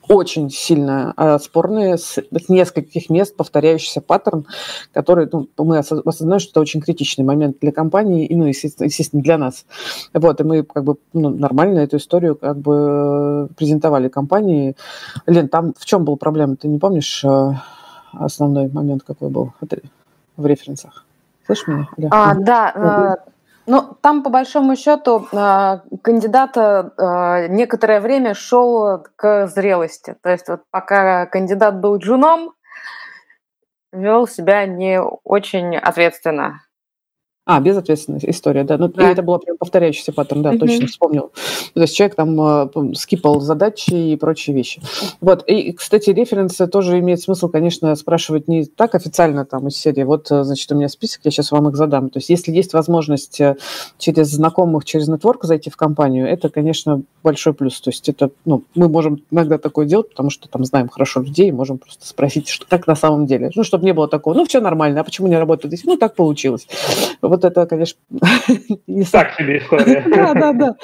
очень 0.09 0.51
сильно 0.51 1.15
э, 1.17 1.39
спорные, 1.39 1.99
с, 1.99 2.19
с 2.19 2.49
нескольких 2.49 3.11
мест 3.11 3.37
повторяющийся 3.37 4.01
паттерн, 4.01 4.47
который 4.93 5.29
ну, 5.33 5.49
мы 5.59 5.79
осознаем, 5.79 6.41
что 6.41 6.51
это 6.51 6.61
очень 6.61 6.81
критичный 6.81 7.25
момент 7.25 7.59
для 7.61 7.73
компании 7.73 8.27
и, 8.27 8.35
ну, 8.37 8.45
естественно, 8.47 9.23
для 9.23 9.39
нас. 9.39 9.65
Вот, 10.13 10.41
и 10.41 10.45
мы 10.45 10.63
как 10.63 10.85
бы 10.85 10.97
ну, 11.13 11.31
нормально 11.31 11.81
эту 11.81 11.97
историю 11.97 12.37
как 12.37 12.59
бы 12.59 13.49
презентовали 13.57 14.09
компании. 14.09 14.77
Лен, 15.27 15.49
там 15.49 15.75
в 15.79 15.85
чем 15.85 16.05
была 16.05 16.17
проблема? 16.17 16.57
Ты 16.57 16.69
не 16.69 16.79
помнишь 16.79 17.25
э, 17.25 17.53
основной 18.13 18.69
момент 18.69 19.03
какой 19.05 19.31
был 19.31 19.53
в 20.37 20.47
референсах? 20.47 21.05
Слышишь 21.47 21.67
меня? 21.67 21.89
А, 22.11 22.35
да, 22.35 23.17
ну, 23.67 23.97
там, 24.03 24.23
по 24.23 24.31
большому 24.31 24.77
счету, 24.77 25.27
а, 25.33 25.83
кандидат 26.03 26.57
а, 26.57 27.49
некоторое 27.49 28.01
время 28.01 28.35
шел 28.35 29.05
к 29.17 29.47
зрелости. 29.47 30.17
То 30.23 30.31
есть 30.31 30.49
вот 30.49 30.63
пока 30.71 31.27
кандидат 31.27 31.81
был 31.81 31.97
джуном, 31.97 32.55
вел 33.93 34.27
себя 34.27 34.67
не 34.67 35.01
очень 35.01 35.77
ответственно. 35.77 36.61
А, 37.47 37.61
безответственная 37.61 38.21
история, 38.23 38.65
да. 38.65 38.79
Ну, 38.79 38.89
да. 38.89 39.11
Это 39.11 39.23
было 39.23 39.37
прям 39.37 39.59
повторяющийся 39.59 40.13
паттерн, 40.13 40.41
да, 40.41 40.55
mm-hmm. 40.55 40.59
точно 40.59 40.87
вспомнил. 40.87 41.31
То 41.75 41.83
есть 41.83 41.95
человек 41.95 42.17
там 42.17 42.41
э, 42.41 42.95
скипал 42.95 43.41
задачи 43.41 43.91
и 43.91 44.17
прочие 44.17 44.57
вещи. 44.57 44.81
Вот, 45.21 45.45
и, 45.47 45.73
кстати, 45.73 46.09
референсы 46.09 46.67
тоже 46.67 46.99
имеет 47.01 47.21
смысл, 47.21 47.51
конечно, 47.51 47.95
спрашивать 47.97 48.49
не 48.49 48.65
так 48.65 48.95
официально 48.95 49.45
там 49.45 49.69
из 49.69 49.77
серии, 49.77 50.05
вот, 50.05 50.31
э, 50.31 50.43
значит, 50.43 50.73
у 50.73 50.75
меня 50.75 50.89
список, 50.89 51.21
я 51.25 51.31
сейчас 51.31 51.53
вам 51.53 51.69
их 51.69 51.77
задам. 51.77 52.09
То 52.09 52.19
есть 52.19 52.31
если 52.31 52.51
есть 52.51 52.73
возможность 52.73 53.39
э, 53.43 53.57
через 53.99 54.29
знакомых, 54.29 54.87
через 54.87 55.09
нетворк 55.09 55.45
зайти 55.45 55.69
в 55.69 55.77
компанию, 55.77 56.27
это, 56.27 56.49
конечно, 56.49 57.03
большой 57.23 57.53
плюс. 57.53 57.79
То 57.83 57.91
есть 57.91 58.09
это, 58.09 58.31
ну, 58.47 58.65
мы 58.75 58.89
можем 58.89 59.23
иногда 59.31 59.59
такое 59.59 59.85
делать, 59.85 60.09
потому 60.09 60.31
что 60.31 60.49
там 60.49 60.65
знаем 60.65 60.89
хорошо 60.89 61.21
людей, 61.21 61.53
можем 61.53 61.77
просто 61.77 62.07
спросить, 62.07 62.49
что, 62.49 62.65
как 62.67 62.87
на 62.87 62.95
самом 62.95 63.27
деле. 63.27 63.51
Ну, 63.55 63.65
чтобы 63.65 63.85
не 63.85 63.93
было 63.93 64.09
такого, 64.09 64.33
ну, 64.33 64.47
все 64.47 64.63
нормально, 64.63 65.01
а 65.01 65.05
почему 65.05 65.29
не 65.29 65.37
работает 65.37 65.75
здесь? 65.75 65.85
Ну, 65.85 65.99
так 65.99 66.15
получилось 66.15 66.67
вот 67.35 67.45
это, 67.45 67.67
конечно, 67.67 67.99
не 68.87 69.05
так 69.05 69.35
себе 69.35 69.59
история. 69.59 70.05
Да, 70.15 70.35
да, 70.35 70.53
да. 70.53 70.77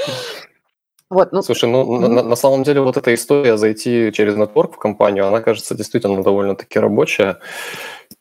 Вот, 1.10 1.32
ну... 1.32 1.42
Слушай, 1.42 1.68
ну 1.68 1.82
mm-hmm. 1.82 2.08
на, 2.08 2.22
на 2.22 2.36
самом 2.36 2.62
деле 2.62 2.80
вот 2.80 2.96
эта 2.96 3.12
история 3.14 3.56
зайти 3.56 4.12
через 4.12 4.36
нетворк 4.36 4.74
в 4.74 4.78
компанию, 4.78 5.26
она 5.26 5.40
кажется 5.40 5.74
действительно 5.74 6.22
довольно-таки 6.22 6.78
рабочая. 6.78 7.38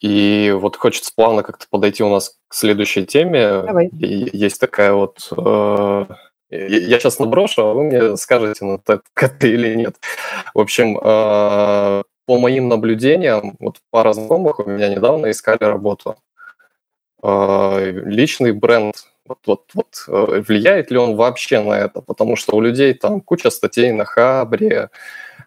И 0.02 0.56
вот 0.60 0.76
хочется 0.76 1.12
плавно 1.16 1.44
как-то 1.44 1.68
подойти 1.70 2.04
у 2.04 2.10
нас 2.10 2.36
к 2.48 2.56
следующей 2.56 3.06
теме. 3.06 3.62
Давай. 3.62 3.88
И 3.88 4.36
есть 4.36 4.60
такая 4.60 4.94
вот... 4.94 5.30
Э, 5.38 6.06
я 6.50 7.00
сейчас 7.00 7.20
наброшу, 7.20 7.62
а 7.62 7.74
вы 7.76 7.84
мне 7.84 8.18
скажете, 8.18 8.66
ну, 8.66 8.76
это, 8.76 9.02
это 9.16 9.48
или 9.48 9.76
нет. 9.76 9.98
В 10.56 10.60
общем, 10.60 10.98
э, 10.98 12.04
по 12.26 12.40
моим 12.40 12.70
наблюдениям, 12.70 13.56
вот 13.60 13.78
пара 13.92 14.14
знакомых 14.14 14.60
у 14.60 14.70
меня 14.70 14.90
недавно 14.90 15.30
искали 15.30 15.64
работу. 15.64 16.16
А, 17.22 17.80
личный 18.06 18.52
бренд, 18.52 18.96
вот, 19.26 19.40
вот, 19.46 19.64
вот 19.74 20.06
э, 20.08 20.42
влияет 20.48 20.90
ли 20.92 20.98
он 20.98 21.16
вообще 21.16 21.62
на 21.62 21.74
это? 21.74 22.02
Потому 22.02 22.36
что 22.36 22.56
у 22.56 22.62
людей 22.62 22.94
там 22.94 23.22
куча 23.22 23.50
статей 23.50 23.92
на 23.92 24.06
Хабре, 24.06 24.90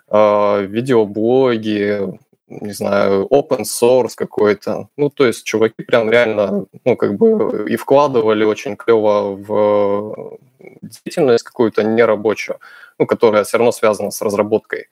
а, 0.08 0.60
видеоблоги, 0.60 2.18
не 2.48 2.72
знаю, 2.72 3.26
open 3.30 3.62
source 3.62 4.12
какой-то. 4.14 4.88
Ну, 4.98 5.08
то 5.08 5.26
есть 5.26 5.44
чуваки 5.44 5.82
прям 5.82 6.10
реально, 6.10 6.66
ну, 6.84 6.96
как 6.96 7.16
бы 7.16 7.66
и 7.68 7.76
вкладывали 7.76 8.44
очень 8.44 8.76
клево 8.76 9.34
в 9.34 10.38
деятельность 10.82 11.44
какую-то 11.44 11.82
нерабочую, 11.82 12.58
ну, 12.98 13.06
которая 13.06 13.44
все 13.44 13.56
равно 13.56 13.72
связана 13.72 14.10
с 14.10 14.20
разработкой. 14.20 14.88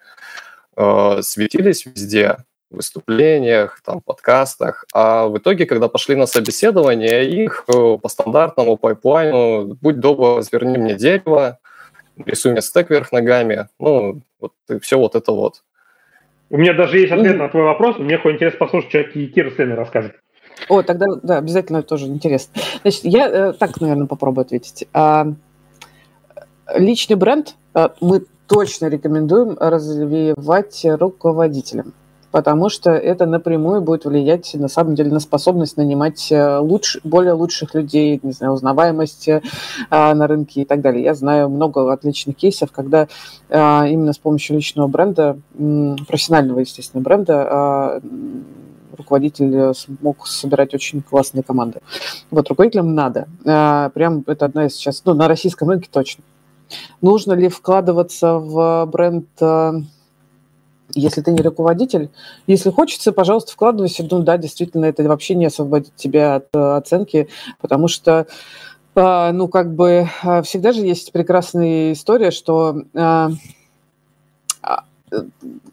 Светились 1.20 1.85
везде, 1.85 2.39
выступлениях, 2.71 3.81
там, 3.85 4.01
подкастах. 4.01 4.85
А 4.95 5.27
в 5.27 5.39
итоге, 5.39 5.66
когда 5.66 5.89
пошли 5.89 6.14
на 6.14 6.27
собеседование, 6.27 7.29
их 7.29 7.64
э, 7.68 7.99
по 8.01 8.09
стандартному 8.09 8.77
пайплайну, 8.77 9.77
будь 9.81 10.01
добр, 10.01 10.39
разверни 10.39 10.79
мне 10.79 10.95
дерево, 10.95 11.59
рисуй 12.25 12.53
мне 12.53 12.62
стек 12.62 12.91
вверх 12.91 13.12
ногами, 13.12 13.68
ну, 13.79 14.21
вот 14.41 14.53
и 14.68 14.79
все 14.79 14.99
вот 14.99 15.14
это 15.14 15.33
вот. 15.33 15.62
У 16.49 16.57
меня 16.57 16.75
даже 16.75 16.99
есть 16.99 17.12
ответ 17.12 17.37
на 17.37 17.49
твой 17.49 17.64
вопрос, 17.64 17.99
мне 17.99 18.18
хоть 18.18 18.35
интересно 18.35 18.59
послушать, 18.59 18.91
что 18.91 19.05
Кира 19.05 19.51
Сленер 19.51 19.77
расскажет. 19.77 20.16
О, 20.68 20.83
тогда, 20.83 21.07
да, 21.23 21.39
обязательно 21.39 21.83
тоже 21.83 22.07
интересно. 22.07 22.61
Значит, 22.83 23.05
я 23.05 23.29
э, 23.29 23.53
так, 23.53 23.81
наверное, 23.81 24.07
попробую 24.07 24.43
ответить. 24.43 24.87
А, 24.93 25.29
личный 26.75 27.16
бренд 27.16 27.55
а, 27.73 27.95
мы 28.01 28.25
точно 28.47 28.87
рекомендуем 28.87 29.57
развивать 29.59 30.85
руководителям 30.85 31.95
потому 32.31 32.68
что 32.68 32.91
это 32.91 33.26
напрямую 33.26 33.81
будет 33.83 34.05
влиять, 34.05 34.55
на 34.55 34.68
самом 34.68 34.95
деле, 34.95 35.11
на 35.11 35.20
способность 35.20 35.76
нанимать 35.76 36.31
э, 36.31 36.59
лучше, 36.59 37.01
более 37.05 37.33
лучших 37.33 37.74
людей, 37.74 38.20
не 38.22 38.33
знаю, 38.33 38.53
узнаваемость 38.53 39.28
э, 39.28 39.41
на 39.91 40.26
рынке 40.26 40.62
и 40.62 40.64
так 40.64 40.81
далее. 40.81 41.03
Я 41.03 41.14
знаю 41.14 41.49
много 41.49 41.93
отличных 41.93 42.37
кейсов, 42.37 42.70
когда 42.72 43.09
э, 43.49 43.89
именно 43.89 44.12
с 44.12 44.18
помощью 44.18 44.57
личного 44.57 44.87
бренда, 44.87 45.39
профессионального, 46.07 46.61
естественно, 46.61 47.03
бренда, 47.03 48.01
руководитель 48.97 49.74
смог 49.74 50.26
собирать 50.26 50.74
очень 50.74 51.03
классные 51.03 51.43
команды. 51.43 51.81
Вот 52.31 52.49
руководителям 52.49 52.95
надо. 52.95 53.28
Прям 53.43 54.24
это 54.26 54.45
одна 54.45 54.66
из 54.66 54.74
сейчас, 54.74 55.03
ну, 55.05 55.14
на 55.14 55.26
российском 55.26 55.68
рынке 55.68 55.89
точно. 55.91 56.22
Нужно 57.01 57.33
ли 57.33 57.49
вкладываться 57.49 58.35
в 58.35 58.87
бренд 58.87 59.26
если 60.95 61.20
ты 61.20 61.32
не 61.32 61.43
руководитель, 61.43 62.11
если 62.47 62.70
хочется, 62.70 63.12
пожалуйста, 63.12 63.53
вкладывайся. 63.53 64.07
Ну 64.11 64.22
да, 64.22 64.36
действительно, 64.38 64.86
это 64.86 65.03
вообще 65.05 65.34
не 65.34 65.47
освободит 65.47 65.95
тебя 65.97 66.36
от 66.36 66.49
э, 66.55 66.59
оценки, 66.59 67.28
потому 67.61 67.88
что 67.88 68.26
э, 68.95 69.30
ну, 69.32 69.49
как 69.49 69.74
бы 69.74 70.09
э, 70.22 70.43
всегда 70.43 70.72
же 70.72 70.80
есть 70.80 71.12
прекрасная 71.12 71.93
история, 71.93 72.30
что 72.30 72.82
а, 72.95 73.30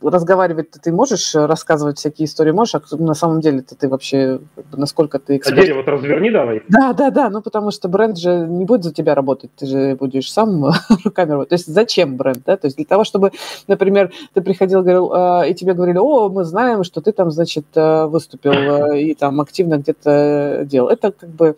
разговаривать 0.01 0.71
ты 0.71 0.91
можешь, 0.91 1.35
рассказывать 1.35 1.97
всякие 1.97 2.25
истории 2.25 2.51
можешь, 2.51 2.75
а 2.75 2.95
на 2.97 3.13
самом 3.13 3.41
деле 3.41 3.61
ты 3.61 3.87
вообще, 3.87 4.39
насколько 4.71 5.19
ты 5.19 5.37
эксперт? 5.37 5.57
А 5.57 5.61
дерево 5.61 5.77
вот 5.77 5.87
разверни 5.87 6.31
давай. 6.31 6.63
Да, 6.67 6.93
да, 6.93 7.09
да, 7.09 7.29
ну 7.29 7.41
потому 7.41 7.71
что 7.71 7.87
бренд 7.87 8.17
же 8.17 8.47
не 8.47 8.65
будет 8.65 8.83
за 8.83 8.93
тебя 8.93 9.15
работать, 9.15 9.51
ты 9.55 9.65
же 9.65 9.95
будешь 9.95 10.31
сам 10.31 10.65
руками 11.03 11.31
работать. 11.31 11.49
То 11.49 11.55
есть 11.55 11.67
зачем 11.67 12.17
бренд, 12.17 12.39
да? 12.45 12.57
То 12.57 12.67
есть 12.67 12.77
для 12.77 12.85
того, 12.85 13.03
чтобы, 13.03 13.31
например, 13.67 14.11
ты 14.33 14.41
приходил, 14.41 14.81
говорил, 14.81 15.11
и 15.43 15.53
тебе 15.53 15.73
говорили, 15.73 15.97
о, 15.97 16.29
мы 16.29 16.43
знаем, 16.43 16.83
что 16.83 17.01
ты 17.01 17.11
там, 17.11 17.31
значит, 17.31 17.65
выступил 17.75 18.93
и 18.93 19.13
там 19.13 19.41
активно 19.41 19.77
где-то 19.77 20.63
делал. 20.65 20.89
Это 20.89 21.11
как 21.11 21.29
бы 21.29 21.55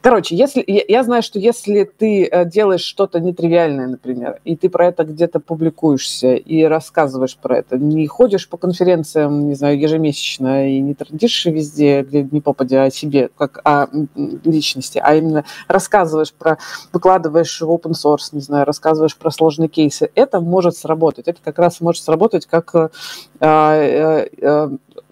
Короче, 0.00 0.36
если 0.36 0.64
я, 0.66 1.02
знаю, 1.02 1.22
что 1.22 1.38
если 1.38 1.84
ты 1.84 2.24
э, 2.24 2.44
делаешь 2.44 2.82
что-то 2.82 3.20
нетривиальное, 3.20 3.86
например, 3.86 4.40
и 4.44 4.56
ты 4.56 4.68
про 4.68 4.88
это 4.88 5.04
где-то 5.04 5.40
публикуешься 5.40 6.34
и 6.34 6.62
рассказываешь 6.62 7.36
про 7.36 7.58
это, 7.58 7.76
не 7.76 8.06
ходишь 8.06 8.48
по 8.48 8.56
конференциям, 8.56 9.48
не 9.48 9.54
знаю, 9.54 9.78
ежемесячно 9.78 10.68
и 10.68 10.80
не 10.80 10.94
трудишься 10.94 11.50
везде, 11.50 12.02
где 12.02 12.22
не 12.22 12.40
попадя 12.40 12.84
о 12.84 12.90
себе, 12.90 13.30
как 13.36 13.60
о 13.64 13.88
личности, 14.44 15.00
а 15.02 15.14
именно 15.14 15.44
рассказываешь 15.68 16.32
про, 16.32 16.58
выкладываешь 16.92 17.60
в 17.60 17.70
open 17.70 17.92
source, 17.92 18.30
не 18.32 18.40
знаю, 18.40 18.64
рассказываешь 18.64 19.16
про 19.16 19.30
сложные 19.30 19.68
кейсы, 19.68 20.10
это 20.14 20.40
может 20.40 20.76
сработать. 20.76 21.28
Это 21.28 21.40
как 21.42 21.58
раз 21.58 21.80
может 21.80 22.02
сработать 22.02 22.46
как 22.46 22.74
э, 22.74 22.88
э, 23.40 24.68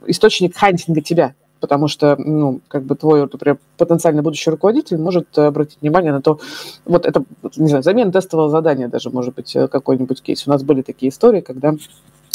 источник 0.06 0.56
хантинга 0.56 1.00
тебя 1.00 1.34
потому 1.60 1.88
что, 1.88 2.16
ну, 2.18 2.60
как 2.68 2.82
бы 2.82 2.94
твой, 2.94 3.20
например, 3.20 3.58
потенциально 3.76 4.22
будущий 4.22 4.50
руководитель 4.50 4.98
может 4.98 5.38
обратить 5.38 5.78
внимание 5.80 6.12
на 6.12 6.22
то, 6.22 6.40
вот 6.84 7.06
это, 7.06 7.24
не 7.56 7.68
знаю, 7.68 7.82
замена 7.82 8.12
тестового 8.12 8.50
задания 8.50 8.88
даже 8.88 9.10
может 9.10 9.34
быть 9.34 9.54
э, 9.56 9.68
какой-нибудь 9.68 10.22
кейс. 10.22 10.46
У 10.46 10.50
нас 10.50 10.62
были 10.62 10.82
такие 10.82 11.10
истории, 11.10 11.40
когда 11.40 11.74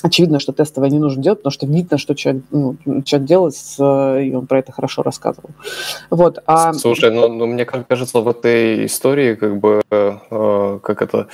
очевидно, 0.04 0.40
что 0.40 0.54
тестовое 0.54 0.90
не 0.90 1.00
нужно 1.00 1.24
делать, 1.24 1.40
потому 1.40 1.52
что 1.52 1.66
видно, 1.66 1.98
что 1.98 2.14
человек, 2.16 2.44
ну, 2.52 2.76
человек 3.04 3.28
делает, 3.28 3.56
и 3.80 4.36
он 4.36 4.48
про 4.48 4.60
это 4.60 4.72
хорошо 4.72 5.02
рассказывал. 5.02 5.50
Вот, 6.10 6.40
а... 6.46 6.74
Слушай, 6.74 7.12
ну, 7.12 7.28
ну 7.28 7.46
мне 7.48 7.66
кажется, 7.66 8.20
в 8.20 8.28
этой 8.28 8.86
истории 8.86 9.36
как 9.36 9.60
бы, 9.60 9.82
э, 9.90 10.80
как 10.84 11.02
это, 11.02 11.28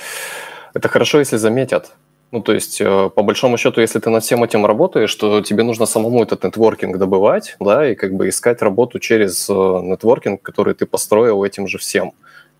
это 0.74 0.88
хорошо, 0.88 1.18
если 1.18 1.36
заметят, 1.36 1.92
ну, 2.32 2.40
то 2.40 2.54
есть, 2.54 2.80
э, 2.80 3.10
по 3.14 3.22
большому 3.22 3.58
счету, 3.58 3.82
если 3.82 3.98
ты 3.98 4.08
над 4.08 4.22
всем 4.22 4.42
этим 4.42 4.64
работаешь, 4.64 5.14
то 5.14 5.42
тебе 5.42 5.64
нужно 5.64 5.84
самому 5.84 6.22
этот 6.22 6.42
нетворкинг 6.44 6.96
добывать, 6.96 7.56
да, 7.60 7.86
и 7.86 7.94
как 7.94 8.14
бы 8.14 8.30
искать 8.30 8.62
работу 8.62 8.98
через 8.98 9.50
э, 9.50 9.52
нетворкинг, 9.52 10.40
который 10.40 10.72
ты 10.72 10.86
построил 10.86 11.44
этим 11.44 11.68
же 11.68 11.76
всем, 11.76 12.12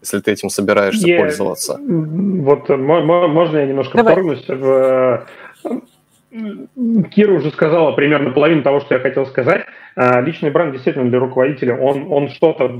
если 0.02 0.20
ты 0.20 0.30
этим 0.30 0.50
собираешься 0.50 1.08
я, 1.08 1.20
пользоваться. 1.20 1.80
Вот 1.80 2.68
можно 2.68 3.58
я 3.58 3.66
немножко 3.66 3.96
Давай. 3.96 4.12
вторгнусь? 4.12 4.44
В... 4.46 5.26
Кира 7.10 7.32
уже 7.32 7.50
сказала 7.50 7.92
примерно 7.92 8.30
половину 8.30 8.62
того, 8.62 8.80
что 8.80 8.94
я 8.94 9.00
хотел 9.00 9.24
сказать. 9.26 9.64
Личный 9.96 10.50
бренд 10.50 10.72
действительно 10.72 11.08
для 11.08 11.18
руководителя, 11.18 11.76
он, 11.76 12.10
он 12.10 12.28
что-то 12.28 12.70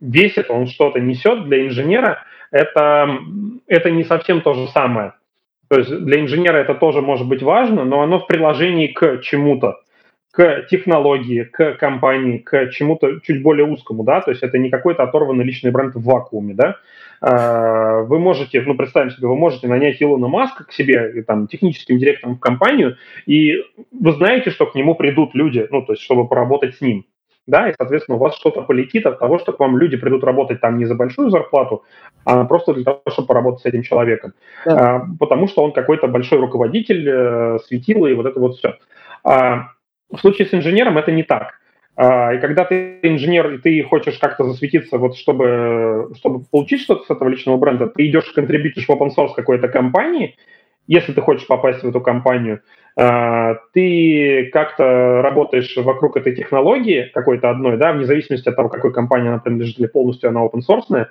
весит, 0.00 0.50
он 0.50 0.66
что-то 0.66 0.98
несет. 1.00 1.46
Для 1.46 1.66
инженера 1.66 2.24
это, 2.50 3.08
это 3.68 3.90
не 3.90 4.02
совсем 4.02 4.40
то 4.42 4.54
же 4.54 4.66
самое. 4.68 5.12
То 5.70 5.78
есть 5.78 6.04
для 6.04 6.20
инженера 6.20 6.56
это 6.56 6.74
тоже 6.74 7.00
может 7.00 7.28
быть 7.28 7.42
важно, 7.42 7.84
но 7.84 8.02
оно 8.02 8.18
в 8.18 8.26
приложении 8.26 8.88
к 8.88 9.20
чему-то, 9.20 9.80
к 10.32 10.66
технологии, 10.68 11.44
к 11.44 11.74
компании, 11.74 12.38
к 12.38 12.70
чему-то 12.70 13.20
чуть 13.20 13.40
более 13.40 13.66
узкому, 13.66 14.02
да, 14.02 14.20
то 14.20 14.32
есть 14.32 14.42
это 14.42 14.58
не 14.58 14.68
какой-то 14.68 15.04
оторванный 15.04 15.44
личный 15.44 15.70
бренд 15.70 15.94
в 15.94 16.02
вакууме, 16.02 16.54
да. 16.54 16.76
А, 17.20 18.00
вы 18.00 18.18
можете, 18.18 18.60
ну, 18.62 18.74
представим 18.74 19.10
себе, 19.12 19.28
вы 19.28 19.36
можете 19.36 19.68
нанять 19.68 20.02
Илона 20.02 20.26
Маска 20.26 20.64
к 20.64 20.72
себе, 20.72 21.22
там, 21.22 21.46
техническим 21.46 21.98
директором 21.98 22.34
в 22.34 22.40
компанию, 22.40 22.96
и 23.26 23.62
вы 23.92 24.12
знаете, 24.12 24.50
что 24.50 24.66
к 24.66 24.74
нему 24.74 24.96
придут 24.96 25.36
люди, 25.36 25.68
ну, 25.70 25.82
то 25.82 25.92
есть 25.92 26.02
чтобы 26.02 26.26
поработать 26.26 26.74
с 26.74 26.80
ним 26.80 27.04
да, 27.46 27.68
и, 27.68 27.74
соответственно, 27.76 28.16
у 28.16 28.20
вас 28.20 28.36
что-то 28.36 28.62
полетит 28.62 29.06
от 29.06 29.18
того, 29.18 29.38
что 29.38 29.52
к 29.52 29.60
вам 29.60 29.76
люди 29.76 29.96
придут 29.96 30.24
работать 30.24 30.60
там 30.60 30.78
не 30.78 30.84
за 30.84 30.94
большую 30.94 31.30
зарплату, 31.30 31.84
а 32.24 32.44
просто 32.44 32.74
для 32.74 32.84
того, 32.84 33.02
чтобы 33.08 33.28
поработать 33.28 33.62
с 33.62 33.66
этим 33.66 33.82
человеком. 33.82 34.34
Да. 34.64 34.96
А, 34.96 35.06
потому 35.18 35.48
что 35.48 35.62
он 35.62 35.72
какой-то 35.72 36.06
большой 36.06 36.38
руководитель, 36.38 37.08
э, 37.08 37.58
светило 37.66 38.06
и 38.06 38.14
вот 38.14 38.26
это 38.26 38.38
вот 38.38 38.56
все. 38.56 38.76
А, 39.24 39.68
в 40.10 40.18
случае 40.18 40.48
с 40.48 40.54
инженером 40.54 40.98
это 40.98 41.12
не 41.12 41.22
так. 41.22 41.54
А, 41.96 42.34
и 42.34 42.38
когда 42.38 42.64
ты 42.64 42.98
инженер, 43.02 43.54
и 43.54 43.58
ты 43.58 43.82
хочешь 43.82 44.18
как-то 44.18 44.44
засветиться, 44.44 44.98
вот 44.98 45.16
чтобы, 45.16 46.12
чтобы 46.16 46.44
получить 46.50 46.82
что-то 46.82 47.04
с 47.04 47.10
этого 47.10 47.28
личного 47.28 47.56
бренда, 47.56 47.88
ты 47.88 48.06
идешь, 48.06 48.30
контрибьютишь 48.32 48.86
в 48.86 48.90
open 48.90 49.10
source 49.16 49.34
какой-то 49.34 49.68
компании, 49.68 50.36
если 50.86 51.12
ты 51.12 51.20
хочешь 51.20 51.46
попасть 51.46 51.82
в 51.82 51.88
эту 51.88 52.00
компанию, 52.00 52.60
а, 52.96 53.54
ты 53.72 54.50
как-то 54.52 55.22
работаешь 55.22 55.76
вокруг 55.76 56.16
этой 56.16 56.34
технологии 56.34 57.10
какой-то 57.14 57.50
одной, 57.50 57.76
да, 57.76 57.92
вне 57.92 58.04
зависимости 58.04 58.48
от 58.48 58.56
того, 58.56 58.68
какой 58.68 58.92
компании 58.92 59.28
она 59.28 59.38
принадлежит 59.38 59.78
или 59.78 59.86
полностью 59.86 60.30
она 60.30 60.44
open 60.44 60.60
source, 60.68 61.06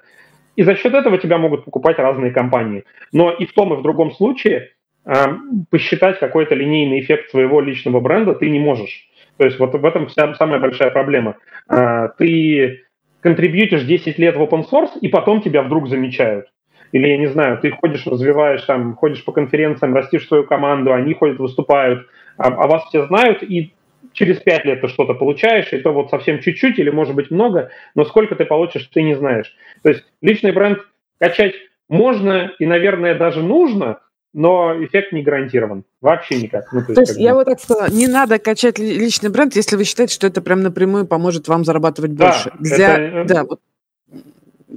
и 0.55 0.63
за 0.63 0.75
счет 0.75 0.93
этого 0.93 1.17
тебя 1.17 1.37
могут 1.37 1.65
покупать 1.65 1.97
разные 1.97 2.31
компании. 2.31 2.83
Но 3.13 3.31
и 3.31 3.45
в 3.45 3.53
том, 3.53 3.73
и 3.73 3.77
в 3.77 3.81
другом 3.81 4.11
случае 4.11 4.71
а, 5.05 5.37
посчитать 5.69 6.19
какой-то 6.19 6.55
линейный 6.55 6.99
эффект 6.99 7.29
своего 7.29 7.61
личного 7.61 7.99
бренда 7.99 8.35
ты 8.35 8.49
не 8.49 8.59
можешь. 8.59 9.07
То 9.37 9.45
есть 9.45 9.57
вот 9.57 9.73
в 9.73 9.85
этом 9.85 10.07
вся 10.07 10.33
самая 10.35 10.59
большая 10.59 10.91
проблема. 10.91 11.37
А, 11.67 12.09
ты 12.09 12.83
контрибьютишь 13.21 13.83
10 13.83 14.17
лет 14.19 14.35
в 14.35 14.41
open 14.41 14.65
source, 14.69 14.99
и 15.01 15.07
потом 15.07 15.41
тебя 15.41 15.63
вдруг 15.63 15.87
замечают. 15.87 16.47
Или, 16.91 17.07
я 17.07 17.17
не 17.17 17.27
знаю, 17.27 17.59
ты 17.59 17.71
ходишь, 17.71 18.07
развиваешь, 18.07 18.63
там, 18.63 18.95
ходишь 18.95 19.23
по 19.23 19.31
конференциям, 19.31 19.93
растишь 19.93 20.27
свою 20.27 20.43
команду, 20.43 20.93
они 20.93 21.13
ходят, 21.13 21.39
выступают, 21.39 22.07
а, 22.37 22.47
а 22.47 22.67
вас 22.67 22.83
все 22.85 23.05
знают, 23.05 23.43
и 23.43 23.73
через 24.13 24.37
пять 24.37 24.65
лет 24.65 24.81
ты 24.81 24.87
что-то 24.87 25.13
получаешь, 25.13 25.71
и 25.71 25.77
то 25.77 25.91
вот 25.91 26.09
совсем 26.09 26.39
чуть-чуть 26.39 26.79
или, 26.79 26.89
может 26.89 27.15
быть, 27.15 27.31
много, 27.31 27.69
но 27.95 28.05
сколько 28.05 28.35
ты 28.35 28.45
получишь, 28.45 28.89
ты 28.93 29.03
не 29.03 29.15
знаешь. 29.15 29.55
То 29.83 29.89
есть 29.89 30.03
личный 30.21 30.51
бренд 30.51 30.79
качать 31.19 31.53
можно 31.87 32.51
и, 32.59 32.65
наверное, 32.65 33.15
даже 33.15 33.41
нужно, 33.41 33.99
но 34.33 34.73
эффект 34.83 35.11
не 35.11 35.23
гарантирован. 35.23 35.83
Вообще 36.01 36.39
никак. 36.39 36.71
Ну, 36.71 36.81
то 36.81 36.91
есть, 36.91 36.95
то 36.95 37.01
есть 37.01 37.17
я 37.17 37.31
бы... 37.31 37.39
вот 37.39 37.45
так 37.45 37.59
сказала, 37.59 37.89
не 37.89 38.07
надо 38.07 38.39
качать 38.39 38.77
личный 38.79 39.29
бренд, 39.29 39.55
если 39.55 39.75
вы 39.75 39.83
считаете, 39.83 40.13
что 40.13 40.27
это 40.27 40.41
прям 40.41 40.61
напрямую 40.61 41.05
поможет 41.07 41.47
вам 41.47 41.65
зарабатывать 41.65 42.15
да, 42.15 42.25
больше. 42.25 42.51
Для, 42.59 42.97
это... 42.97 43.33
Да, 43.33 43.43
вот 43.43 43.59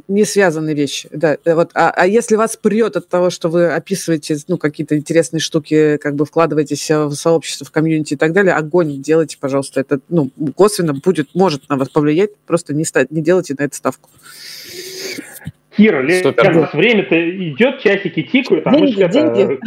не 0.08 0.24
связанные 0.24 0.74
вещи. 0.74 1.08
Да, 1.12 1.36
э, 1.44 1.54
вот, 1.54 1.70
а, 1.74 1.90
а 1.90 2.06
если 2.06 2.36
вас 2.36 2.56
прет 2.56 2.96
от 2.96 3.08
того, 3.08 3.30
что 3.30 3.48
вы 3.48 3.66
описываете 3.66 4.38
ну, 4.48 4.58
какие-то 4.58 4.96
интересные 4.96 5.40
штуки, 5.40 5.98
как 5.98 6.14
бы 6.14 6.24
вкладываетесь 6.24 6.90
в 6.90 7.14
сообщество, 7.14 7.66
в 7.66 7.70
комьюнити 7.70 8.14
и 8.14 8.16
так 8.16 8.32
далее, 8.32 8.54
огонь 8.54 9.02
делайте, 9.02 9.38
пожалуйста. 9.38 9.80
Это 9.80 10.00
ну, 10.08 10.30
косвенно 10.56 10.94
будет, 10.94 11.34
может 11.34 11.68
на 11.68 11.76
вас 11.76 11.88
повлиять, 11.88 12.30
просто 12.46 12.74
не, 12.74 12.84
ста- 12.84 13.06
не 13.10 13.22
делайте 13.22 13.54
на 13.58 13.64
это 13.64 13.76
ставку. 13.76 14.08
Кира. 15.76 16.02
Лен, 16.02 16.34
время-то 16.72 17.48
идет, 17.50 17.80
часики 17.80 18.22
тикают, 18.22 18.66
а 18.66 18.70
деньги, 18.70 18.84
мы 18.84 18.88
же 18.88 19.08
деньги. 19.08 19.60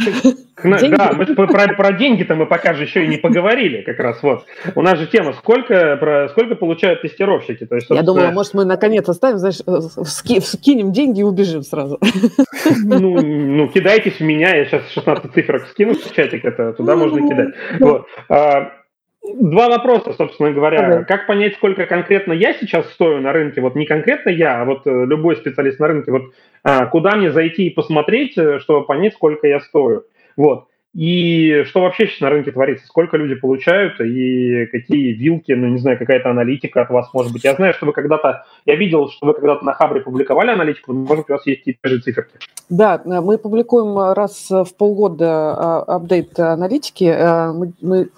К, 0.54 0.78
деньги. 0.78 0.96
Да, 0.96 1.12
мы 1.12 1.26
про, 1.26 1.74
про 1.74 1.92
деньги-то 1.92 2.34
мы 2.34 2.46
пока 2.46 2.74
же 2.74 2.84
еще 2.84 3.04
и 3.04 3.08
не 3.08 3.16
поговорили, 3.16 3.82
как 3.82 3.98
раз 3.98 4.22
вот. 4.22 4.46
У 4.74 4.82
нас 4.82 4.98
же 4.98 5.06
тема, 5.06 5.32
сколько, 5.34 5.96
про, 5.96 6.28
сколько 6.30 6.54
получают 6.54 7.02
тестировщики. 7.02 7.66
То 7.66 7.76
есть, 7.76 7.90
Я 7.90 8.02
думаю, 8.02 8.32
может, 8.32 8.54
мы 8.54 8.64
наконец 8.64 9.08
оставим, 9.08 9.38
знаешь, 9.38 9.60
ски, 10.06 10.40
скинем 10.40 10.92
деньги 10.92 11.20
и 11.20 11.24
убежим 11.24 11.62
сразу. 11.62 12.00
Ну, 12.84 13.20
ну, 13.20 13.68
кидайтесь 13.68 14.18
в 14.18 14.20
меня, 14.20 14.54
я 14.54 14.64
сейчас 14.66 14.88
16 14.90 15.32
цифрок 15.32 15.66
скину 15.70 15.94
в 15.94 16.14
чатик, 16.14 16.44
это 16.44 16.72
туда 16.72 16.96
можно 16.96 17.28
кидать. 17.28 17.54
Вот. 17.80 18.06
Два 19.34 19.68
вопроса, 19.68 20.12
собственно 20.12 20.52
говоря. 20.52 20.86
Ага. 20.86 21.04
Как 21.04 21.26
понять, 21.26 21.54
сколько 21.54 21.86
конкретно 21.86 22.32
я 22.32 22.54
сейчас 22.54 22.90
стою 22.92 23.20
на 23.20 23.32
рынке? 23.32 23.60
Вот 23.60 23.74
не 23.74 23.86
конкретно 23.86 24.30
я, 24.30 24.62
а 24.62 24.64
вот 24.64 24.86
э, 24.86 25.04
любой 25.06 25.36
специалист 25.36 25.80
на 25.80 25.88
рынке. 25.88 26.12
Вот 26.12 26.32
а, 26.62 26.86
куда 26.86 27.16
мне 27.16 27.30
зайти 27.30 27.66
и 27.66 27.70
посмотреть, 27.70 28.36
э, 28.38 28.58
чтобы 28.60 28.86
понять, 28.86 29.14
сколько 29.14 29.46
я 29.46 29.60
стою? 29.60 30.04
Вот. 30.36 30.68
И 30.96 31.64
что 31.66 31.82
вообще 31.82 32.06
сейчас 32.06 32.20
на 32.20 32.30
рынке 32.30 32.52
творится? 32.52 32.86
Сколько 32.86 33.18
люди 33.18 33.34
получают 33.34 34.00
и 34.00 34.64
какие 34.72 35.12
вилки, 35.12 35.52
ну, 35.52 35.66
не 35.66 35.76
знаю, 35.76 35.98
какая-то 35.98 36.30
аналитика 36.30 36.80
от 36.80 36.88
вас 36.88 37.12
может 37.12 37.34
быть. 37.34 37.44
Я 37.44 37.54
знаю, 37.54 37.74
что 37.74 37.84
вы 37.84 37.92
когда-то, 37.92 38.46
я 38.64 38.76
видел, 38.76 39.10
что 39.10 39.26
вы 39.26 39.34
когда-то 39.34 39.62
на 39.62 39.74
Хабре 39.74 40.00
публиковали 40.00 40.52
аналитику, 40.52 40.94
может 40.94 41.26
быть, 41.26 41.30
у 41.30 41.32
вас 41.34 41.46
есть 41.46 41.64
те 41.64 41.76
же 41.84 42.00
циферки. 42.00 42.38
Да, 42.70 43.02
мы 43.04 43.36
публикуем 43.36 44.14
раз 44.14 44.48
в 44.48 44.74
полгода 44.78 45.26
а, 45.28 45.82
апдейт 45.96 46.38
аналитики. 46.40 47.04
А, 47.04 47.52
мы, 47.52 47.74
мы, 47.82 48.08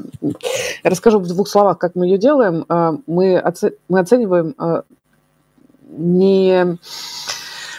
я 0.84 0.90
расскажу 0.90 1.18
в 1.18 1.26
двух 1.26 1.48
словах, 1.48 1.78
как 1.78 1.96
мы 1.96 2.06
ее 2.06 2.16
делаем. 2.16 2.64
А, 2.68 2.94
мы, 3.08 3.38
оце, 3.38 3.72
мы 3.88 3.98
оцениваем 3.98 4.54
не 5.90 6.78
А, 7.10 7.37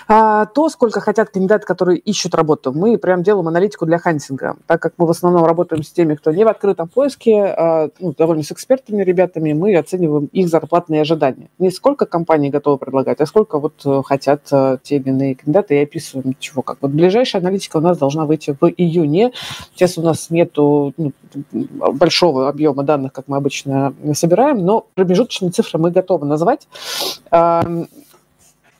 то, 0.09 0.69
сколько 0.69 1.01
хотят 1.01 1.29
кандидаты, 1.29 1.67
которые 1.67 1.99
ищут 1.99 2.33
работу. 2.33 2.73
Мы 2.73 2.97
прям 2.97 3.21
делаем 3.21 3.47
аналитику 3.47 3.85
для 3.85 3.99
хантинга, 3.99 4.57
так 4.65 4.81
как 4.81 4.93
мы 4.97 5.05
в 5.05 5.11
основном 5.11 5.45
работаем 5.45 5.83
с 5.83 5.91
теми, 5.91 6.15
кто 6.15 6.31
не 6.31 6.43
в 6.43 6.47
открытом 6.47 6.87
поиске, 6.87 7.43
а, 7.45 7.89
ну, 7.99 8.15
довольно 8.17 8.41
с 8.41 8.51
экспертами 8.51 9.03
ребятами, 9.03 9.53
мы 9.53 9.75
оцениваем 9.77 10.25
их 10.31 10.49
зарплатные 10.49 11.01
ожидания. 11.01 11.49
Не 11.59 11.69
сколько 11.69 12.07
компании 12.07 12.49
готовы 12.49 12.79
предлагать, 12.79 13.21
а 13.21 13.27
сколько 13.27 13.59
вот 13.59 13.73
э, 13.85 14.01
хотят 14.03 14.41
э, 14.51 14.79
те 14.81 14.95
или 14.95 15.09
иные 15.09 15.35
кандидаты, 15.35 15.75
и 15.75 15.83
описываем 15.83 16.35
чего 16.39 16.63
как. 16.63 16.79
Вот 16.81 16.89
ближайшая 16.89 17.43
аналитика 17.43 17.77
у 17.77 17.81
нас 17.81 17.99
должна 17.99 18.25
выйти 18.25 18.57
в 18.59 18.65
июне. 18.65 19.31
Сейчас 19.75 19.99
у 19.99 20.01
нас 20.01 20.31
нету 20.31 20.91
ну, 20.97 21.11
большого 21.51 22.49
объема 22.49 22.81
данных, 22.81 23.13
как 23.13 23.27
мы 23.27 23.37
обычно 23.37 23.93
собираем, 24.13 24.65
но 24.65 24.87
промежуточные 24.95 25.51
цифры 25.51 25.79
мы 25.79 25.91
готовы 25.91 26.25
назвать. 26.25 26.67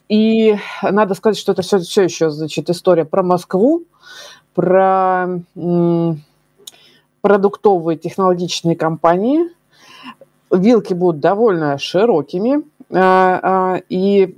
И 0.10 0.58
надо 0.82 1.14
сказать, 1.14 1.38
что 1.38 1.52
это 1.52 1.62
все, 1.62 1.80
все 1.80 2.04
еще, 2.04 2.32
значит, 2.32 2.70
история 2.70 3.06
про 3.06 3.24
Москву, 3.24 3.84
про 4.56 5.28
продуктовые 7.22 7.98
технологичные 7.98 8.76
компании. 8.76 9.42
Вилки 10.52 10.94
будут 10.94 11.22
довольно 11.22 11.78
широкими. 11.78 12.64
А, 12.92 13.40
а, 13.44 13.82
и 13.88 14.36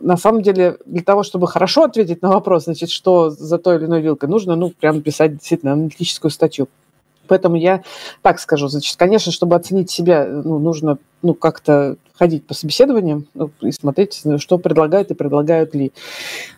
на 0.00 0.16
самом 0.16 0.42
деле 0.42 0.78
для 0.86 1.02
того, 1.02 1.24
чтобы 1.24 1.48
хорошо 1.48 1.84
ответить 1.84 2.22
на 2.22 2.30
вопрос, 2.30 2.64
значит, 2.64 2.90
что 2.90 3.30
за 3.30 3.58
той 3.58 3.76
или 3.76 3.86
иной 3.86 4.00
вилкой 4.00 4.28
нужно, 4.28 4.54
ну, 4.54 4.70
прям 4.70 5.02
писать 5.02 5.32
действительно 5.32 5.72
аналитическую 5.72 6.30
статью. 6.30 6.68
Поэтому 7.26 7.56
я 7.56 7.82
так 8.22 8.40
скажу, 8.40 8.68
значит, 8.68 8.96
конечно, 8.96 9.32
чтобы 9.32 9.56
оценить 9.56 9.90
себя, 9.90 10.26
ну, 10.26 10.58
нужно 10.58 10.98
ну, 11.22 11.34
как-то 11.34 11.96
ходить 12.20 12.46
по 12.46 12.52
собеседованиям 12.52 13.26
ну, 13.32 13.50
и 13.62 13.72
смотреть, 13.72 14.22
что 14.36 14.58
предлагают 14.58 15.10
и 15.10 15.14
предлагают 15.14 15.74
ли 15.74 15.90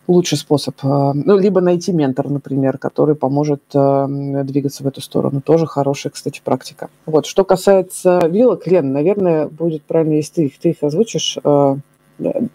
лучший 0.09 0.37
способ. 0.37 0.75
А, 0.83 1.13
ну, 1.15 1.39
либо 1.39 1.61
найти 1.61 1.93
ментор, 1.93 2.29
например, 2.29 2.79
который 2.79 3.15
поможет 3.15 3.63
э, 3.73 4.07
двигаться 4.43 4.83
в 4.83 4.89
эту 4.89 5.01
сторону. 5.01 5.41
Тоже 5.41 5.69
хорошая, 5.69 6.11
кстати, 6.13 6.41
практика. 6.45 6.91
Вот. 7.07 7.27
Что 7.27 7.45
касается 7.45 8.21
вилок, 8.29 8.67
Лен, 8.67 8.93
наверное, 8.93 9.47
будет 9.47 9.85
правильно, 9.85 10.15
если 10.15 10.35
ты 10.35 10.45
их, 10.47 10.59
ты 10.59 10.71
их 10.71 10.83
озвучишь. 10.83 11.39
Э, 11.45 11.77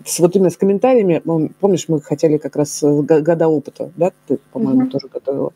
с, 0.03 0.19
вот 0.19 0.35
именно 0.35 0.49
с 0.49 0.57
комментариями, 0.57 1.21
помнишь, 1.59 1.85
мы 1.87 2.01
хотели 2.01 2.37
как 2.37 2.57
раз 2.57 2.83
года 2.83 3.47
опыта, 3.47 3.89
да, 3.95 4.11
ты, 4.27 4.37
по-моему, 4.51 4.83
mm-hmm. 4.83 4.89
тоже 4.89 5.07
готовила. 5.07 5.53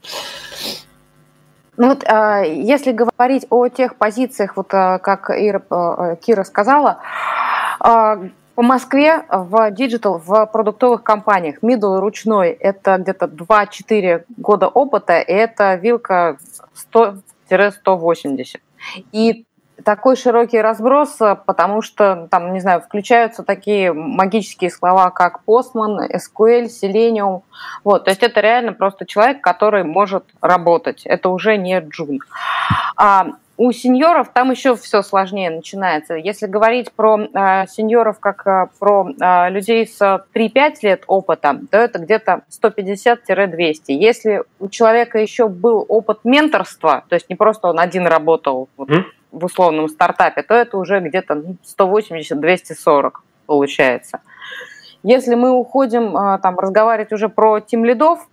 Ну 1.81 1.87
вот, 1.87 2.03
а, 2.05 2.41
если 2.43 2.91
говорить 2.91 3.47
о 3.49 3.67
тех 3.67 3.95
позициях, 3.95 4.55
вот 4.55 4.71
а, 4.71 4.99
как 4.99 5.31
Ира, 5.31 5.63
а, 5.71 6.15
Кира 6.15 6.43
сказала, 6.43 6.99
по 7.79 8.61
Москве 8.61 9.25
в 9.27 9.71
digital, 9.71 10.21
в 10.23 10.45
продуктовых 10.45 11.01
компаниях 11.01 11.63
middle 11.63 11.99
ручной– 11.99 12.49
это 12.59 12.97
где-то 12.97 13.25
2-4 13.25 14.25
года 14.37 14.67
опыта, 14.67 15.21
и 15.21 15.31
это 15.31 15.73
вилка 15.73 16.37
100-180. 16.93 18.59
И 19.11 19.45
такой 19.83 20.15
широкий 20.15 20.61
разброс, 20.61 21.19
э, 21.21 21.35
потому 21.45 21.81
что 21.81 22.27
там, 22.29 22.53
не 22.53 22.59
знаю, 22.59 22.81
включаются 22.81 23.43
такие 23.43 23.93
магические 23.93 24.69
слова, 24.69 25.09
как 25.09 25.41
Postman, 25.45 26.09
SQL, 26.13 26.65
Selenium. 26.65 27.41
Вот, 27.83 28.05
то 28.05 28.11
есть 28.11 28.23
это 28.23 28.39
реально 28.41 28.73
просто 28.73 29.05
человек, 29.05 29.41
который 29.41 29.83
может 29.83 30.25
работать. 30.41 31.03
Это 31.05 31.29
уже 31.29 31.57
не 31.57 31.79
джун. 31.79 32.19
А 32.95 33.27
у 33.61 33.71
сеньоров 33.71 34.29
там 34.33 34.49
еще 34.49 34.75
все 34.75 35.03
сложнее 35.03 35.51
начинается. 35.51 36.15
Если 36.15 36.47
говорить 36.47 36.91
про 36.91 37.19
э, 37.19 37.67
сеньоров 37.67 38.19
как 38.19 38.47
э, 38.47 38.67
про 38.79 39.07
э, 39.07 39.49
людей 39.51 39.85
с 39.85 40.01
3-5 40.33 40.75
лет 40.81 41.03
опыта, 41.05 41.59
то 41.69 41.77
это 41.77 41.99
где-то 41.99 42.41
150-200. 42.49 43.79
Если 43.89 44.43
у 44.59 44.67
человека 44.67 45.19
еще 45.19 45.47
был 45.47 45.85
опыт 45.87 46.21
менторства, 46.23 47.03
то 47.07 47.13
есть 47.13 47.29
не 47.29 47.35
просто 47.35 47.67
он 47.67 47.79
один 47.79 48.07
работал, 48.07 48.67
вот, 48.77 48.89
mm 48.89 49.03
в 49.31 49.45
условном 49.45 49.89
стартапе, 49.89 50.43
то 50.43 50.53
это 50.53 50.77
уже 50.77 50.99
где-то 50.99 51.43
180-240 51.77 53.11
получается. 53.45 54.21
Если 55.03 55.35
мы 55.35 55.51
уходим 55.51 56.15
а, 56.15 56.37
там 56.37 56.59
разговаривать 56.59 57.11
уже 57.11 57.27
про 57.27 57.59
тим 57.59 57.85
лидов, 57.85 58.27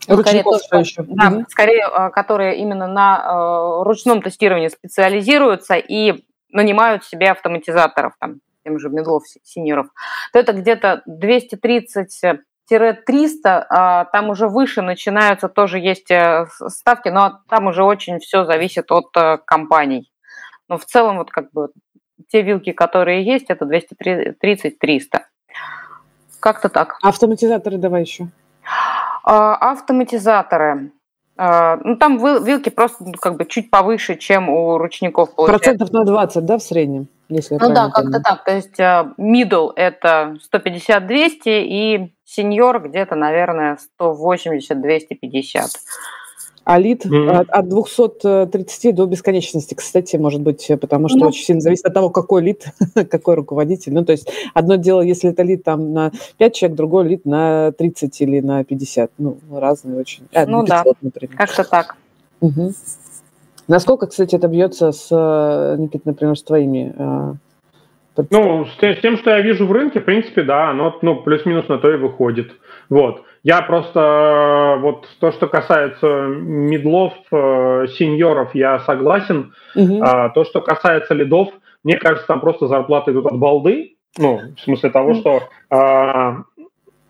скорее, 0.00 0.42
то, 0.42 0.58
что, 0.58 0.78
еще. 0.78 1.02
Да, 1.02 1.28
угу. 1.28 1.44
скорее, 1.48 1.84
а, 1.84 2.10
которые 2.10 2.56
именно 2.56 2.86
на 2.86 3.22
а, 3.22 3.84
ручном 3.84 4.22
тестировании 4.22 4.68
специализируются 4.68 5.74
и 5.74 6.24
нанимают 6.50 7.04
себе 7.04 7.30
автоматизаторов, 7.30 8.14
там, 8.18 8.40
тем 8.64 8.78
же 8.78 8.88
медлов, 8.88 9.24
синеров, 9.42 9.88
то 10.32 10.38
это 10.38 10.52
где-то 10.52 11.02
230 11.06 12.40
300, 12.68 13.66
а, 13.68 14.04
там 14.06 14.30
уже 14.30 14.48
выше 14.48 14.82
начинаются, 14.82 15.48
тоже 15.48 15.78
есть 15.78 16.10
э, 16.10 16.46
ставки, 16.68 17.08
но 17.08 17.40
там 17.48 17.66
уже 17.66 17.84
очень 17.84 18.18
все 18.18 18.44
зависит 18.44 18.90
от 18.90 19.14
э, 19.16 19.38
компаний. 19.44 20.10
Но 20.68 20.78
в 20.78 20.84
целом 20.84 21.18
вот 21.18 21.30
как 21.30 21.52
бы 21.52 21.68
те 22.28 22.42
вилки, 22.42 22.72
которые 22.72 23.24
есть, 23.24 23.46
это 23.48 23.64
230-300. 23.66 25.20
Как-то 26.40 26.68
так. 26.68 26.98
Автоматизаторы 27.02 27.76
давай 27.78 28.02
еще. 28.02 28.28
А, 29.24 29.54
автоматизаторы. 29.72 30.92
А, 31.36 31.78
ну, 31.82 31.96
там 31.96 32.18
вилки 32.44 32.68
просто 32.68 33.04
ну, 33.04 33.12
как 33.12 33.36
бы 33.36 33.44
чуть 33.44 33.70
повыше, 33.70 34.16
чем 34.16 34.48
у 34.48 34.78
ручников. 34.78 35.34
Получается. 35.34 35.70
Процентов 35.70 35.92
на 35.92 36.04
20, 36.04 36.44
да, 36.44 36.58
в 36.58 36.62
среднем? 36.62 37.08
Если 37.28 37.56
ну 37.58 37.72
да, 37.72 37.90
как-то 37.90 38.20
так. 38.20 38.44
То 38.44 38.54
есть 38.54 38.78
middle 38.78 39.72
это 39.74 40.36
150-200 40.52 41.40
и 41.46 42.13
senior 42.26 42.80
где-то, 42.80 43.14
наверное, 43.14 43.78
180-250. 44.00 45.66
А 46.64 46.78
лид 46.78 47.04
mm-hmm. 47.04 47.30
от, 47.30 47.50
от 47.50 47.68
230 47.68 48.94
до 48.94 49.04
бесконечности, 49.04 49.74
кстати, 49.74 50.16
может 50.16 50.40
быть, 50.40 50.66
потому 50.80 51.08
что 51.08 51.18
mm-hmm. 51.18 51.26
очень 51.26 51.44
сильно 51.44 51.60
зависит 51.60 51.84
от 51.84 51.92
того, 51.92 52.08
какой 52.08 52.42
лид, 52.42 52.64
какой 53.10 53.34
руководитель. 53.34 53.92
Ну, 53.92 54.02
то 54.04 54.12
есть 54.12 54.30
одно 54.54 54.76
дело, 54.76 55.02
если 55.02 55.30
это 55.30 55.42
лид 55.42 55.62
там 55.62 55.92
на 55.92 56.10
5 56.38 56.54
человек, 56.54 56.76
другой 56.76 57.08
лид 57.08 57.26
на 57.26 57.72
30 57.72 58.18
или 58.22 58.40
на 58.40 58.64
50. 58.64 59.10
Ну, 59.18 59.36
разные 59.52 60.00
очень. 60.00 60.26
А, 60.32 60.46
ну 60.46 60.64
500, 60.64 60.68
да, 60.68 60.92
например. 61.02 61.36
как-то 61.36 61.64
так. 61.64 61.96
Угу. 62.40 62.72
Насколько, 63.68 64.06
кстати, 64.06 64.34
это 64.34 64.48
бьется 64.48 64.92
с, 64.92 65.08
э, 65.10 65.76
Никита, 65.78 66.08
например, 66.08 66.36
с 66.36 66.42
твоими 66.42 66.94
э, 66.96 67.34
ну, 68.30 68.66
с 68.66 69.00
тем, 69.00 69.16
что 69.16 69.30
я 69.30 69.40
вижу 69.40 69.66
в 69.66 69.72
рынке, 69.72 70.00
в 70.00 70.04
принципе, 70.04 70.42
да, 70.42 70.70
оно 70.70 70.96
ну, 71.02 71.16
плюс-минус 71.16 71.68
на 71.68 71.78
то 71.78 71.92
и 71.92 71.96
выходит. 71.96 72.52
Вот. 72.88 73.24
Я 73.42 73.62
просто, 73.62 74.00
э, 74.00 74.80
вот 74.80 75.08
то, 75.20 75.32
что 75.32 75.48
касается 75.48 76.06
медлов, 76.26 77.12
сеньоров, 77.30 78.54
я 78.54 78.80
согласен. 78.80 79.52
Угу. 79.74 80.02
А 80.02 80.28
то, 80.30 80.44
что 80.44 80.60
касается 80.60 81.14
лидов, 81.14 81.48
мне 81.82 81.98
кажется, 81.98 82.26
там 82.26 82.40
просто 82.40 82.66
зарплаты 82.66 83.12
идут 83.12 83.26
от 83.26 83.38
балды. 83.38 83.96
Ну, 84.16 84.40
в 84.56 84.60
смысле 84.60 84.90
того, 84.90 85.14
что 85.14 85.42
а, 85.70 86.44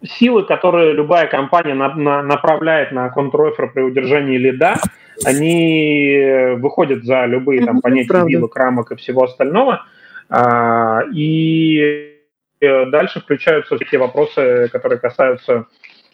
силы, 0.02 0.44
которые 0.44 0.92
любая 0.92 1.26
компания 1.26 1.74
на, 1.74 1.94
на, 1.94 2.22
направляет 2.22 2.92
на 2.92 3.10
контрофер 3.10 3.72
при 3.72 3.82
удержании 3.82 4.38
лида, 4.38 4.76
они 5.24 6.56
выходят 6.56 7.04
за 7.04 7.26
любые 7.26 7.64
там 7.64 7.80
понятия 7.80 8.26
вилок, 8.26 8.56
рамок 8.56 8.92
и 8.92 8.96
всего 8.96 9.24
остального. 9.24 9.84
А, 10.28 11.02
и 11.12 12.18
э, 12.60 12.86
дальше 12.86 13.20
включаются 13.20 13.76
все 13.76 13.84
те 13.84 13.98
вопросы, 13.98 14.68
которые 14.72 14.98
касаются 14.98 15.66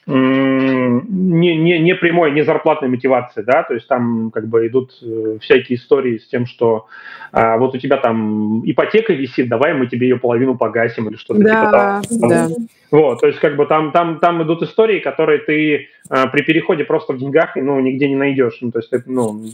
не, 0.06 1.56
не, 1.56 1.78
не 1.78 1.94
прямой, 1.94 2.32
не 2.32 2.42
зарплатной 2.42 2.88
мотивации, 2.88 3.42
да, 3.42 3.62
то 3.62 3.74
есть 3.74 3.86
там 3.86 4.30
как 4.32 4.48
бы 4.48 4.66
идут 4.66 4.92
э, 5.02 5.38
всякие 5.40 5.78
истории 5.78 6.18
с 6.18 6.26
тем, 6.26 6.46
что 6.46 6.86
а, 7.32 7.58
вот 7.58 7.74
у 7.74 7.78
тебя 7.78 7.98
там 7.98 8.62
ипотека 8.68 9.12
висит, 9.12 9.48
давай 9.48 9.74
мы 9.74 9.86
тебе 9.86 10.08
ее 10.08 10.18
половину 10.18 10.56
погасим 10.56 11.08
или 11.08 11.16
что-то 11.16 11.40
да, 11.40 12.00
типа 12.02 12.20
того. 12.20 12.28
Да. 12.28 12.48
Вот, 12.90 13.20
то 13.20 13.26
есть 13.26 13.38
как 13.38 13.56
бы 13.56 13.66
там, 13.66 13.92
там, 13.92 14.18
там 14.18 14.42
идут 14.42 14.62
истории, 14.62 15.00
которые 15.00 15.38
ты 15.40 15.88
а, 16.08 16.26
при 16.26 16.42
переходе 16.42 16.84
просто 16.84 17.12
в 17.12 17.18
деньгах 17.18 17.54
ну, 17.54 17.78
нигде 17.78 18.08
не 18.08 18.16
найдешь. 18.16 18.58
Ну, 18.62 18.72
то 18.72 18.80
есть 18.80 18.90
ну, 19.06 19.44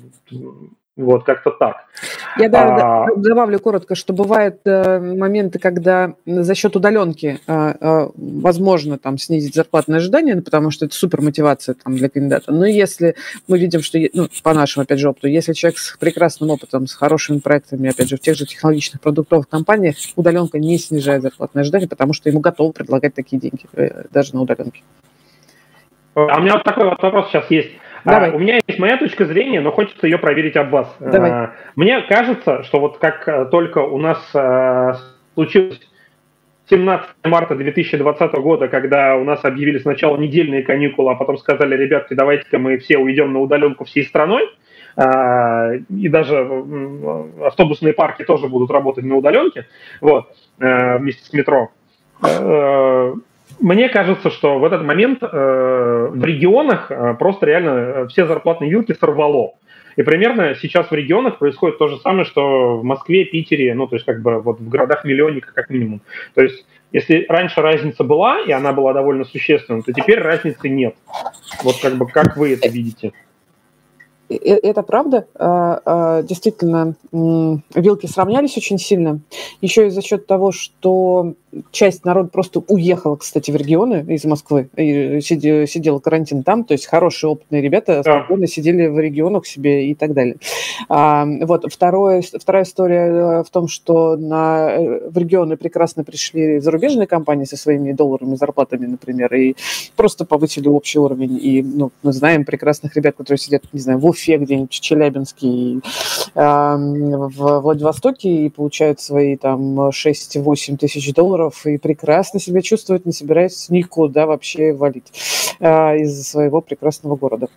вот, 0.97 1.25
как-то 1.25 1.51
так. 1.51 1.85
Я 2.39 2.49
да, 2.49 3.05
а... 3.05 3.15
добавлю 3.17 3.59
коротко, 3.61 3.95
что 3.95 4.15
бывают 4.15 4.61
э, 4.65 4.99
моменты, 4.99 5.59
когда 5.59 6.15
за 6.25 6.55
счет 6.55 6.75
удаленки 6.75 7.39
э, 7.47 7.75
э, 7.79 8.09
возможно 8.17 8.97
там 8.97 9.19
снизить 9.19 9.55
зарплатные 9.55 9.99
ожидания, 9.99 10.37
потому 10.37 10.71
что 10.71 10.87
это 10.87 10.95
супер 10.95 11.21
мотивация 11.21 11.75
там, 11.75 11.97
для 11.97 12.09
кандидата. 12.09 12.51
Но 12.51 12.65
если 12.65 13.15
мы 13.47 13.59
видим, 13.59 13.83
что, 13.83 13.99
ну, 14.15 14.29
по 14.43 14.55
нашему, 14.55 14.85
опять 14.85 14.99
же, 14.99 15.11
опыту, 15.11 15.27
если 15.27 15.53
человек 15.53 15.79
с 15.79 15.99
прекрасным 15.99 16.49
опытом, 16.49 16.87
с 16.87 16.95
хорошими 16.95 17.41
проектами, 17.41 17.91
опять 17.91 18.09
же, 18.09 18.17
в 18.17 18.21
тех 18.21 18.35
же 18.35 18.47
технологичных 18.47 19.03
продуктовых 19.03 19.51
компаниях, 19.51 19.97
удаленка 20.17 20.59
не 20.59 20.79
снижает 20.79 21.21
зарплатные 21.21 21.61
ожидания, 21.61 21.89
потому 21.89 22.15
что 22.15 22.31
ему 22.31 22.41
готовы 22.41 22.73
предлагать 22.73 23.15
такие 23.15 23.39
деньги, 23.39 23.67
э, 23.75 24.05
даже 24.11 24.35
на 24.35 24.41
удаленке. 24.41 24.81
А 26.15 26.39
у 26.39 26.41
меня 26.41 26.55
вот 26.55 26.65
такой 26.65 26.89
вот 26.89 27.03
вопрос 27.03 27.29
сейчас 27.29 27.51
есть. 27.51 27.73
Давай. 28.07 28.31
А, 28.31 28.35
у 28.35 28.39
меня 28.39 28.61
есть 28.67 28.79
моя 28.79 28.97
точка 28.97 29.25
зрения, 29.25 29.61
но 29.61 29.73
хочется 29.73 30.07
ее 30.07 30.19
проверить 30.19 30.57
об 30.57 30.71
вас. 30.71 30.95
Давай. 31.01 31.31
А, 31.31 31.53
мне 31.75 32.01
кажется, 32.03 32.63
что 32.63 32.79
вот 32.79 32.99
как 32.99 33.27
э, 33.27 33.47
только 33.47 33.81
у 33.81 33.99
нас 33.99 34.19
а, 34.33 34.97
случилось 35.35 35.81
17 36.71 37.09
марта 37.25 37.57
2020 37.57 38.33
года, 38.35 38.69
когда 38.69 39.17
у 39.17 39.25
нас 39.25 39.45
объявили 39.45 39.79
сначала 39.79 40.17
недельные 40.17 40.63
каникулы, 40.63 41.13
а 41.13 41.15
потом 41.17 41.37
сказали, 41.37 41.77
ребятки, 41.77 42.15
давайте-ка 42.15 42.59
мы 42.59 42.79
все 42.79 42.97
уйдем 42.97 43.33
на 43.33 43.41
удаленку 43.41 43.85
всей 43.85 44.05
страной, 44.05 44.49
а, 44.97 45.73
и 45.75 46.09
даже 46.09 46.39
автобусные 47.45 47.93
парки 47.93 48.25
тоже 48.25 48.47
будут 48.47 48.71
работать 48.71 49.05
на 49.05 49.17
удаленке, 49.17 49.67
вот, 50.01 50.29
э, 50.61 50.99
вместе 50.99 51.25
с 51.25 51.33
метро. 51.33 51.71
Э, 53.59 53.63
мне 53.65 53.89
кажется, 53.89 54.31
что 54.31 54.59
в 54.59 54.65
этот 54.65 54.83
момент 54.83 55.23
э, 55.23 55.27
в 56.11 56.25
регионах 56.25 56.91
просто 57.19 57.47
реально 57.47 58.07
все 58.09 58.27
зарплатные 58.27 58.71
вилки 58.71 58.93
сорвало. 58.93 59.55
И 59.97 60.03
примерно 60.03 60.55
сейчас 60.55 60.91
в 60.91 60.95
регионах 60.95 61.39
происходит 61.39 61.79
то 61.79 61.89
же 61.89 61.99
самое, 61.99 62.27
что 62.27 62.79
в 62.79 62.85
Москве, 62.85 63.25
Питере, 63.25 63.75
ну, 63.75 63.87
то 63.87 63.97
есть 63.97 64.05
как 64.05 64.21
бы 64.21 64.43
вот 64.43 64.61
в 64.61 64.69
городах-миллионниках 64.69 65.55
как 65.55 65.71
минимум. 65.71 66.03
То 66.35 66.43
есть 66.43 66.67
если 66.93 67.27
раньше 67.29 67.61
разница 67.63 68.05
была, 68.05 68.41
и 68.41 68.53
она 68.53 68.73
была 68.73 68.93
довольно 68.93 69.25
существенной, 69.25 69.83
то 69.83 69.93
теперь 69.93 70.19
разницы 70.19 70.69
нет. 70.69 70.95
Вот 71.63 71.77
как 71.81 71.97
бы 71.97 72.07
как 72.07 72.37
вы 72.37 72.53
это 72.53 72.69
видите? 72.69 73.13
Это 74.29 74.83
правда. 74.83 75.27
А, 75.35 75.81
а, 75.85 76.23
действительно, 76.23 76.95
вилки 77.13 78.07
сравнялись 78.07 78.57
очень 78.57 78.79
сильно. 78.79 79.21
Еще 79.61 79.87
и 79.87 79.91
за 79.91 80.03
счет 80.03 80.27
того, 80.27 80.53
что 80.53 81.35
часть 81.71 82.05
народа 82.05 82.29
просто 82.29 82.63
уехала, 82.69 83.17
кстати, 83.17 83.51
в 83.51 83.57
регионы 83.57 84.05
из 84.09 84.25
Москвы 84.25 84.69
и 84.77 85.21
сидела, 85.21 85.99
карантин 85.99 86.43
там, 86.43 86.65
то 86.65 86.73
есть 86.73 86.87
хорошие 86.87 87.31
опытные 87.31 87.63
ребята 87.63 88.03
да. 88.05 88.19
спокойно 88.21 88.47
сидели 88.47 88.87
в 88.87 88.99
регионах 88.99 89.47
себе 89.47 89.89
и 89.89 89.95
так 89.95 90.13
далее. 90.13 90.37
А, 90.89 91.27
вот 91.43 91.65
второе, 91.73 92.23
вторая 92.23 92.65
история 92.65 93.07
э, 93.07 93.45
в 93.45 93.51
том, 93.51 93.69
что 93.69 94.17
на, 94.17 94.71
э, 94.73 95.09
в 95.09 95.17
регионы 95.17 95.57
прекрасно 95.57 96.05
пришли 96.05 96.59
зарубежные 96.59 97.07
компании 97.07 97.45
со 97.45 97.57
своими 97.57 97.93
долларами, 97.93 98.35
зарплатами, 98.35 98.87
например, 98.87 99.35
и 99.35 99.57
просто 99.97 100.25
повысили 100.25 100.69
общий 100.69 100.99
уровень. 100.99 101.39
И 101.41 101.63
ну, 101.63 101.91
мы 102.03 102.13
знаем 102.13 102.45
прекрасных 102.45 102.97
ребят, 102.97 103.17
которые 103.17 103.39
сидят, 103.39 103.63
не 103.73 103.81
знаю, 103.81 103.99
в 103.99 104.07
Уфе 104.17 104.39
где-нибудь, 104.39 104.73
в 104.73 104.81
Челябинске, 104.81 105.47
и, 105.47 105.81
э, 106.35 106.77
в 106.77 107.61
Владивостоке 107.61 108.47
и 108.47 108.49
получают 108.49 109.01
свои 109.01 109.37
там 109.37 109.91
6-8 109.91 110.79
тысяч 110.79 111.13
долларов 111.13 111.67
и 111.67 111.77
прекрасно 111.77 112.41
себя 112.41 112.63
чувствует, 112.63 113.05
не 113.05 113.13
собирается 113.13 113.73
никуда 113.73 114.27
вообще 114.27 114.73
валить 114.73 115.13
а, 115.61 115.95
из 115.95 116.29
своего 116.29 116.61
прекрасного 116.61 117.17
города. 117.17 117.49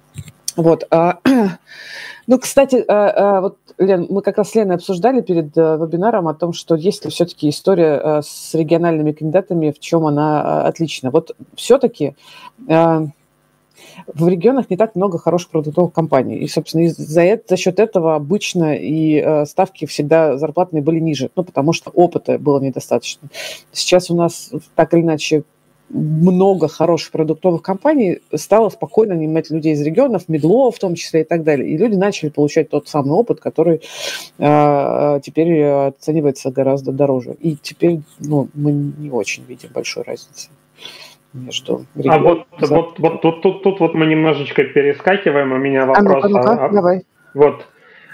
Вот. 0.56 0.84
А, 0.92 1.20
ну, 2.28 2.40
кстати, 2.40 2.84
а, 2.88 3.38
а, 3.38 3.42
вот, 3.42 3.58
Лен, 3.78 4.08
мы 4.10 4.22
как 4.22 4.38
раз 4.38 4.52
с 4.52 4.56
Леной 4.56 4.76
обсуждали 4.76 5.22
перед 5.22 5.58
а, 5.58 5.78
вебинаром 5.78 6.28
о 6.28 6.34
том, 6.34 6.52
что 6.52 6.76
есть 6.76 7.06
ли 7.06 7.12
все-таки 7.12 7.50
история 7.50 8.22
с 8.22 8.54
региональными 8.54 9.14
кандидатами, 9.14 9.72
в 9.72 9.80
чем 9.80 10.06
она 10.06 10.66
отлична. 10.66 11.12
Вот 11.12 11.36
все-таки 11.56 12.16
в 14.08 14.28
регионах 14.28 14.70
не 14.70 14.78
так 14.78 14.96
много 14.96 15.18
хороших 15.18 15.50
продуктовых 15.50 15.94
компаний. 15.94 16.38
И, 16.38 16.48
собственно, 16.48 16.90
за, 16.90 17.22
это, 17.22 17.44
за 17.50 17.58
счет 17.58 17.80
этого 17.80 18.16
обычно 18.16 18.76
и 18.76 19.22
э, 19.24 19.46
ставки 19.46 19.86
всегда 19.86 20.38
зарплатные 20.38 20.82
были 20.82 21.00
ниже, 21.00 21.30
ну, 21.36 21.44
потому 21.44 21.74
что 21.74 21.90
опыта 21.92 22.38
было 22.38 22.60
недостаточно. 22.60 23.30
Сейчас 23.72 24.10
у 24.10 24.16
нас 24.16 24.52
так 24.76 24.94
или 24.94 25.02
иначе 25.02 25.44
много 25.90 26.68
хороших 26.68 27.12
продуктовых 27.12 27.64
компаний 27.64 28.20
стало 28.36 28.70
спокойно 28.70 29.16
нанимать 29.16 29.50
людей 29.50 29.74
из 29.74 29.82
регионов, 29.82 30.30
медло 30.30 30.72
в 30.72 30.78
том 30.78 30.94
числе 30.96 31.22
и 31.22 31.24
так 31.24 31.44
далее. 31.44 31.68
И 31.68 31.78
люди 31.78 31.96
начали 31.96 32.30
получать 32.30 32.70
тот 32.70 32.88
самый 32.88 33.12
опыт, 33.14 33.40
который 33.40 33.82
э, 34.38 35.20
теперь 35.24 35.64
оценивается 35.64 36.52
гораздо 36.52 36.92
дороже. 36.92 37.36
И 37.40 37.56
теперь 37.56 38.02
ну, 38.20 38.50
мы 38.54 38.72
не 38.72 39.10
очень 39.10 39.44
видим 39.46 39.70
большой 39.74 40.04
разницы 40.04 40.50
между 41.34 41.86
А 42.08 42.18
вот, 42.18 42.48
вот, 42.60 43.00
вот 43.00 43.22
тут, 43.22 43.42
тут, 43.42 43.64
тут 43.64 43.80
вот 43.80 43.94
мы 43.94 44.06
немножечко 44.06 44.64
перескакиваем, 44.64 45.52
у 45.52 45.58
меня 45.58 45.86
вопрос. 45.86 46.24
А 46.24 46.28
ну-ка, 46.28 46.30
ну-ка, 46.30 46.66
а, 46.66 46.70
давай. 46.70 47.06
Вот, 47.34 47.68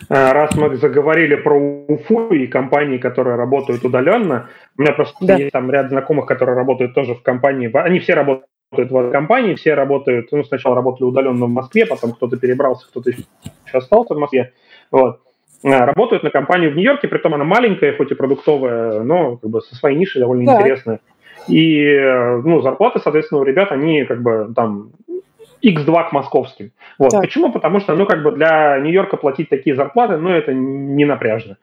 э, 0.09 0.31
раз 0.31 0.55
мы 0.55 0.75
заговорили 0.75 1.35
про 1.35 1.57
УФУ 1.57 2.29
и 2.33 2.47
компании, 2.47 2.97
которые 2.97 3.37
работают 3.37 3.83
удаленно, 3.85 4.49
у 4.77 4.81
меня 4.81 4.91
просто 4.93 5.25
да. 5.25 5.35
есть 5.35 5.51
там 5.51 5.71
ряд 5.71 5.89
знакомых, 5.89 6.25
которые 6.25 6.55
работают 6.55 6.93
тоже 6.93 7.15
в 7.15 7.21
компании, 7.21 7.71
они 7.73 7.99
все 7.99 8.13
работают 8.13 8.47
в 8.75 9.11
компании, 9.11 9.55
все 9.55 9.73
работают, 9.73 10.31
ну, 10.31 10.43
сначала 10.43 10.75
работали 10.75 11.05
удаленно 11.05 11.45
в 11.45 11.49
Москве, 11.49 11.85
потом 11.85 12.11
кто-то 12.11 12.37
перебрался, 12.37 12.87
кто-то 12.87 13.11
еще 13.11 13.23
остался 13.71 14.13
в 14.13 14.17
Москве, 14.17 14.51
вот. 14.91 15.21
Э, 15.63 15.85
работают 15.85 16.23
на 16.23 16.29
компанию 16.29 16.71
в 16.71 16.75
Нью-Йорке, 16.75 17.07
при 17.07 17.17
том 17.17 17.33
она 17.33 17.43
маленькая, 17.43 17.95
хоть 17.95 18.11
и 18.11 18.15
продуктовая, 18.15 19.01
но 19.01 19.37
как 19.37 19.49
бы 19.49 19.61
со 19.61 19.75
своей 19.75 19.97
нишей 19.97 20.19
довольно 20.19 20.45
да. 20.45 20.57
интересная. 20.57 20.99
И, 21.47 21.99
ну, 22.43 22.61
зарплаты, 22.61 22.99
соответственно, 23.03 23.41
у 23.41 23.43
ребят, 23.43 23.71
они 23.71 24.03
как 24.05 24.21
бы 24.21 24.51
там 24.55 24.91
X2 25.65 26.09
к 26.09 26.11
московским. 26.11 26.71
Вот. 26.99 27.11
Так. 27.11 27.21
Почему? 27.21 27.51
Потому 27.51 27.79
что, 27.79 27.95
ну, 27.95 28.05
как 28.05 28.23
бы 28.23 28.31
для 28.31 28.77
Нью-Йорка 28.79 29.17
платить 29.17 29.49
такие 29.49 29.75
зарплаты, 29.75 30.17
ну, 30.17 30.29
это 30.29 30.53
не 30.53 31.05
напряжно. 31.05 31.57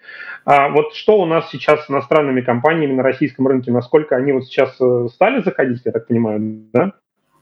А 0.45 0.69
вот 0.69 0.95
что 0.95 1.21
у 1.21 1.25
нас 1.25 1.49
сейчас 1.51 1.87
с 1.87 1.91
иностранными 1.91 2.41
компаниями 2.41 2.95
на 2.95 3.03
российском 3.03 3.47
рынке, 3.47 3.71
насколько 3.71 4.17
они 4.17 4.33
вот 4.33 4.45
сейчас 4.45 4.75
э, 4.81 5.07
стали 5.13 5.43
заходить, 5.43 5.83
я 5.85 5.93
так 5.93 6.09
понимаю, 6.09 6.41
да? 6.73 6.93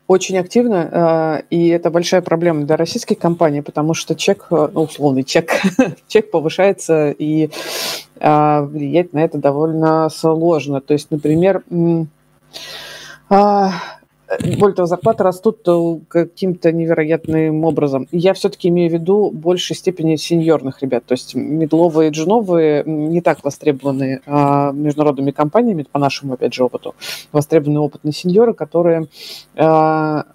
Очень 0.07 0.39
активно, 0.39 1.41
э, 1.41 1.43
и 1.51 1.69
это 1.69 1.91
большая 1.91 2.21
проблема 2.21 2.65
для 2.65 2.77
российских 2.77 3.19
компаний, 3.19 3.63
потому 3.63 3.95
что 3.95 4.15
чек, 4.15 4.47
э, 4.51 4.69
ну, 4.73 4.83
условный 4.83 5.23
чек, 5.23 5.53
чек 6.09 6.31
повышается, 6.31 7.11
и 7.11 7.51
влиять 8.23 9.15
на 9.15 9.25
это 9.25 9.39
довольно 9.39 10.11
сложно. 10.11 10.83
То 10.83 10.93
есть, 10.93 11.11
например, 11.11 11.63
более 14.59 14.77
того, 14.77 14.87
зарплаты 14.87 15.25
растут 15.25 15.67
каким-то 16.09 16.71
невероятным 16.71 17.65
образом. 17.65 18.07
Я 18.13 18.33
все-таки 18.35 18.69
имею 18.69 18.91
в 18.91 18.95
виду 18.95 19.31
большей 19.31 19.75
степени 19.75 20.15
сеньорных 20.17 20.83
ребят. 20.83 21.05
То 21.05 21.13
есть 21.13 21.35
медловые 21.35 22.11
и 22.11 22.13
джуновые 22.13 22.85
не 22.87 23.21
так 23.23 23.43
востребованы 23.43 24.21
а, 24.27 24.71
международными 24.73 25.33
компаниями, 25.33 25.85
по 25.91 25.99
нашему, 25.99 26.35
опять 26.35 26.55
же, 26.55 26.63
опыту. 26.65 26.95
Востребованы 27.33 27.81
опытные 27.81 28.13
сеньоры, 28.13 28.55
которые 28.55 29.07
а, 29.57 30.27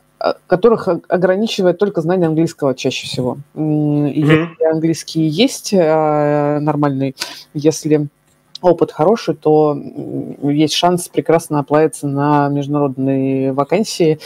которых 0.48 0.90
ограничивает 1.08 1.78
только 1.78 2.02
знание 2.02 2.28
английского 2.28 2.74
чаще 2.74 3.06
всего. 3.06 3.38
Mm-hmm. 3.54 4.12
если 4.14 4.64
английский 4.72 5.22
есть 5.28 5.72
нормальный, 5.72 7.16
если 7.54 8.08
опыт 8.66 8.92
хороший, 8.92 9.36
то 9.36 9.78
есть 10.42 10.74
шанс 10.74 11.08
прекрасно 11.08 11.60
оплавиться 11.60 12.08
на 12.08 12.50
международные 12.50 13.54
вакансии. 13.54 14.20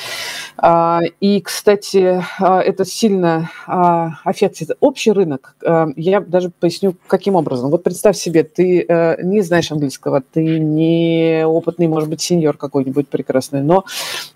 А, 0.58 1.02
и, 1.20 1.42
кстати, 1.42 2.24
а, 2.40 2.62
это 2.62 2.86
сильно 2.86 3.52
а, 3.68 4.20
аффектит 4.24 4.72
общий 4.80 5.12
рынок. 5.12 5.56
Я 5.96 6.20
даже 6.20 6.52
поясню, 6.52 6.96
каким 7.08 7.36
образом. 7.36 7.70
Вот 7.72 7.84
представь 7.84 8.18
себе, 8.18 8.44
ты 8.44 8.86
э, 8.88 9.22
не 9.24 9.42
знаешь 9.42 9.72
английского, 9.72 10.22
ты 10.22 10.60
не 10.60 11.44
опытный, 11.46 11.88
может 11.88 12.10
быть, 12.10 12.22
сеньор 12.22 12.58
какой-нибудь 12.58 13.08
прекрасный, 13.08 13.62
но 13.62 13.86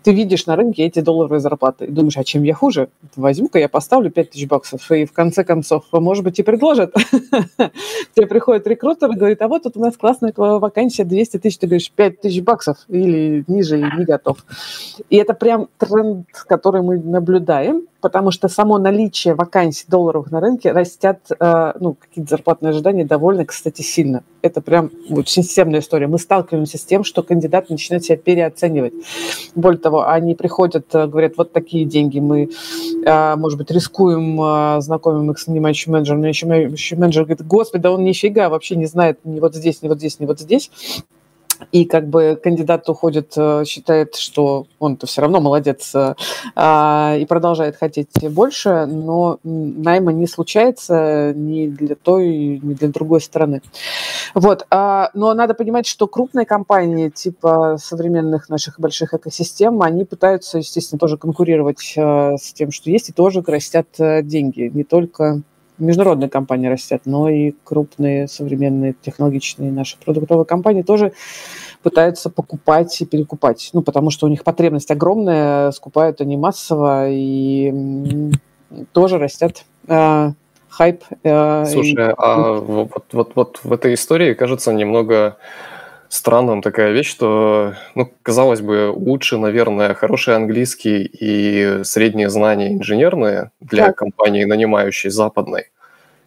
ты 0.02 0.12
видишь 0.12 0.46
на 0.46 0.56
рынке 0.56 0.84
эти 0.84 1.00
долларовые 1.00 1.40
зарплаты 1.40 1.86
и 1.86 1.90
думаешь, 1.90 2.16
а 2.16 2.24
чем 2.24 2.42
я 2.42 2.54
хуже? 2.54 2.88
Возьму-ка 3.16 3.58
я 3.58 3.68
поставлю 3.68 4.10
5000 4.10 4.46
баксов, 4.46 4.90
и 4.90 5.04
в 5.04 5.12
конце 5.12 5.44
концов, 5.44 5.84
может 5.92 6.24
быть, 6.24 6.38
и 6.38 6.42
предложат. 6.42 6.94
Тебе 8.14 8.26
приходит 8.26 8.66
рекрутер 8.66 9.10
и 9.10 9.16
говорит, 9.16 9.42
а 9.42 9.48
вот 9.48 9.64
тут 9.64 9.76
у 9.76 9.80
нас 9.80 9.93
классная 9.96 10.32
вакансия 10.36 11.04
200 11.04 11.38
тысяч, 11.38 11.58
ты 11.58 11.66
говоришь 11.66 11.90
5 11.90 12.20
тысяч 12.20 12.42
баксов 12.42 12.78
или 12.88 13.44
ниже, 13.46 13.78
и 13.78 13.82
не 13.82 14.04
готов. 14.04 14.44
И 15.10 15.16
это 15.16 15.34
прям 15.34 15.68
тренд, 15.78 16.26
который 16.46 16.82
мы 16.82 16.98
наблюдаем 16.98 17.86
потому 18.04 18.30
что 18.32 18.48
само 18.48 18.76
наличие 18.76 19.32
вакансий 19.34 19.86
долларовых 19.88 20.30
на 20.30 20.38
рынке 20.38 20.72
растят, 20.72 21.20
э, 21.30 21.72
ну, 21.80 21.94
какие-то 21.94 22.28
зарплатные 22.28 22.68
ожидания 22.68 23.06
довольно, 23.06 23.46
кстати, 23.46 23.80
сильно. 23.80 24.22
Это 24.42 24.60
прям 24.60 24.90
очень 25.08 25.42
системная 25.42 25.80
история. 25.80 26.06
Мы 26.06 26.18
сталкиваемся 26.18 26.76
с 26.76 26.84
тем, 26.84 27.02
что 27.02 27.22
кандидаты 27.22 27.68
начинают 27.72 28.04
себя 28.04 28.18
переоценивать. 28.18 28.92
Более 29.54 29.78
того, 29.78 30.06
они 30.06 30.34
приходят, 30.34 30.94
э, 30.94 31.06
говорят, 31.06 31.38
вот 31.38 31.52
такие 31.52 31.86
деньги, 31.86 32.18
мы, 32.20 32.50
э, 33.06 33.36
может 33.36 33.56
быть, 33.56 33.70
рискуем, 33.70 34.82
знакомим 34.82 35.30
их 35.30 35.38
с 35.38 35.46
нанимающим 35.46 35.92
менеджером, 35.92 36.20
нанимающий 36.20 36.98
менеджер 36.98 37.24
говорит, 37.24 37.46
господи, 37.46 37.84
да 37.84 37.90
он 37.90 38.04
нифига 38.04 38.50
вообще 38.50 38.76
не 38.76 38.84
знает 38.84 39.18
ни 39.24 39.40
вот 39.40 39.54
здесь, 39.54 39.80
ни 39.80 39.88
вот 39.88 39.96
здесь, 39.96 40.20
ни 40.20 40.26
вот 40.26 40.38
здесь 40.38 40.70
и 41.72 41.84
как 41.84 42.08
бы 42.08 42.38
кандидат 42.42 42.88
уходит, 42.88 43.32
э, 43.36 43.64
считает, 43.66 44.16
что 44.16 44.66
он-то 44.78 45.06
все 45.06 45.22
равно 45.22 45.40
молодец 45.40 45.94
э, 45.94 46.14
а, 46.54 47.16
и 47.18 47.24
продолжает 47.26 47.76
хотеть 47.76 48.10
больше, 48.30 48.86
но 48.86 49.38
найма 49.42 50.12
не 50.12 50.26
случается 50.26 51.32
ни 51.34 51.68
для 51.68 51.94
той, 51.94 52.60
ни 52.62 52.74
для 52.74 52.88
другой 52.88 53.20
стороны. 53.20 53.62
Вот. 54.34 54.66
А, 54.70 55.10
но 55.14 55.34
надо 55.34 55.54
понимать, 55.54 55.86
что 55.86 56.06
крупные 56.06 56.46
компании 56.46 57.08
типа 57.08 57.76
современных 57.80 58.48
наших 58.48 58.80
больших 58.80 59.14
экосистем, 59.14 59.82
они 59.82 60.04
пытаются, 60.04 60.58
естественно, 60.58 60.98
тоже 60.98 61.18
конкурировать 61.18 61.94
э, 61.96 62.36
с 62.36 62.52
тем, 62.52 62.70
что 62.70 62.90
есть, 62.90 63.10
и 63.10 63.12
тоже 63.12 63.42
растят 63.46 63.86
деньги, 63.98 64.70
не 64.72 64.84
только 64.84 65.42
международные 65.78 66.28
компании 66.28 66.68
растят, 66.68 67.02
но 67.04 67.28
и 67.28 67.52
крупные 67.64 68.28
современные 68.28 68.94
технологичные 69.00 69.72
наши 69.72 69.96
продуктовые 69.98 70.44
компании 70.44 70.82
тоже 70.82 71.12
пытаются 71.84 72.30
покупать 72.30 73.00
и 73.02 73.06
перекупать. 73.06 73.70
Ну, 73.74 73.82
потому 73.82 74.10
что 74.10 74.26
у 74.26 74.30
них 74.30 74.42
потребность 74.42 74.90
огромная, 74.90 75.70
скупают 75.70 76.20
они 76.22 76.36
массово 76.36 77.10
и 77.10 78.32
тоже 78.92 79.18
растят 79.18 79.64
э, 79.86 80.30
хайп. 80.68 81.04
Э, 81.22 81.66
Слушай, 81.66 82.10
и... 82.10 82.14
а 82.16 82.52
вот, 82.54 83.04
вот, 83.12 83.32
вот 83.34 83.60
в 83.62 83.72
этой 83.72 83.94
истории 83.94 84.32
кажется 84.32 84.72
немного 84.72 85.36
странным 86.08 86.62
такая 86.62 86.92
вещь, 86.92 87.10
что, 87.10 87.74
ну, 87.94 88.10
казалось 88.22 88.62
бы, 88.62 88.90
лучше, 88.94 89.36
наверное, 89.36 89.92
хороший 89.92 90.36
английский 90.36 91.02
и 91.04 91.84
средние 91.84 92.30
знания 92.30 92.72
инженерные 92.72 93.50
для 93.60 93.86
так. 93.86 93.96
компании, 93.96 94.44
нанимающей 94.44 95.10
западной, 95.10 95.66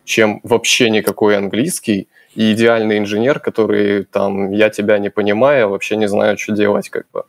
чем 0.06 0.40
вообще 0.44 0.92
никакой 0.92 1.36
английский 1.36 2.10
и 2.38 2.54
идеальный 2.54 3.00
инженер, 3.00 3.40
который 3.40 4.04
там, 4.04 4.52
я 4.52 4.70
тебя 4.70 5.00
не 5.00 5.10
понимаю, 5.10 5.70
вообще 5.70 5.98
не 5.98 6.08
знаю, 6.08 6.38
что 6.38 6.54
делать, 6.54 6.88
как 6.90 7.06
бы. 7.12 7.24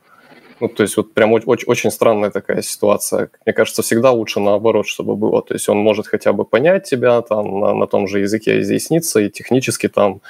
Ну, 0.61 0.69
то 0.69 0.83
есть 0.83 0.99
вот 0.99 1.15
прям 1.15 1.33
очень, 1.33 1.67
очень 1.67 1.91
странная 1.91 2.31
такая 2.31 2.61
ситуация. 2.61 3.31
Мне 3.47 3.55
кажется, 3.55 3.81
всегда 3.81 4.11
лучше 4.11 4.39
наоборот, 4.39 4.87
чтобы 4.87 5.17
было. 5.17 5.41
То 5.41 5.55
есть 5.55 5.67
он 5.71 5.79
может 5.79 6.09
хотя 6.09 6.35
бы 6.35 6.45
понять 6.45 6.85
тебя 6.85 7.23
там 7.23 7.61
на, 7.61 7.75
на 7.75 7.87
том 7.87 8.07
же 8.07 8.21
языке 8.21 8.61
изъясниться 8.61 9.21
и 9.21 9.31
технически 9.31 9.89
там 9.89 10.21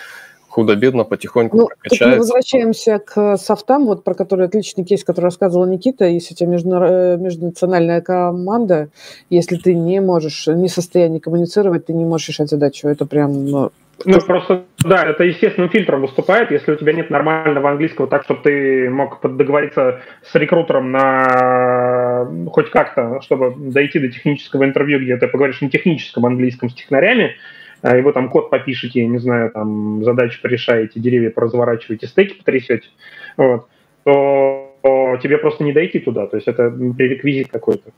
худо-бедно 0.48 1.02
потихоньку 1.02 1.56
ну, 1.56 1.66
прокачается. 1.66 2.08
Мы 2.10 2.18
возвращаемся 2.18 3.00
к 3.00 3.36
софтам, 3.36 3.86
вот 3.86 4.04
про 4.04 4.14
который 4.14 4.46
отличный 4.46 4.84
кейс, 4.84 5.02
который 5.02 5.24
рассказывала 5.26 5.66
Никита. 5.66 6.04
Если 6.04 6.34
у 6.34 6.36
тебя 6.36 6.50
междуна... 6.50 7.16
межнациональная 7.16 8.00
команда, 8.00 8.90
если 9.28 9.56
ты 9.56 9.74
не 9.74 10.00
можешь, 10.00 10.46
не 10.46 10.68
в 10.68 10.72
состоянии 10.72 11.18
коммуницировать, 11.18 11.86
ты 11.86 11.94
не 11.94 12.04
можешь 12.04 12.28
решать 12.28 12.50
задачу. 12.50 12.86
Это 12.86 13.06
прям 13.06 13.70
ну, 14.04 14.20
просто, 14.20 14.64
да, 14.78 15.04
это 15.04 15.24
естественным 15.24 15.70
фильтром 15.70 16.02
выступает, 16.02 16.50
если 16.50 16.72
у 16.72 16.76
тебя 16.76 16.92
нет 16.92 17.10
нормального 17.10 17.70
английского, 17.70 18.06
так, 18.06 18.22
чтобы 18.24 18.42
ты 18.42 18.88
мог 18.90 19.20
договориться 19.22 20.02
с 20.22 20.34
рекрутером 20.36 20.92
на 20.92 22.28
хоть 22.52 22.70
как-то, 22.70 23.20
чтобы 23.22 23.54
дойти 23.56 23.98
до 23.98 24.08
технического 24.08 24.64
интервью, 24.64 25.00
где 25.00 25.16
ты 25.16 25.26
поговоришь 25.26 25.60
на 25.60 25.70
техническом 25.70 26.26
английском 26.26 26.70
с 26.70 26.74
технарями, 26.74 27.36
а 27.82 27.96
его 27.96 28.12
там 28.12 28.28
код 28.28 28.50
попишете, 28.50 29.04
не 29.04 29.18
знаю, 29.18 29.50
там 29.50 30.04
задачи 30.04 30.40
порешаете, 30.40 31.00
деревья 31.00 31.30
поразворачиваете, 31.30 32.06
стейки 32.06 32.38
потрясете, 32.38 32.88
вот, 33.36 33.66
то 34.04 35.18
тебе 35.22 35.38
просто 35.38 35.64
не 35.64 35.72
дойти 35.72 35.98
туда, 35.98 36.26
то 36.26 36.36
есть 36.36 36.46
это 36.46 36.70
пререквизит 36.70 37.48
какой-то 37.48 37.90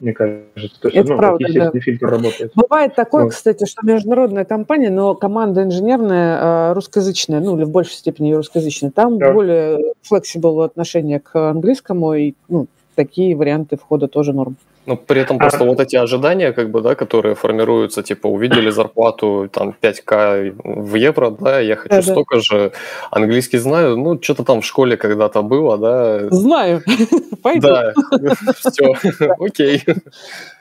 мне 0.00 0.12
кажется. 0.12 0.80
То 0.80 0.88
есть, 0.88 0.96
это 0.96 1.12
ну, 1.12 1.18
правда, 1.18 1.44
естественный 1.44 1.72
да. 1.72 1.80
фильтр 1.80 2.06
работает. 2.06 2.52
Бывает 2.54 2.94
такое, 2.94 3.24
вот. 3.24 3.32
кстати, 3.32 3.66
что 3.66 3.86
международная 3.86 4.44
компания, 4.44 4.90
но 4.90 5.14
команда 5.14 5.62
инженерная 5.62 6.38
а, 6.40 6.74
русскоязычная, 6.74 7.40
ну 7.40 7.56
или 7.56 7.64
в 7.64 7.70
большей 7.70 7.94
степени 7.94 8.32
русскоязычная, 8.32 8.90
там 8.90 9.18
да. 9.18 9.32
более 9.32 9.94
flexible 10.10 10.64
отношение 10.64 11.20
к 11.20 11.50
английскому, 11.50 12.14
и 12.14 12.34
ну, 12.48 12.66
такие 12.94 13.36
варианты 13.36 13.76
входа 13.76 14.08
тоже 14.08 14.32
норм. 14.32 14.56
Ну, 14.90 14.96
при 14.96 15.20
этом 15.20 15.38
просто 15.38 15.62
а... 15.62 15.66
вот 15.66 15.78
эти 15.78 15.94
ожидания, 15.94 16.52
как 16.52 16.70
бы, 16.72 16.80
да, 16.80 16.96
которые 16.96 17.36
формируются, 17.36 18.02
типа, 18.02 18.26
увидели 18.26 18.70
зарплату 18.70 19.48
там 19.52 19.72
5к 19.80 20.56
в 20.64 20.96
евро, 20.96 21.30
да, 21.30 21.60
я 21.60 21.76
хочу 21.76 21.94
да, 21.94 22.02
столько 22.02 22.36
да. 22.36 22.40
же, 22.42 22.72
английский 23.12 23.58
знаю, 23.58 23.96
ну, 23.96 24.20
что-то 24.20 24.42
там 24.42 24.60
в 24.60 24.66
школе 24.66 24.96
когда-то 24.96 25.42
было, 25.42 25.78
да. 25.78 26.28
Знаю, 26.30 26.82
пойду. 27.42 27.68
Да, 27.68 27.92
все, 28.56 28.94
окей. 29.38 29.84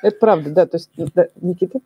Это 0.03 0.17
правда, 0.19 0.49
да, 0.51 0.65
то 0.67 0.77
есть, 0.77 0.91
Никита? 1.41 1.80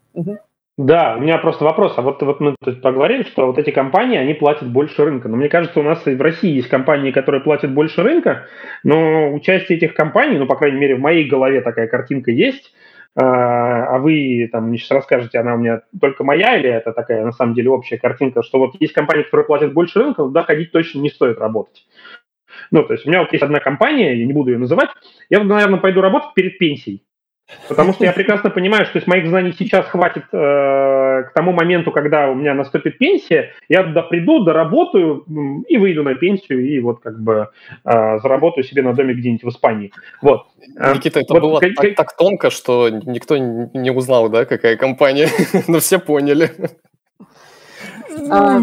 Да, 0.78 1.16
у 1.18 1.22
меня 1.22 1.38
просто 1.38 1.66
вопрос. 1.66 1.94
А 1.98 2.02
вот, 2.02 2.22
вот 2.24 2.40
мы 2.40 2.56
тут 2.60 2.82
поговорили, 2.82 3.24
что 3.24 3.46
вот 3.46 3.60
эти 3.60 3.70
компании, 3.70 4.18
они 4.18 4.34
платят 4.34 4.68
больше 4.72 5.06
рынка. 5.06 5.30
Но 5.30 5.38
мне 5.38 5.48
кажется, 5.48 5.80
у 5.80 5.84
нас 5.84 6.06
и 6.08 6.16
в 6.16 6.22
России 6.22 6.50
есть 6.50 6.68
компании, 6.68 7.12
которые 7.12 7.42
платят 7.42 7.72
больше 7.72 8.02
рынка, 8.02 8.48
но 8.84 9.32
участие 9.34 9.78
этих 9.78 9.94
компаний, 9.94 10.40
ну, 10.40 10.48
по 10.48 10.56
крайней 10.56 10.80
мере, 10.80 10.96
в 10.96 11.00
моей 11.00 11.26
голове 11.30 11.62
такая 11.62 11.88
картинка 11.88 12.32
есть, 12.32 12.74
а, 13.16 13.96
а 13.96 14.00
вы 14.00 14.50
там 14.52 14.70
мне 14.70 14.80
сейчас 14.80 14.92
расскажете, 14.92 15.38
она 15.38 15.54
у 15.54 15.58
меня 15.60 15.82
только 16.02 16.24
моя 16.24 16.58
или 16.58 16.70
это 16.70 16.92
такая 16.92 17.24
на 17.24 17.32
самом 17.32 17.54
деле 17.54 17.70
общая 17.70 18.00
картинка, 18.00 18.42
что 18.42 18.58
вот 18.58 18.74
есть 18.80 18.94
компании, 18.94 19.24
которые 19.24 19.46
платят 19.46 19.74
больше 19.74 20.00
рынка, 20.00 20.24
туда 20.24 20.42
ходить 20.42 20.72
точно 20.72 21.02
не 21.02 21.10
стоит 21.10 21.38
работать. 21.38 21.86
Ну, 22.72 22.82
то 22.84 22.94
есть 22.94 23.06
у 23.06 23.10
меня 23.10 23.20
вот 23.20 23.32
есть 23.32 23.44
одна 23.44 23.60
компания, 23.60 24.18
я 24.18 24.26
не 24.26 24.34
буду 24.34 24.50
ее 24.52 24.58
называть, 24.58 24.90
я, 25.30 25.44
наверное, 25.44 25.80
пойду 25.80 26.02
работать 26.02 26.34
перед 26.34 26.58
пенсией. 26.58 27.04
Потому 27.68 27.94
что 27.94 28.04
я 28.04 28.14
прекрасно 28.14 28.50
понимаю, 28.50 28.86
что 28.86 28.98
если 28.98 29.10
моих 29.10 29.28
знаний 29.28 29.54
сейчас 29.58 29.86
хватит 29.86 30.24
э, 30.32 31.24
к 31.24 31.32
тому 31.34 31.52
моменту, 31.52 31.92
когда 31.92 32.30
у 32.30 32.36
меня 32.36 32.54
наступит 32.54 32.98
пенсия, 32.98 33.52
я 33.70 33.84
туда 33.84 34.04
приду, 34.04 34.44
доработаю 34.44 35.24
и 35.68 35.78
выйду 35.78 36.04
на 36.04 36.16
пенсию, 36.16 36.66
и 36.68 36.80
вот 36.80 37.02
как 37.02 37.20
бы 37.22 37.50
э, 37.86 38.20
заработаю 38.20 38.64
себе 38.64 38.82
на 38.82 38.94
доме 38.94 39.14
где-нибудь 39.14 39.44
в 39.44 39.50
Испании. 39.50 39.92
Вот. 40.22 40.48
Э, 40.78 40.94
Никита, 40.94 41.20
это 41.20 41.34
вот, 41.34 41.42
было 41.42 41.60
как, 41.60 41.74
так, 41.76 41.96
так 41.96 42.18
тонко, 42.18 42.50
что 42.50 42.90
никто 42.90 43.38
не 43.38 43.92
узнал, 43.92 44.30
да, 44.30 44.46
какая 44.46 44.76
компания, 44.76 45.28
но 45.68 45.80
все 45.80 46.00
поняли. 46.00 46.50
А... 48.30 48.60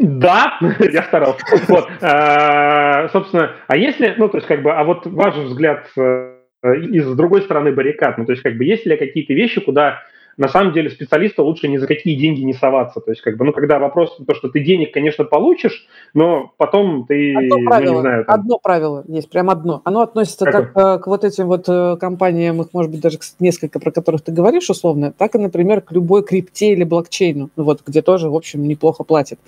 Да, 0.00 0.58
я 0.92 1.02
старался. 1.04 1.40
Вот, 1.68 1.88
а, 2.02 3.08
собственно, 3.08 3.52
а 3.68 3.76
если, 3.76 4.14
ну, 4.16 4.28
то 4.28 4.38
есть, 4.38 4.48
как 4.48 4.62
бы, 4.62 4.72
а 4.72 4.84
вот 4.84 5.06
ваш 5.06 5.36
взгляд 5.36 5.86
э, 5.96 6.33
Э, 6.33 6.33
и 6.72 7.00
с 7.00 7.14
другой 7.14 7.42
стороны 7.42 7.72
баррикад. 7.72 8.18
Ну, 8.18 8.24
то 8.24 8.32
есть, 8.32 8.42
как 8.42 8.56
бы, 8.56 8.64
есть 8.64 8.86
ли 8.86 8.96
какие-то 8.96 9.34
вещи, 9.34 9.60
куда 9.60 10.02
на 10.36 10.48
самом 10.48 10.72
деле 10.72 10.90
специалисту 10.90 11.44
лучше 11.44 11.68
ни 11.68 11.76
за 11.76 11.86
какие 11.86 12.16
деньги 12.16 12.42
не 12.42 12.54
соваться. 12.54 13.00
То 13.00 13.10
есть, 13.10 13.22
как 13.22 13.36
бы, 13.36 13.44
ну, 13.44 13.52
когда 13.52 13.78
вопрос 13.78 14.16
то, 14.26 14.34
что 14.34 14.48
ты 14.48 14.60
денег, 14.60 14.92
конечно, 14.92 15.24
получишь, 15.24 15.86
но 16.12 16.52
потом 16.56 17.06
ты, 17.06 17.34
одно 17.34 17.56
правило, 17.64 17.92
ну, 17.92 17.96
не 17.96 18.00
знаю... 18.00 18.24
Там... 18.24 18.34
Одно 18.34 18.58
правило 18.58 19.04
есть, 19.06 19.30
прям 19.30 19.50
одно. 19.50 19.82
Оно 19.84 20.02
относится 20.02 20.44
как, 20.44 20.72
как 20.72 21.00
э, 21.00 21.02
к 21.02 21.06
вот 21.06 21.24
этим 21.24 21.46
вот 21.46 21.64
э, 21.68 21.96
компаниям, 21.98 22.60
их, 22.60 22.68
может 22.72 22.90
быть, 22.90 23.00
даже 23.00 23.18
несколько, 23.38 23.78
про 23.78 23.90
которых 23.90 24.22
ты 24.22 24.32
говоришь 24.32 24.70
условно, 24.70 25.12
так 25.12 25.34
и, 25.34 25.38
например, 25.38 25.80
к 25.80 25.92
любой 25.92 26.24
крипте 26.24 26.72
или 26.72 26.84
блокчейну, 26.84 27.50
ну, 27.56 27.64
вот, 27.64 27.82
где 27.86 28.02
тоже, 28.02 28.28
в 28.28 28.34
общем, 28.34 28.62
неплохо 28.66 29.04
платят. 29.04 29.38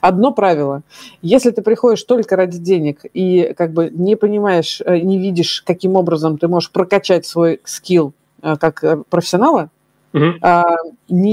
Одно 0.00 0.32
правило. 0.32 0.82
Если 1.22 1.50
ты 1.50 1.62
приходишь 1.62 2.02
только 2.04 2.36
ради 2.36 2.58
денег 2.58 3.00
и 3.12 3.54
как 3.56 3.72
бы 3.72 3.90
не 3.90 4.16
понимаешь, 4.16 4.82
э, 4.84 4.98
не 4.98 5.18
видишь, 5.18 5.62
каким 5.66 5.96
образом 5.96 6.38
ты 6.38 6.48
можешь 6.48 6.70
прокачать 6.70 7.26
свой 7.26 7.60
скилл 7.64 8.12
как 8.60 8.84
профессионала, 9.08 9.70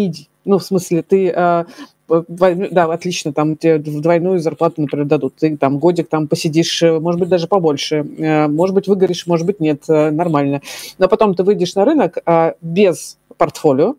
иди. 0.05 0.27
Ну, 0.43 0.57
в 0.57 0.63
смысле, 0.63 1.03
ты 1.03 1.29
а, 1.29 1.65
да, 2.27 2.85
отлично, 2.85 3.33
там 3.33 3.55
тебе 3.55 3.77
двойную 3.77 4.39
зарплату, 4.39 4.81
например, 4.81 5.05
дадут. 5.05 5.35
Ты 5.39 5.55
там 5.57 5.79
годик 5.79 6.09
там 6.09 6.27
посидишь, 6.27 6.83
э, 6.83 6.99
может 6.99 7.19
быть, 7.19 7.29
даже 7.29 7.47
побольше. 7.47 8.05
Э, 8.17 8.47
может 8.47 8.75
быть, 8.75 8.87
выгоришь, 8.87 9.27
может 9.27 9.45
быть, 9.45 9.59
нет, 9.59 9.83
э, 9.87 10.11
нормально. 10.11 10.61
Но 10.97 11.07
потом 11.07 11.35
ты 11.35 11.43
выйдешь 11.43 11.75
на 11.75 11.85
рынок 11.85 12.17
а, 12.25 12.55
без 12.61 13.17
портфолио, 13.37 13.95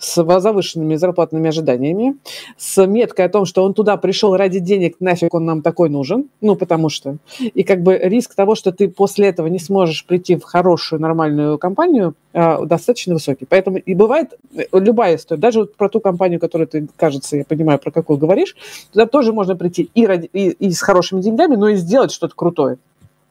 с 0.00 0.40
завышенными 0.40 0.96
зарплатными 0.96 1.48
ожиданиями, 1.48 2.16
с 2.56 2.84
меткой 2.86 3.26
о 3.26 3.28
том, 3.28 3.44
что 3.44 3.62
он 3.62 3.74
туда 3.74 3.96
пришел 3.98 4.34
ради 4.34 4.58
денег, 4.58 4.96
нафиг 4.98 5.34
он 5.34 5.44
нам 5.44 5.62
такой 5.62 5.90
нужен, 5.90 6.28
ну, 6.40 6.56
потому 6.56 6.88
что. 6.88 7.18
И 7.38 7.62
как 7.62 7.82
бы 7.82 7.98
риск 8.02 8.34
того, 8.34 8.54
что 8.54 8.72
ты 8.72 8.88
после 8.88 9.28
этого 9.28 9.46
не 9.46 9.58
сможешь 9.58 10.04
прийти 10.06 10.36
в 10.36 10.42
хорошую, 10.42 11.00
нормальную 11.00 11.58
компанию, 11.58 12.14
а, 12.32 12.64
достаточно 12.64 13.14
высокий. 13.14 13.44
Поэтому 13.44 13.76
и 13.76 13.94
бывает 13.94 14.38
э, 14.54 14.64
любая 14.72 15.16
история, 15.16 15.40
даже 15.40 15.60
вот 15.60 15.76
про 15.76 15.88
ту 15.88 16.00
компанию, 16.00 16.40
которую 16.40 16.66
ты, 16.68 16.88
кажется, 16.96 17.36
я 17.36 17.44
понимаю, 17.44 17.78
про 17.78 17.90
какую 17.90 18.18
говоришь, 18.18 18.56
туда 18.92 19.06
тоже 19.06 19.32
можно 19.32 19.54
прийти 19.54 19.90
и, 19.94 20.06
ради, 20.06 20.30
и, 20.32 20.50
и 20.50 20.70
с 20.70 20.80
хорошими 20.80 21.20
деньгами, 21.20 21.56
но 21.56 21.68
и 21.68 21.76
сделать 21.76 22.10
что-то 22.10 22.34
крутое. 22.34 22.78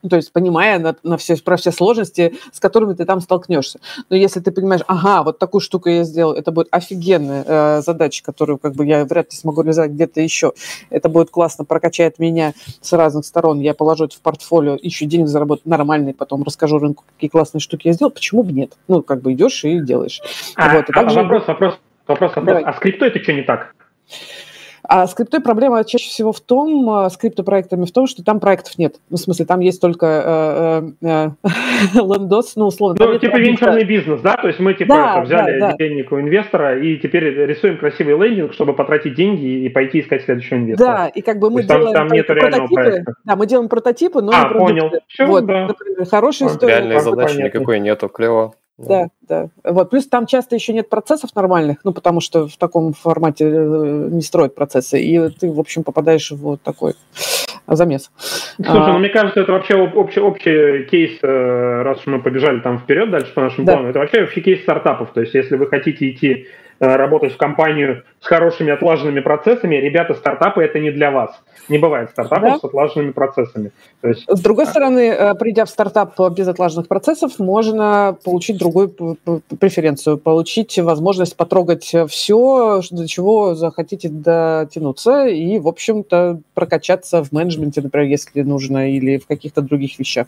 Ну, 0.01 0.09
то 0.09 0.15
есть 0.15 0.31
понимая 0.31 0.79
на, 0.79 0.95
на 1.03 1.17
все, 1.17 1.35
про 1.37 1.57
все 1.57 1.71
сложности, 1.71 2.35
с 2.51 2.59
которыми 2.59 2.93
ты 2.93 3.05
там 3.05 3.19
столкнешься. 3.19 3.79
Но 4.09 4.15
если 4.15 4.39
ты 4.39 4.51
понимаешь, 4.51 4.81
ага, 4.87 5.23
вот 5.23 5.39
такую 5.39 5.61
штуку 5.61 5.89
я 5.89 6.03
сделал, 6.03 6.33
это 6.33 6.51
будет 6.51 6.67
офигенная 6.71 7.43
э, 7.45 7.81
задача, 7.81 8.23
которую 8.23 8.57
как 8.57 8.75
бы 8.75 8.85
я 8.85 9.03
вряд 9.03 9.31
ли 9.31 9.37
смогу 9.37 9.61
реализовать 9.61 9.91
где-то 9.91 10.21
еще. 10.21 10.53
Это 10.89 11.09
будет 11.09 11.31
классно, 11.31 11.65
прокачает 11.65 12.17
меня 12.17 12.53
с 12.81 12.93
разных 12.93 13.25
сторон. 13.25 13.59
Я 13.59 13.73
положу 13.73 14.05
это 14.05 14.15
в 14.15 14.21
портфолио, 14.21 14.77
еще 14.81 15.05
денег 15.05 15.27
заработать 15.27 15.65
нормальный, 15.65 16.13
потом 16.13 16.43
расскажу 16.43 16.79
рынку, 16.79 17.03
какие 17.15 17.29
классные 17.29 17.61
штуки 17.61 17.87
я 17.87 17.93
сделал. 17.93 18.11
Почему 18.11 18.43
бы 18.43 18.53
нет? 18.53 18.77
Ну, 18.87 19.01
как 19.01 19.21
бы 19.21 19.33
идешь 19.33 19.65
и 19.65 19.81
делаешь. 19.81 20.21
А, 20.55 20.75
вот, 20.75 20.89
и 20.89 20.93
а 20.93 20.95
также... 20.95 21.21
вопрос, 21.21 21.47
вопрос, 21.47 21.79
вопрос, 22.07 22.35
вопрос. 22.35 22.45
Давай. 22.45 22.63
А 22.63 22.73
с 22.73 22.79
криптой 22.79 23.09
это 23.09 23.19
что 23.21 23.33
не 23.33 23.41
так? 23.41 23.75
А 24.91 25.05
с 25.05 25.13
криптой 25.13 25.39
проблема 25.39 25.83
чаще 25.83 26.09
всего 26.09 26.31
в 26.31 26.39
том, 26.39 26.89
а, 26.89 27.11
с 27.11 27.15
криптопроектами, 27.15 27.85
в 27.85 27.91
том, 27.91 28.07
что 28.07 28.23
там 28.23 28.39
проектов 28.39 28.79
нет. 28.79 28.95
Ну, 29.11 29.17
в 29.17 29.19
смысле, 29.19 29.45
там 29.45 29.59
есть 29.59 29.79
только 29.79 30.91
э, 31.03 31.07
э, 31.07 31.29
э 31.43 31.49
лендос, 31.93 32.55
ну, 32.55 32.65
условно. 32.65 32.97
Ну, 32.99 33.19
типа 33.19 33.37
венчурный 33.37 33.83
бизнес, 33.83 34.19
да? 34.21 34.35
То 34.35 34.47
есть 34.47 34.59
мы, 34.59 34.73
типа, 34.73 34.95
да, 34.95 35.11
это, 35.11 35.25
взяли 35.25 35.59
да, 35.59 35.69
да. 35.69 35.77
денег 35.77 36.11
у 36.11 36.19
инвестора 36.19 36.81
и 36.81 36.97
теперь 36.97 37.23
рисуем 37.45 37.77
красивый 37.77 38.17
лендинг, 38.17 38.51
чтобы 38.53 38.73
потратить 38.73 39.13
деньги 39.13 39.63
и 39.63 39.69
пойти 39.69 39.99
искать 39.99 40.23
следующего 40.23 40.57
инвестора. 40.57 40.87
Да, 40.87 41.07
и 41.09 41.21
как 41.21 41.37
бы 41.37 41.51
мы 41.51 41.61
делаем 41.61 41.93
там, 41.93 42.07
там 42.07 42.17
нет 42.17 42.25
прототипы. 42.25 42.73
Проекта. 42.73 43.13
Да, 43.25 43.35
мы 43.35 43.45
делаем 43.45 43.69
прототипы, 43.69 44.21
но 44.23 44.31
а, 44.33 44.49
понял. 44.51 44.91
Все, 45.07 45.27
вот, 45.27 45.45
да. 45.45 45.67
например, 45.67 46.07
хорошая 46.07 46.49
история. 46.49 46.77
Реальной 46.77 46.99
задачи 46.99 47.37
никакой 47.37 47.79
нету, 47.79 48.09
клево. 48.09 48.55
Да, 48.87 49.09
да. 49.27 49.49
Вот. 49.63 49.89
Плюс 49.89 50.07
там 50.07 50.25
часто 50.25 50.55
еще 50.55 50.73
нет 50.73 50.89
процессов 50.89 51.35
нормальных, 51.35 51.79
ну, 51.83 51.93
потому 51.93 52.21
что 52.21 52.47
в 52.47 52.57
таком 52.57 52.93
формате 52.93 53.45
э, 53.45 54.07
не 54.11 54.21
строят 54.21 54.55
процессы, 54.55 55.01
и 55.01 55.29
ты, 55.29 55.51
в 55.51 55.59
общем, 55.59 55.83
попадаешь 55.83 56.31
в 56.31 56.37
вот 56.37 56.61
такой 56.61 56.93
замес. 57.67 58.11
Слушай, 58.55 58.81
а, 58.81 58.93
ну 58.93 58.99
мне 58.99 59.09
кажется, 59.09 59.41
это 59.41 59.51
вообще 59.51 59.75
общий, 59.75 60.19
общий 60.19 60.85
кейс, 60.85 61.19
э, 61.21 61.81
раз 61.83 61.99
уж 61.99 62.07
мы 62.07 62.21
побежали 62.21 62.59
там 62.59 62.79
вперед 62.79 63.11
дальше 63.11 63.33
по 63.33 63.41
нашему 63.41 63.65
да. 63.65 63.73
плану, 63.73 63.89
это 63.89 63.99
вообще 63.99 64.23
общий 64.23 64.41
кейс 64.41 64.61
стартапов. 64.61 65.11
То 65.13 65.21
есть 65.21 65.33
если 65.33 65.55
вы 65.55 65.67
хотите 65.67 66.09
идти 66.09 66.47
работать 66.79 67.33
в 67.33 67.37
компанию 67.37 68.03
с 68.21 68.25
хорошими 68.25 68.71
отлаженными 68.71 69.19
процессами, 69.21 69.75
ребята, 69.75 70.13
стартапы 70.13 70.63
это 70.63 70.79
не 70.79 70.91
для 70.91 71.11
вас. 71.11 71.31
Не 71.69 71.77
бывает 71.77 72.09
стартапов 72.09 72.53
да? 72.53 72.59
с 72.59 72.63
отлаженными 72.63 73.11
процессами. 73.11 73.71
То 74.01 74.09
есть... 74.09 74.25
С 74.27 74.41
другой 74.41 74.65
а 74.65 74.67
стороны, 74.67 75.09
э, 75.09 75.35
придя 75.35 75.65
в 75.65 75.69
стартап 75.69 76.15
без 76.31 76.47
отлаженных 76.47 76.87
процессов, 76.87 77.37
можно 77.39 78.17
получить 78.23 78.57
другую 78.57 78.89
преференцию, 79.59 80.17
получить 80.17 80.77
возможность 80.79 81.35
потрогать 81.35 81.95
все, 82.09 82.81
до 82.91 83.07
чего 83.07 83.55
захотите 83.55 84.09
дотянуться, 84.09 85.27
и, 85.27 85.59
в 85.59 85.67
общем-то, 85.67 86.41
прокачаться 86.53 87.23
в 87.23 87.31
менеджменте, 87.31 87.81
например, 87.81 88.07
если 88.07 88.41
нужно, 88.41 88.91
или 88.91 89.17
в 89.17 89.27
каких-то 89.27 89.61
других 89.61 89.99
вещах. 89.99 90.27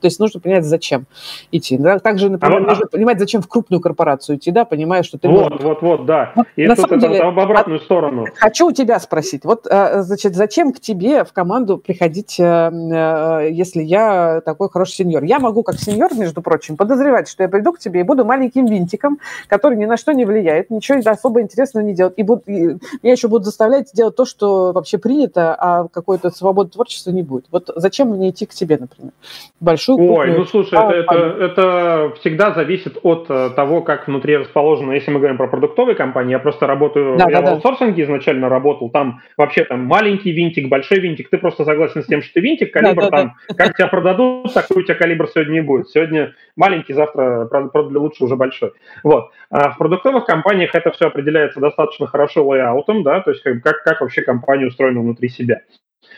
То 0.00 0.06
есть 0.06 0.18
нужно 0.18 0.40
понять, 0.40 0.64
зачем 0.64 1.06
идти. 1.52 1.76
Да? 1.76 1.98
Также, 1.98 2.30
например, 2.30 2.58
а 2.58 2.60
нужно 2.60 2.86
а... 2.86 2.88
понимать, 2.88 3.18
зачем 3.18 3.42
в 3.42 3.48
крупную 3.48 3.80
корпорацию 3.80 4.36
идти, 4.36 4.50
да, 4.50 4.64
понимая, 4.64 5.02
что 5.02 5.18
ты... 5.18 5.28
Вот, 5.28 5.62
вот, 5.62 5.82
вот, 5.82 5.82
да. 5.96 6.34
И 6.56 6.66
На 6.66 6.76
тут 6.76 6.92
это 6.92 7.08
деле, 7.08 7.30
в 7.30 7.38
обратную 7.38 7.80
сторону. 7.80 8.26
Хочу 8.34 8.68
у 8.68 8.72
тебя 8.72 8.98
спросить. 9.00 9.44
Вот, 9.44 9.66
э, 9.70 10.02
значит, 10.02 10.34
зачем 10.34 10.72
к 10.72 10.80
тебе 10.80 11.24
в 11.24 11.32
команду 11.32 11.78
приходить, 11.78 12.38
э, 12.38 12.44
э, 12.44 13.48
если 13.50 13.82
я 13.82 14.40
такой 14.44 14.68
хороший 14.68 14.92
сеньор? 14.92 15.24
Я 15.24 15.38
могу, 15.38 15.62
как 15.62 15.78
сеньор, 15.78 16.14
между 16.16 16.42
прочим, 16.42 16.76
подозревать, 16.76 17.28
что 17.28 17.42
я 17.42 17.48
приду 17.48 17.72
к 17.72 17.78
тебе 17.78 18.00
и 18.00 18.02
буду 18.02 18.24
маленьким 18.24 18.66
винтиком, 18.66 19.18
который 19.46 19.78
ни 19.78 19.84
на 19.84 19.96
что 19.96 20.12
не 20.12 20.24
влияет, 20.24 20.70
ничего 20.70 20.98
особо 21.08 21.40
интересного 21.40 21.84
не 21.84 21.94
делает. 21.94 22.18
И, 22.18 22.22
буду, 22.22 22.42
и 22.46 22.76
меня 23.02 23.12
еще 23.12 23.28
будут 23.28 23.44
заставлять 23.44 23.92
делать 23.94 24.16
то, 24.16 24.24
что 24.24 24.72
вообще 24.72 24.98
принято, 24.98 25.54
а 25.54 25.88
какой-то 25.88 26.30
свободы 26.30 26.70
творчества 26.70 27.10
не 27.10 27.22
будет. 27.22 27.46
Вот 27.50 27.70
зачем 27.76 28.08
мне 28.08 28.30
идти 28.30 28.46
к 28.46 28.50
тебе, 28.50 28.78
например? 28.78 29.12
Большую 29.60 29.98
Ой, 29.98 30.36
ну 30.36 30.44
слушай, 30.44 30.78
это, 30.78 30.92
это, 30.92 31.14
это 31.44 32.12
всегда 32.20 32.52
зависит 32.52 32.98
от 33.02 33.28
того, 33.54 33.82
как 33.82 34.06
внутри 34.06 34.36
расположено, 34.36 34.92
если 34.92 35.10
мы 35.10 35.18
говорим 35.18 35.36
про 35.36 35.48
продукт 35.48 35.77
продуктовой 35.78 35.94
компании, 35.94 36.32
я 36.32 36.40
просто 36.40 36.66
работаю, 36.66 37.16
да, 37.16 37.26
я 37.30 37.40
да, 37.40 37.50
в 37.50 37.54
аутсорсинге 37.54 38.04
да. 38.04 38.12
изначально 38.12 38.48
работал, 38.48 38.90
там 38.90 39.20
вообще 39.36 39.64
там 39.64 39.84
маленький 39.84 40.32
винтик, 40.32 40.68
большой 40.68 40.98
винтик, 40.98 41.30
ты 41.30 41.38
просто 41.38 41.64
согласен 41.64 42.02
с 42.02 42.06
тем, 42.06 42.20
что 42.20 42.34
ты 42.34 42.40
винтик, 42.40 42.72
калибр 42.72 43.02
да, 43.02 43.10
там, 43.10 43.34
да. 43.48 43.54
как 43.54 43.76
тебя 43.76 43.86
продадут, 43.86 44.52
такой 44.52 44.78
у 44.78 44.82
тебя 44.82 44.96
калибр 44.96 45.28
сегодня 45.28 45.52
не 45.52 45.60
будет. 45.60 45.88
Сегодня 45.88 46.34
маленький, 46.56 46.94
завтра 46.94 47.46
продали 47.46 47.96
лучше 47.96 48.24
уже 48.24 48.34
большой. 48.34 48.72
Вот. 49.04 49.30
А 49.50 49.70
в 49.70 49.78
продуктовых 49.78 50.26
компаниях 50.26 50.74
это 50.74 50.90
все 50.90 51.06
определяется 51.06 51.60
достаточно 51.60 52.08
хорошо 52.08 52.44
лайаутом, 52.44 53.04
да, 53.04 53.20
то 53.20 53.30
есть 53.30 53.44
как, 53.44 53.62
как, 53.62 53.84
как 53.84 54.00
вообще 54.00 54.22
компания 54.22 54.66
устроена 54.66 55.00
внутри 55.00 55.28
себя. 55.28 55.60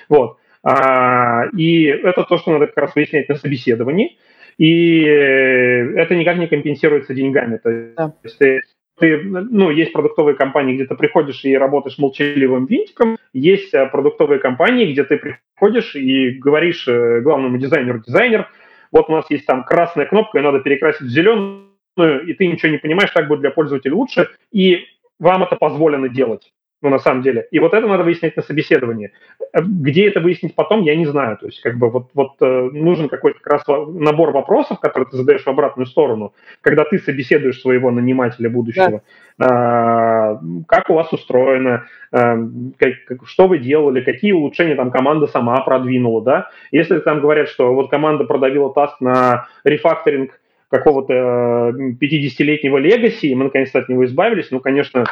Вот. 0.09 0.39
А, 0.63 1.45
и 1.55 1.85
это 1.85 2.25
то, 2.25 2.39
что 2.39 2.53
надо 2.53 2.67
как 2.67 2.79
раз 2.79 2.95
выяснять 2.95 3.29
на 3.29 3.35
собеседовании. 3.35 4.17
И 4.59 5.05
это 5.05 6.15
никак 6.15 6.37
не 6.37 6.47
компенсируется 6.47 7.15
деньгами. 7.15 7.57
То 7.57 8.13
есть 8.23 8.39
ты 8.39 8.61
ты, 9.01 9.23
ну, 9.23 9.71
есть 9.71 9.93
продуктовые 9.93 10.37
компании, 10.37 10.75
где 10.75 10.85
ты 10.85 10.95
приходишь 10.95 11.45
и 11.45 11.57
работаешь 11.57 11.99
молчаливым 11.99 12.67
винтиком, 12.67 13.17
есть 13.33 13.75
э, 13.75 13.87
продуктовые 13.87 14.39
компании, 14.39 14.93
где 14.93 15.05
ты 15.05 15.17
приходишь 15.17 15.97
и 15.97 16.31
говоришь 16.31 16.87
э, 16.87 17.21
главному 17.21 17.59
дизайнеру, 17.59 18.01
дизайнер, 18.07 18.49
вот 18.93 19.09
у 19.09 19.13
нас 19.13 19.31
есть 19.31 19.47
там 19.47 19.65
красная 19.65 20.07
кнопка, 20.07 20.39
ее 20.39 20.45
надо 20.45 20.61
перекрасить 20.61 21.03
в 21.03 21.09
зеленую, 21.09 21.67
и 21.97 22.35
ты 22.35 22.47
ничего 22.47 22.71
не 22.71 22.79
понимаешь, 22.79 23.11
так 23.11 23.27
будет 23.27 23.41
для 23.41 23.51
пользователя 23.51 23.95
лучше, 23.95 24.29
и 24.53 24.85
вам 25.19 25.43
это 25.43 25.57
позволено 25.57 26.09
делать 26.09 26.53
ну, 26.83 26.89
на 26.89 26.99
самом 26.99 27.23
деле. 27.23 27.47
И 27.51 27.59
вот 27.59 27.75
это 27.75 27.87
надо 27.87 28.05
выяснять 28.05 28.37
на 28.37 28.43
собеседовании. 28.43 29.13
Э, 29.53 29.61
где 29.63 30.09
это 30.09 30.21
выяснить 30.21 30.55
потом, 30.55 30.83
я 30.83 30.97
не 30.97 31.07
знаю. 31.07 31.37
То 31.37 31.47
есть, 31.47 31.61
как 31.61 31.79
бы, 31.79 31.91
вот, 31.91 32.11
вот 32.15 32.33
э, 32.41 32.71
нужен 32.73 33.09
какой-то 33.09 33.39
как 33.41 33.53
раз 33.53 33.65
набор 33.67 34.31
вопросов, 34.31 34.81
которые 34.81 35.09
ты 35.11 35.17
задаешь 35.17 35.43
в 35.43 35.49
обратную 35.49 35.87
сторону, 35.87 36.35
когда 36.61 36.85
ты 36.85 36.99
собеседуешь 36.99 37.61
своего 37.61 37.91
нанимателя 37.91 38.49
будущего. 38.49 39.03
Да. 39.39 40.37
Э, 40.39 40.39
как 40.67 40.91
у 40.91 40.95
вас 40.95 41.13
устроено, 41.13 41.87
э, 42.13 42.37
как, 42.79 42.93
что 43.27 43.49
вы 43.49 43.59
делали, 43.59 44.01
какие 44.03 44.33
улучшения 44.33 44.75
там 44.75 44.91
команда 44.91 45.27
сама 45.27 45.61
продвинула, 45.63 46.23
да. 46.23 46.51
Если 46.71 46.99
там 47.01 47.21
говорят, 47.21 47.49
что 47.49 47.75
вот 47.75 47.91
команда 47.91 48.25
продавила 48.25 48.73
таск 48.73 49.01
на 49.01 49.49
рефакторинг 49.65 50.41
какого-то 50.71 51.75
50-летнего 52.01 52.79
э, 52.79 52.81
легаси, 52.81 53.27
и 53.27 53.35
мы 53.35 53.45
наконец-то 53.45 53.81
от 53.81 53.89
него 53.89 54.05
избавились, 54.05 54.51
ну, 54.51 54.61
конечно, 54.61 55.05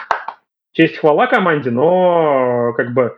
честь 0.79 0.99
хвала 0.99 1.26
команде, 1.26 1.70
но 1.70 2.72
как 2.76 2.95
бы 2.95 3.16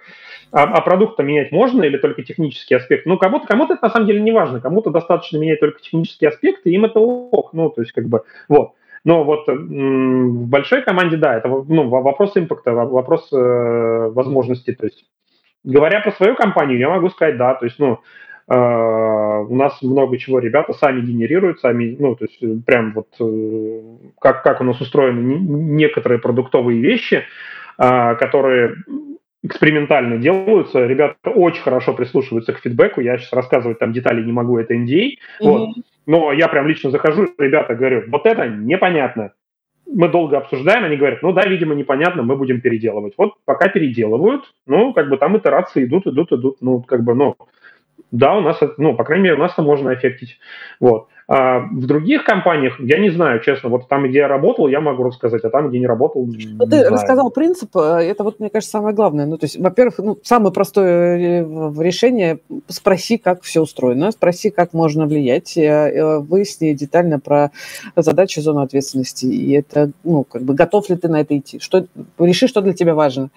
а, 0.51 0.63
а 0.63 0.81
продукт-то 0.81 1.23
менять 1.23 1.53
можно 1.53 1.83
или 1.83 1.99
только 1.99 2.23
технический 2.23 2.75
аспект? 2.75 3.05
Ну, 3.05 3.19
кому-то, 3.19 3.47
кому-то 3.47 3.75
это 3.75 3.85
на 3.85 3.91
самом 3.91 4.07
деле 4.07 4.21
не 4.21 4.33
важно, 4.33 4.61
кому-то 4.61 4.91
достаточно 4.91 5.37
менять 5.37 5.61
только 5.61 5.81
технические 5.81 6.31
аспекты, 6.31 6.71
им 6.71 6.87
это 6.87 6.99
ок, 7.01 7.53
ну, 7.53 7.69
то 7.69 7.83
есть 7.83 7.93
как 7.93 8.07
бы, 8.07 8.23
вот. 8.49 8.73
Но 9.05 9.25
вот 9.25 9.47
в 9.47 10.49
большой 10.49 10.83
команде, 10.83 11.17
да, 11.17 11.37
это 11.37 11.49
ну, 11.49 11.89
вопрос 11.89 12.37
импакта, 12.37 12.73
вопрос 12.73 13.31
э, 13.33 13.37
возможностей, 13.37 14.75
то 14.75 14.87
есть 14.87 15.05
говоря 15.65 16.01
про 16.01 16.13
свою 16.13 16.35
компанию, 16.35 16.79
я 16.79 16.89
могу 16.89 17.11
сказать, 17.11 17.37
да, 17.37 17.55
то 17.55 17.67
есть, 17.67 17.79
ну, 17.79 18.01
у 18.53 19.55
нас 19.55 19.81
много 19.81 20.19
чего 20.19 20.41
ребята 20.41 20.73
сами 20.73 21.01
генерируют, 21.03 21.61
сами, 21.61 21.97
ну, 21.99 22.17
то 22.17 22.25
есть 22.25 22.65
прям 22.65 22.93
вот 22.93 23.07
uh, 23.21 24.11
как, 24.21 24.43
как 24.43 24.61
у 24.61 24.65
нас 24.65 24.81
устроены 24.81 25.39
некоторые 25.39 26.19
продуктовые 26.19 26.81
вещи, 26.81 27.25
которые 27.77 28.75
экспериментально 29.43 30.19
делаются. 30.19 30.85
Ребята 30.85 31.31
очень 31.31 31.63
хорошо 31.63 31.95
прислушиваются 31.95 32.53
к 32.53 32.59
фидбэку. 32.59 33.01
Я 33.01 33.19
сейчас 33.19 33.33
рассказывать 33.33 33.79
там 33.79 33.93
детали 33.93 34.23
не 34.23 34.33
могу, 34.33 34.59
это 34.59 34.75
NDA. 34.75 34.89
Mm-hmm. 34.89 35.15
Вот. 35.41 35.69
Но 36.07 36.33
я 36.33 36.49
прям 36.49 36.67
лично 36.67 36.91
захожу, 36.91 37.29
ребята, 37.39 37.75
говорю, 37.75 38.05
вот 38.09 38.27
это 38.27 38.49
непонятно. 38.49 39.33
Мы 39.87 40.09
долго 40.09 40.39
обсуждаем, 40.39 40.85
они 40.85 40.97
говорят, 40.97 41.23
ну 41.23 41.33
да, 41.33 41.47
видимо, 41.47 41.75
непонятно, 41.75 42.23
мы 42.23 42.37
будем 42.37 42.61
переделывать. 42.61 43.15
Вот 43.17 43.35
пока 43.45 43.69
переделывают, 43.69 44.45
ну, 44.67 44.93
как 44.93 45.09
бы 45.09 45.17
там 45.17 45.37
итерации 45.37 45.85
идут, 45.85 46.07
идут, 46.07 46.33
идут, 46.33 46.59
ну, 46.61 46.81
как 46.83 47.03
бы, 47.03 47.15
ну, 47.15 47.37
да, 48.11 48.35
у 48.35 48.41
нас, 48.41 48.59
ну, 48.77 48.97
по 48.97 49.05
крайней 49.05 49.25
мере, 49.25 49.37
у 49.37 49.41
нас 49.41 49.53
это 49.53 49.63
можно 49.63 49.95
эффектить. 49.95 50.39
Вот. 50.81 51.09
А 51.33 51.61
в 51.61 51.87
других 51.87 52.25
компаниях, 52.25 52.81
я 52.81 52.99
не 52.99 53.09
знаю, 53.09 53.39
честно, 53.39 53.69
вот 53.69 53.87
там, 53.87 54.03
где 54.09 54.19
я 54.19 54.27
работал, 54.27 54.67
я 54.67 54.81
могу 54.81 55.05
рассказать, 55.05 55.45
а 55.45 55.51
там, 55.51 55.69
где 55.69 55.79
не 55.79 55.87
работал, 55.87 56.27
не 56.27 56.45
ну, 56.59 56.67
Ты 56.67 56.79
знаю. 56.79 56.91
рассказал 56.91 57.31
принцип, 57.31 57.71
э, 57.77 57.99
это 58.03 58.25
вот, 58.25 58.41
мне 58.41 58.51
кажется, 58.51 58.73
самое 58.73 58.97
главное. 58.97 59.27
Ну, 59.27 59.39
то 59.39 59.45
есть, 59.45 59.57
во-первых, 59.57 59.99
ну, 59.99 60.19
самое 60.25 60.53
простое 60.53 61.45
э, 61.45 61.73
решение– 61.79 62.41
спроси, 62.67 63.17
как 63.17 63.43
все 63.43 63.63
устроено, 63.63 64.11
спроси, 64.11 64.51
как 64.51 64.73
можно 64.73 65.07
влиять, 65.07 65.57
э, 65.57 66.19
выясни 66.19 66.73
детально 66.73 67.21
про 67.21 67.53
задачи, 67.95 68.41
зону 68.41 68.63
ответственности, 68.63 69.27
и 69.27 69.53
это, 69.53 69.93
ну, 70.03 70.25
как 70.25 70.43
бы, 70.43 70.55
готов 70.55 70.91
ли 70.91 70.97
ты 70.97 71.07
на 71.07 71.21
это 71.21 71.39
идти, 71.39 71.61
что, 71.61 71.87
реши, 72.19 72.49
что 72.49 72.61
для 72.61 72.73
тебя 72.73 72.97
важно. 72.97 73.31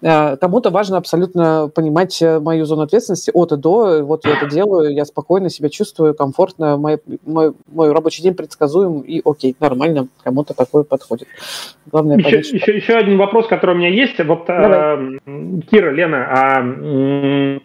Кому-то 0.00 0.70
важно 0.70 0.98
абсолютно 0.98 1.68
понимать 1.74 2.22
мою 2.22 2.64
зону 2.64 2.82
ответственности 2.82 3.32
от 3.34 3.50
и 3.50 3.56
до, 3.56 4.04
вот 4.04 4.24
я 4.24 4.36
это 4.36 4.48
делаю, 4.48 4.94
я 4.94 5.04
спокойно 5.04 5.50
себя 5.50 5.68
чувствую, 5.68 6.14
комфортно, 6.14 6.76
мои 6.76 6.98
мой, 7.40 7.52
мой 7.66 7.92
рабочий 7.92 8.22
день 8.22 8.34
предсказуем, 8.34 9.00
и 9.00 9.20
окей, 9.24 9.56
нормально, 9.60 10.08
кому-то 10.22 10.54
такое 10.54 10.84
подходит. 10.84 11.28
Главное 11.90 12.18
еще, 12.18 12.30
понять, 12.30 12.52
еще, 12.52 12.76
еще 12.76 12.94
один 12.94 13.16
вопрос, 13.18 13.46
который 13.46 13.74
у 13.74 13.78
меня 13.78 13.88
есть. 13.88 14.22
Вот, 14.24 14.44
э, 14.48 15.18
Кира, 15.70 15.90
Лена, 15.90 16.26
а 16.30 17.60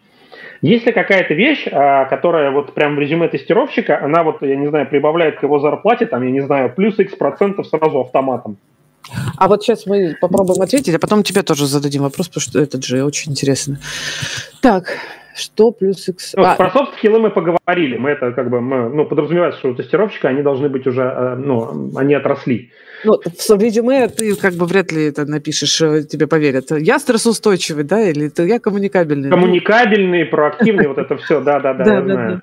есть 0.61 0.86
ли 0.86 0.91
какая-то 0.91 1.34
вещь, 1.34 1.67
а, 1.71 2.05
которая 2.05 2.49
вот 2.51 2.73
прям 2.73 2.95
в 2.95 2.99
резюме 2.99 3.28
тестировщика, 3.28 4.03
она 4.03 4.23
вот, 4.23 4.41
я 4.41 4.55
не 4.55 4.67
знаю, 4.67 4.88
прибавляет 4.88 5.39
к 5.39 5.43
его 5.43 5.59
зарплате, 5.59 6.05
там, 6.07 6.23
я 6.23 6.32
не 6.32 6.41
знаю, 6.41 6.73
плюс 6.76 6.97
x 6.97 7.15
процентов 7.15 7.67
сразу 7.67 7.99
автоматом? 7.99 8.57
А 9.38 9.47
вот 9.47 9.63
сейчас 9.63 9.86
мы 9.86 10.15
попробуем 10.19 10.61
ответить, 10.61 10.95
а 10.95 10.99
потом 10.99 11.21
тебе 11.21 11.43
тоже 11.43 11.67
зададим 11.67 12.01
вопрос, 12.01 12.30
потому 12.30 12.41
что 12.41 12.59
это 12.59 12.82
же 12.82 13.03
очень 13.03 13.34
интересно. 13.34 13.78
Так, 14.61 14.97
что 15.36 15.72
плюс 15.72 16.08
X? 16.08 16.34
Ну, 16.36 16.44
а, 16.44 16.56
про 16.56 16.72
софт-скиллы 16.72 17.20
мы 17.20 17.30
поговорили. 17.30 17.98
Мы 17.98 18.12
это 18.12 18.32
как 18.32 18.50
бы, 18.50 18.62
мы, 18.62 18.90
ну, 18.90 19.06
подразумевается, 19.06 19.60
что 19.60 19.70
у 19.70 19.76
тестировщика 19.76 20.30
они 20.30 20.42
должны 20.42 20.70
быть 20.70 20.88
уже, 20.88 21.04
э, 21.04 21.36
ну, 21.36 21.92
они 21.98 22.14
отросли. 22.14 22.72
Ну, 23.04 23.20
в 23.22 23.62
резюме 23.62 24.08
ты 24.08 24.36
как 24.36 24.54
бы 24.54 24.66
вряд 24.66 24.92
ли 24.92 25.06
это 25.06 25.26
напишешь, 25.26 25.82
э, 25.82 26.04
тебе 26.04 26.28
поверят. 26.28 26.72
Я 26.72 27.00
стрессоустойчивый, 27.00 27.84
да, 27.84 28.02
или 28.02 28.30
ты, 28.30 28.48
я 28.48 28.60
коммуникабельный? 28.60 29.30
Коммуникабельный, 29.30 30.26
проактивный, 30.26 30.88
вот 30.88 30.98
это 30.98 31.18
все, 31.18 31.42
да-да-да, 31.42 31.84
я 31.94 32.02
знаю. 32.02 32.42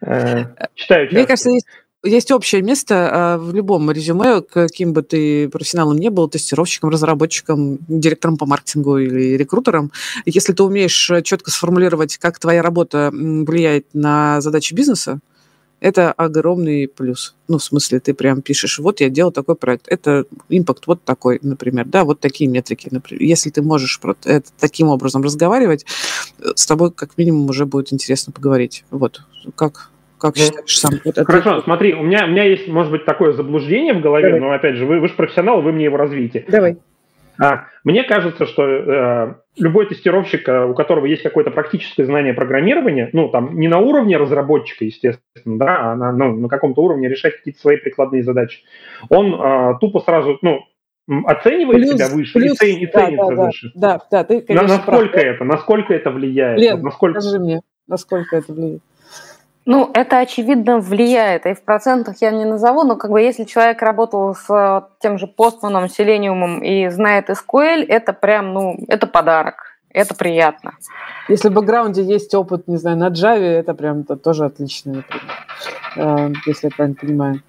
Э, 0.00 0.44
читаю 0.74 1.08
Мне 1.12 1.26
кажется, 1.26 1.50
есть 1.50 1.66
есть 2.04 2.30
общее 2.30 2.62
место 2.62 2.94
а, 3.10 3.38
в 3.38 3.54
любом 3.54 3.90
резюме, 3.90 4.42
каким 4.42 4.92
бы 4.92 5.02
ты 5.02 5.48
профессионалом 5.48 5.98
не 5.98 6.10
был, 6.10 6.28
тестировщиком, 6.28 6.90
разработчиком, 6.90 7.78
директором 7.88 8.36
по 8.36 8.46
маркетингу 8.46 8.98
или 8.98 9.36
рекрутером. 9.36 9.90
Если 10.26 10.52
ты 10.52 10.62
умеешь 10.62 11.10
четко 11.24 11.50
сформулировать, 11.50 12.18
как 12.18 12.38
твоя 12.38 12.62
работа 12.62 13.10
влияет 13.12 13.86
на 13.94 14.40
задачи 14.40 14.74
бизнеса, 14.74 15.20
Это 15.84 16.12
огромный 16.12 16.88
плюс. 16.88 17.34
Ну, 17.46 17.58
в 17.58 17.62
смысле, 17.62 18.00
ты 18.00 18.14
прям 18.14 18.40
пишешь, 18.40 18.78
вот 18.78 19.00
я 19.02 19.10
делал 19.10 19.32
такой 19.32 19.54
проект, 19.54 19.86
это 19.88 20.24
импакт 20.48 20.86
вот 20.86 21.04
такой, 21.04 21.38
например, 21.42 21.84
да, 21.84 22.04
вот 22.04 22.20
такие 22.20 22.48
метрики, 22.48 22.88
например. 22.90 23.22
Если 23.22 23.50
ты 23.50 23.60
можешь 23.60 24.00
это, 24.24 24.48
таким 24.58 24.88
образом 24.88 25.22
разговаривать, 25.22 25.84
э, 26.38 26.52
с 26.56 26.64
тобой 26.64 26.90
как 26.90 27.18
минимум 27.18 27.50
уже 27.50 27.66
будет 27.66 27.92
интересно 27.92 28.32
поговорить. 28.32 28.84
Вот, 28.90 29.20
как, 29.56 29.90
как 30.24 30.36
ну, 30.36 30.42
считаешь 30.42 30.78
сам? 30.78 30.92
Вот 31.04 31.16
Хорошо, 31.26 31.50
это... 31.56 31.62
смотри, 31.64 31.92
у 31.92 32.02
меня, 32.02 32.24
у 32.24 32.28
меня 32.28 32.44
есть, 32.44 32.66
может 32.66 32.90
быть, 32.90 33.04
такое 33.04 33.32
заблуждение 33.32 33.92
в 33.92 34.00
голове, 34.00 34.28
Давай. 34.28 34.40
но, 34.40 34.52
опять 34.52 34.76
же, 34.76 34.86
вы, 34.86 34.98
вы 34.98 35.08
же 35.08 35.14
профессионал, 35.14 35.60
вы 35.60 35.72
мне 35.72 35.84
его 35.84 35.98
развите. 35.98 36.46
Давай. 36.48 36.78
А, 37.38 37.64
мне 37.82 38.04
кажется, 38.04 38.46
что 38.46 38.62
э, 38.62 39.34
любой 39.58 39.86
тестировщик, 39.86 40.48
э, 40.48 40.64
у 40.64 40.74
которого 40.74 41.04
есть 41.04 41.22
какое-то 41.22 41.50
практическое 41.50 42.04
знание 42.04 42.32
программирования, 42.32 43.10
ну, 43.12 43.28
там, 43.28 43.58
не 43.58 43.68
на 43.68 43.78
уровне 43.78 44.16
разработчика, 44.16 44.86
естественно, 44.86 45.58
да, 45.58 45.92
а 45.92 45.96
на, 45.96 46.12
ну, 46.12 46.36
на 46.36 46.48
каком-то 46.48 46.80
уровне 46.80 47.08
решать 47.08 47.36
какие-то 47.36 47.60
свои 47.60 47.76
прикладные 47.76 48.22
задачи, 48.22 48.60
он 49.10 49.34
э, 49.34 49.74
тупо 49.80 50.00
сразу, 50.00 50.38
ну, 50.40 50.60
оценивает 51.26 51.82
плюс, 51.82 51.94
себя 51.96 52.08
выше 52.08 52.32
плюс, 52.32 52.52
и, 52.52 52.56
цен, 52.56 52.76
и 52.78 52.86
да, 52.86 52.92
ценится 52.92 53.34
да, 53.34 53.44
выше. 53.44 53.72
Да, 53.74 54.00
да, 54.10 54.24
ты, 54.24 54.40
конечно, 54.40 54.68
на, 54.68 54.76
Насколько 54.76 55.12
прав. 55.12 55.24
это, 55.24 55.44
насколько 55.44 55.92
это 55.92 56.10
влияет? 56.10 56.58
Лен, 56.58 56.80
насколько... 56.80 57.20
скажи 57.20 57.40
мне, 57.40 57.60
насколько 57.86 58.36
это 58.36 58.52
влияет? 58.52 58.82
Ну, 59.66 59.90
это 59.94 60.18
очевидно 60.18 60.78
влияет, 60.78 61.46
и 61.46 61.54
в 61.54 61.62
процентах 61.62 62.16
я 62.20 62.30
не 62.30 62.44
назову, 62.44 62.84
но 62.84 62.96
как 62.96 63.10
бы 63.10 63.20
если 63.22 63.44
человек 63.44 63.80
работал 63.80 64.34
с 64.34 64.50
э, 64.50 64.82
тем 65.00 65.16
же 65.16 65.26
Postman, 65.26 65.86
Selenium 65.86 66.60
и 66.60 66.88
знает 66.90 67.30
SQL, 67.30 67.86
это 67.88 68.12
прям, 68.12 68.52
ну, 68.52 68.76
это 68.88 69.06
подарок, 69.06 69.78
это 69.88 70.14
приятно. 70.14 70.74
Если 71.28 71.48
в 71.48 71.52
бэкграунде 71.52 72.02
есть 72.02 72.34
опыт, 72.34 72.68
не 72.68 72.76
знаю, 72.76 72.98
на 72.98 73.08
Java, 73.08 73.40
это 73.40 73.72
прям 73.72 74.00
это 74.00 74.16
тоже 74.16 74.44
отлично, 74.44 74.96
например, 74.96 75.32
э, 75.96 76.32
если 76.46 76.66
я 76.66 76.70
правильно 76.76 76.96
понимаю. 77.00 77.42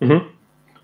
Угу. 0.00 0.22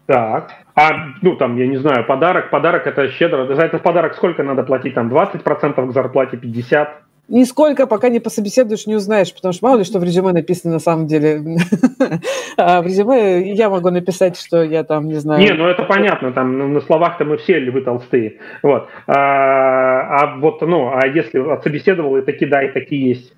Так. 0.06 0.50
А, 0.74 0.90
ну, 1.22 1.36
там, 1.36 1.56
я 1.56 1.66
не 1.66 1.78
знаю, 1.78 2.04
подарок, 2.06 2.50
подарок 2.50 2.86
это 2.86 3.08
щедро. 3.08 3.46
За 3.54 3.62
этот 3.62 3.82
подарок 3.82 4.14
сколько 4.14 4.42
надо 4.42 4.62
платить? 4.62 4.94
Там 4.94 5.08
20% 5.08 5.86
к 5.88 5.92
зарплате, 5.92 6.36
50%? 6.36 6.88
Нисколько, 7.28 7.88
пока 7.88 8.08
не 8.08 8.20
пособеседуешь, 8.20 8.86
не 8.86 8.94
узнаешь, 8.94 9.34
потому 9.34 9.52
что 9.52 9.66
мало 9.66 9.78
ли 9.78 9.84
что 9.84 9.98
в 9.98 10.04
резюме 10.04 10.32
написано 10.32 10.74
на 10.74 10.78
самом 10.78 11.08
деле. 11.08 11.42
а 12.56 12.80
в 12.82 12.86
резюме 12.86 13.52
я 13.52 13.68
могу 13.68 13.90
написать, 13.90 14.38
что 14.38 14.62
я 14.62 14.84
там, 14.84 15.08
не 15.08 15.16
знаю... 15.16 15.40
Не, 15.40 15.52
ну 15.52 15.66
это 15.66 15.82
понятно, 15.82 16.32
там 16.32 16.72
на 16.72 16.80
словах-то 16.80 17.24
мы 17.24 17.38
все 17.38 17.58
львы 17.58 17.80
толстые. 17.80 18.36
Вот. 18.62 18.88
А, 19.08 19.14
а 19.16 20.36
вот, 20.36 20.60
ну, 20.62 20.92
а 20.92 21.04
если 21.08 21.38
отсобеседовал, 21.52 22.16
и 22.16 22.22
такие 22.22 22.48
да, 22.48 22.62
и 22.62 22.72
такие 22.72 23.08
есть. 23.08 23.32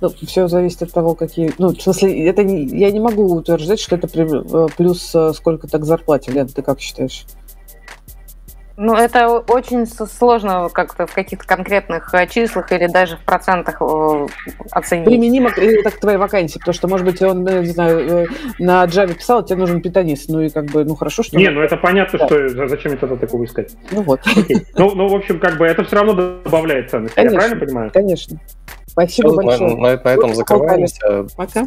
Ну, 0.00 0.08
все 0.08 0.48
зависит 0.48 0.82
от 0.82 0.92
того, 0.92 1.14
какие... 1.14 1.50
Ну, 1.58 1.74
в 1.74 1.80
смысле, 1.82 2.26
это 2.26 2.42
не... 2.42 2.64
я 2.64 2.90
не 2.90 3.00
могу 3.00 3.24
утверждать, 3.34 3.80
что 3.80 3.96
это 3.96 4.08
э, 4.14 4.66
плюс 4.76 5.14
э, 5.14 5.32
сколько-то 5.34 5.78
к 5.78 5.84
зарплате. 5.84 6.32
Лен, 6.32 6.48
ты 6.48 6.62
как 6.62 6.80
считаешь? 6.80 7.24
Ну, 8.76 8.96
это 8.96 9.38
очень 9.38 9.86
сложно 9.86 10.68
как-то 10.72 11.06
в 11.06 11.14
каких-то 11.14 11.46
конкретных 11.46 12.12
э, 12.12 12.26
числах 12.26 12.72
или 12.72 12.86
даже 12.88 13.16
в 13.16 13.20
процентах 13.20 13.80
э, 13.80 14.26
оценить. 14.72 15.04
Применимо 15.04 15.50
так 15.84 15.94
к 15.94 16.00
твоей 16.00 16.18
вакансии, 16.18 16.58
потому 16.58 16.74
что, 16.74 16.88
может 16.88 17.06
быть, 17.06 17.22
он, 17.22 17.46
э, 17.46 17.60
не 17.60 17.70
знаю, 17.70 18.28
на 18.58 18.84
Java 18.84 19.14
писал, 19.14 19.44
тебе 19.44 19.58
нужен 19.58 19.80
питанист, 19.80 20.28
ну 20.28 20.40
и 20.40 20.48
как 20.48 20.66
бы, 20.66 20.84
ну 20.84 20.96
хорошо, 20.96 21.22
что... 21.22 21.36
Не, 21.36 21.50
ну 21.50 21.60
это 21.60 21.76
понятно, 21.76 22.18
да. 22.18 22.26
что 22.26 22.68
зачем 22.68 22.92
это 22.92 23.06
тогда 23.06 23.16
такого 23.16 23.44
искать. 23.44 23.76
Ну 23.92 24.02
вот. 24.02 24.20
Ну, 24.76 24.94
ну, 24.94 25.08
в 25.08 25.14
общем, 25.14 25.38
как 25.38 25.56
бы 25.56 25.66
это 25.66 25.84
все 25.84 25.96
равно 25.96 26.12
добавляет 26.14 26.90
ценность, 26.90 27.16
я 27.16 27.30
правильно 27.30 27.56
понимаю? 27.56 27.90
Конечно. 27.92 28.38
Спасибо 28.86 29.28
Все, 29.28 29.36
большое. 29.36 29.70
На, 29.70 29.76
на, 29.76 30.02
на 30.02 30.08
этом 30.08 30.34
закрываемся. 30.34 31.26
Пока. 31.36 31.66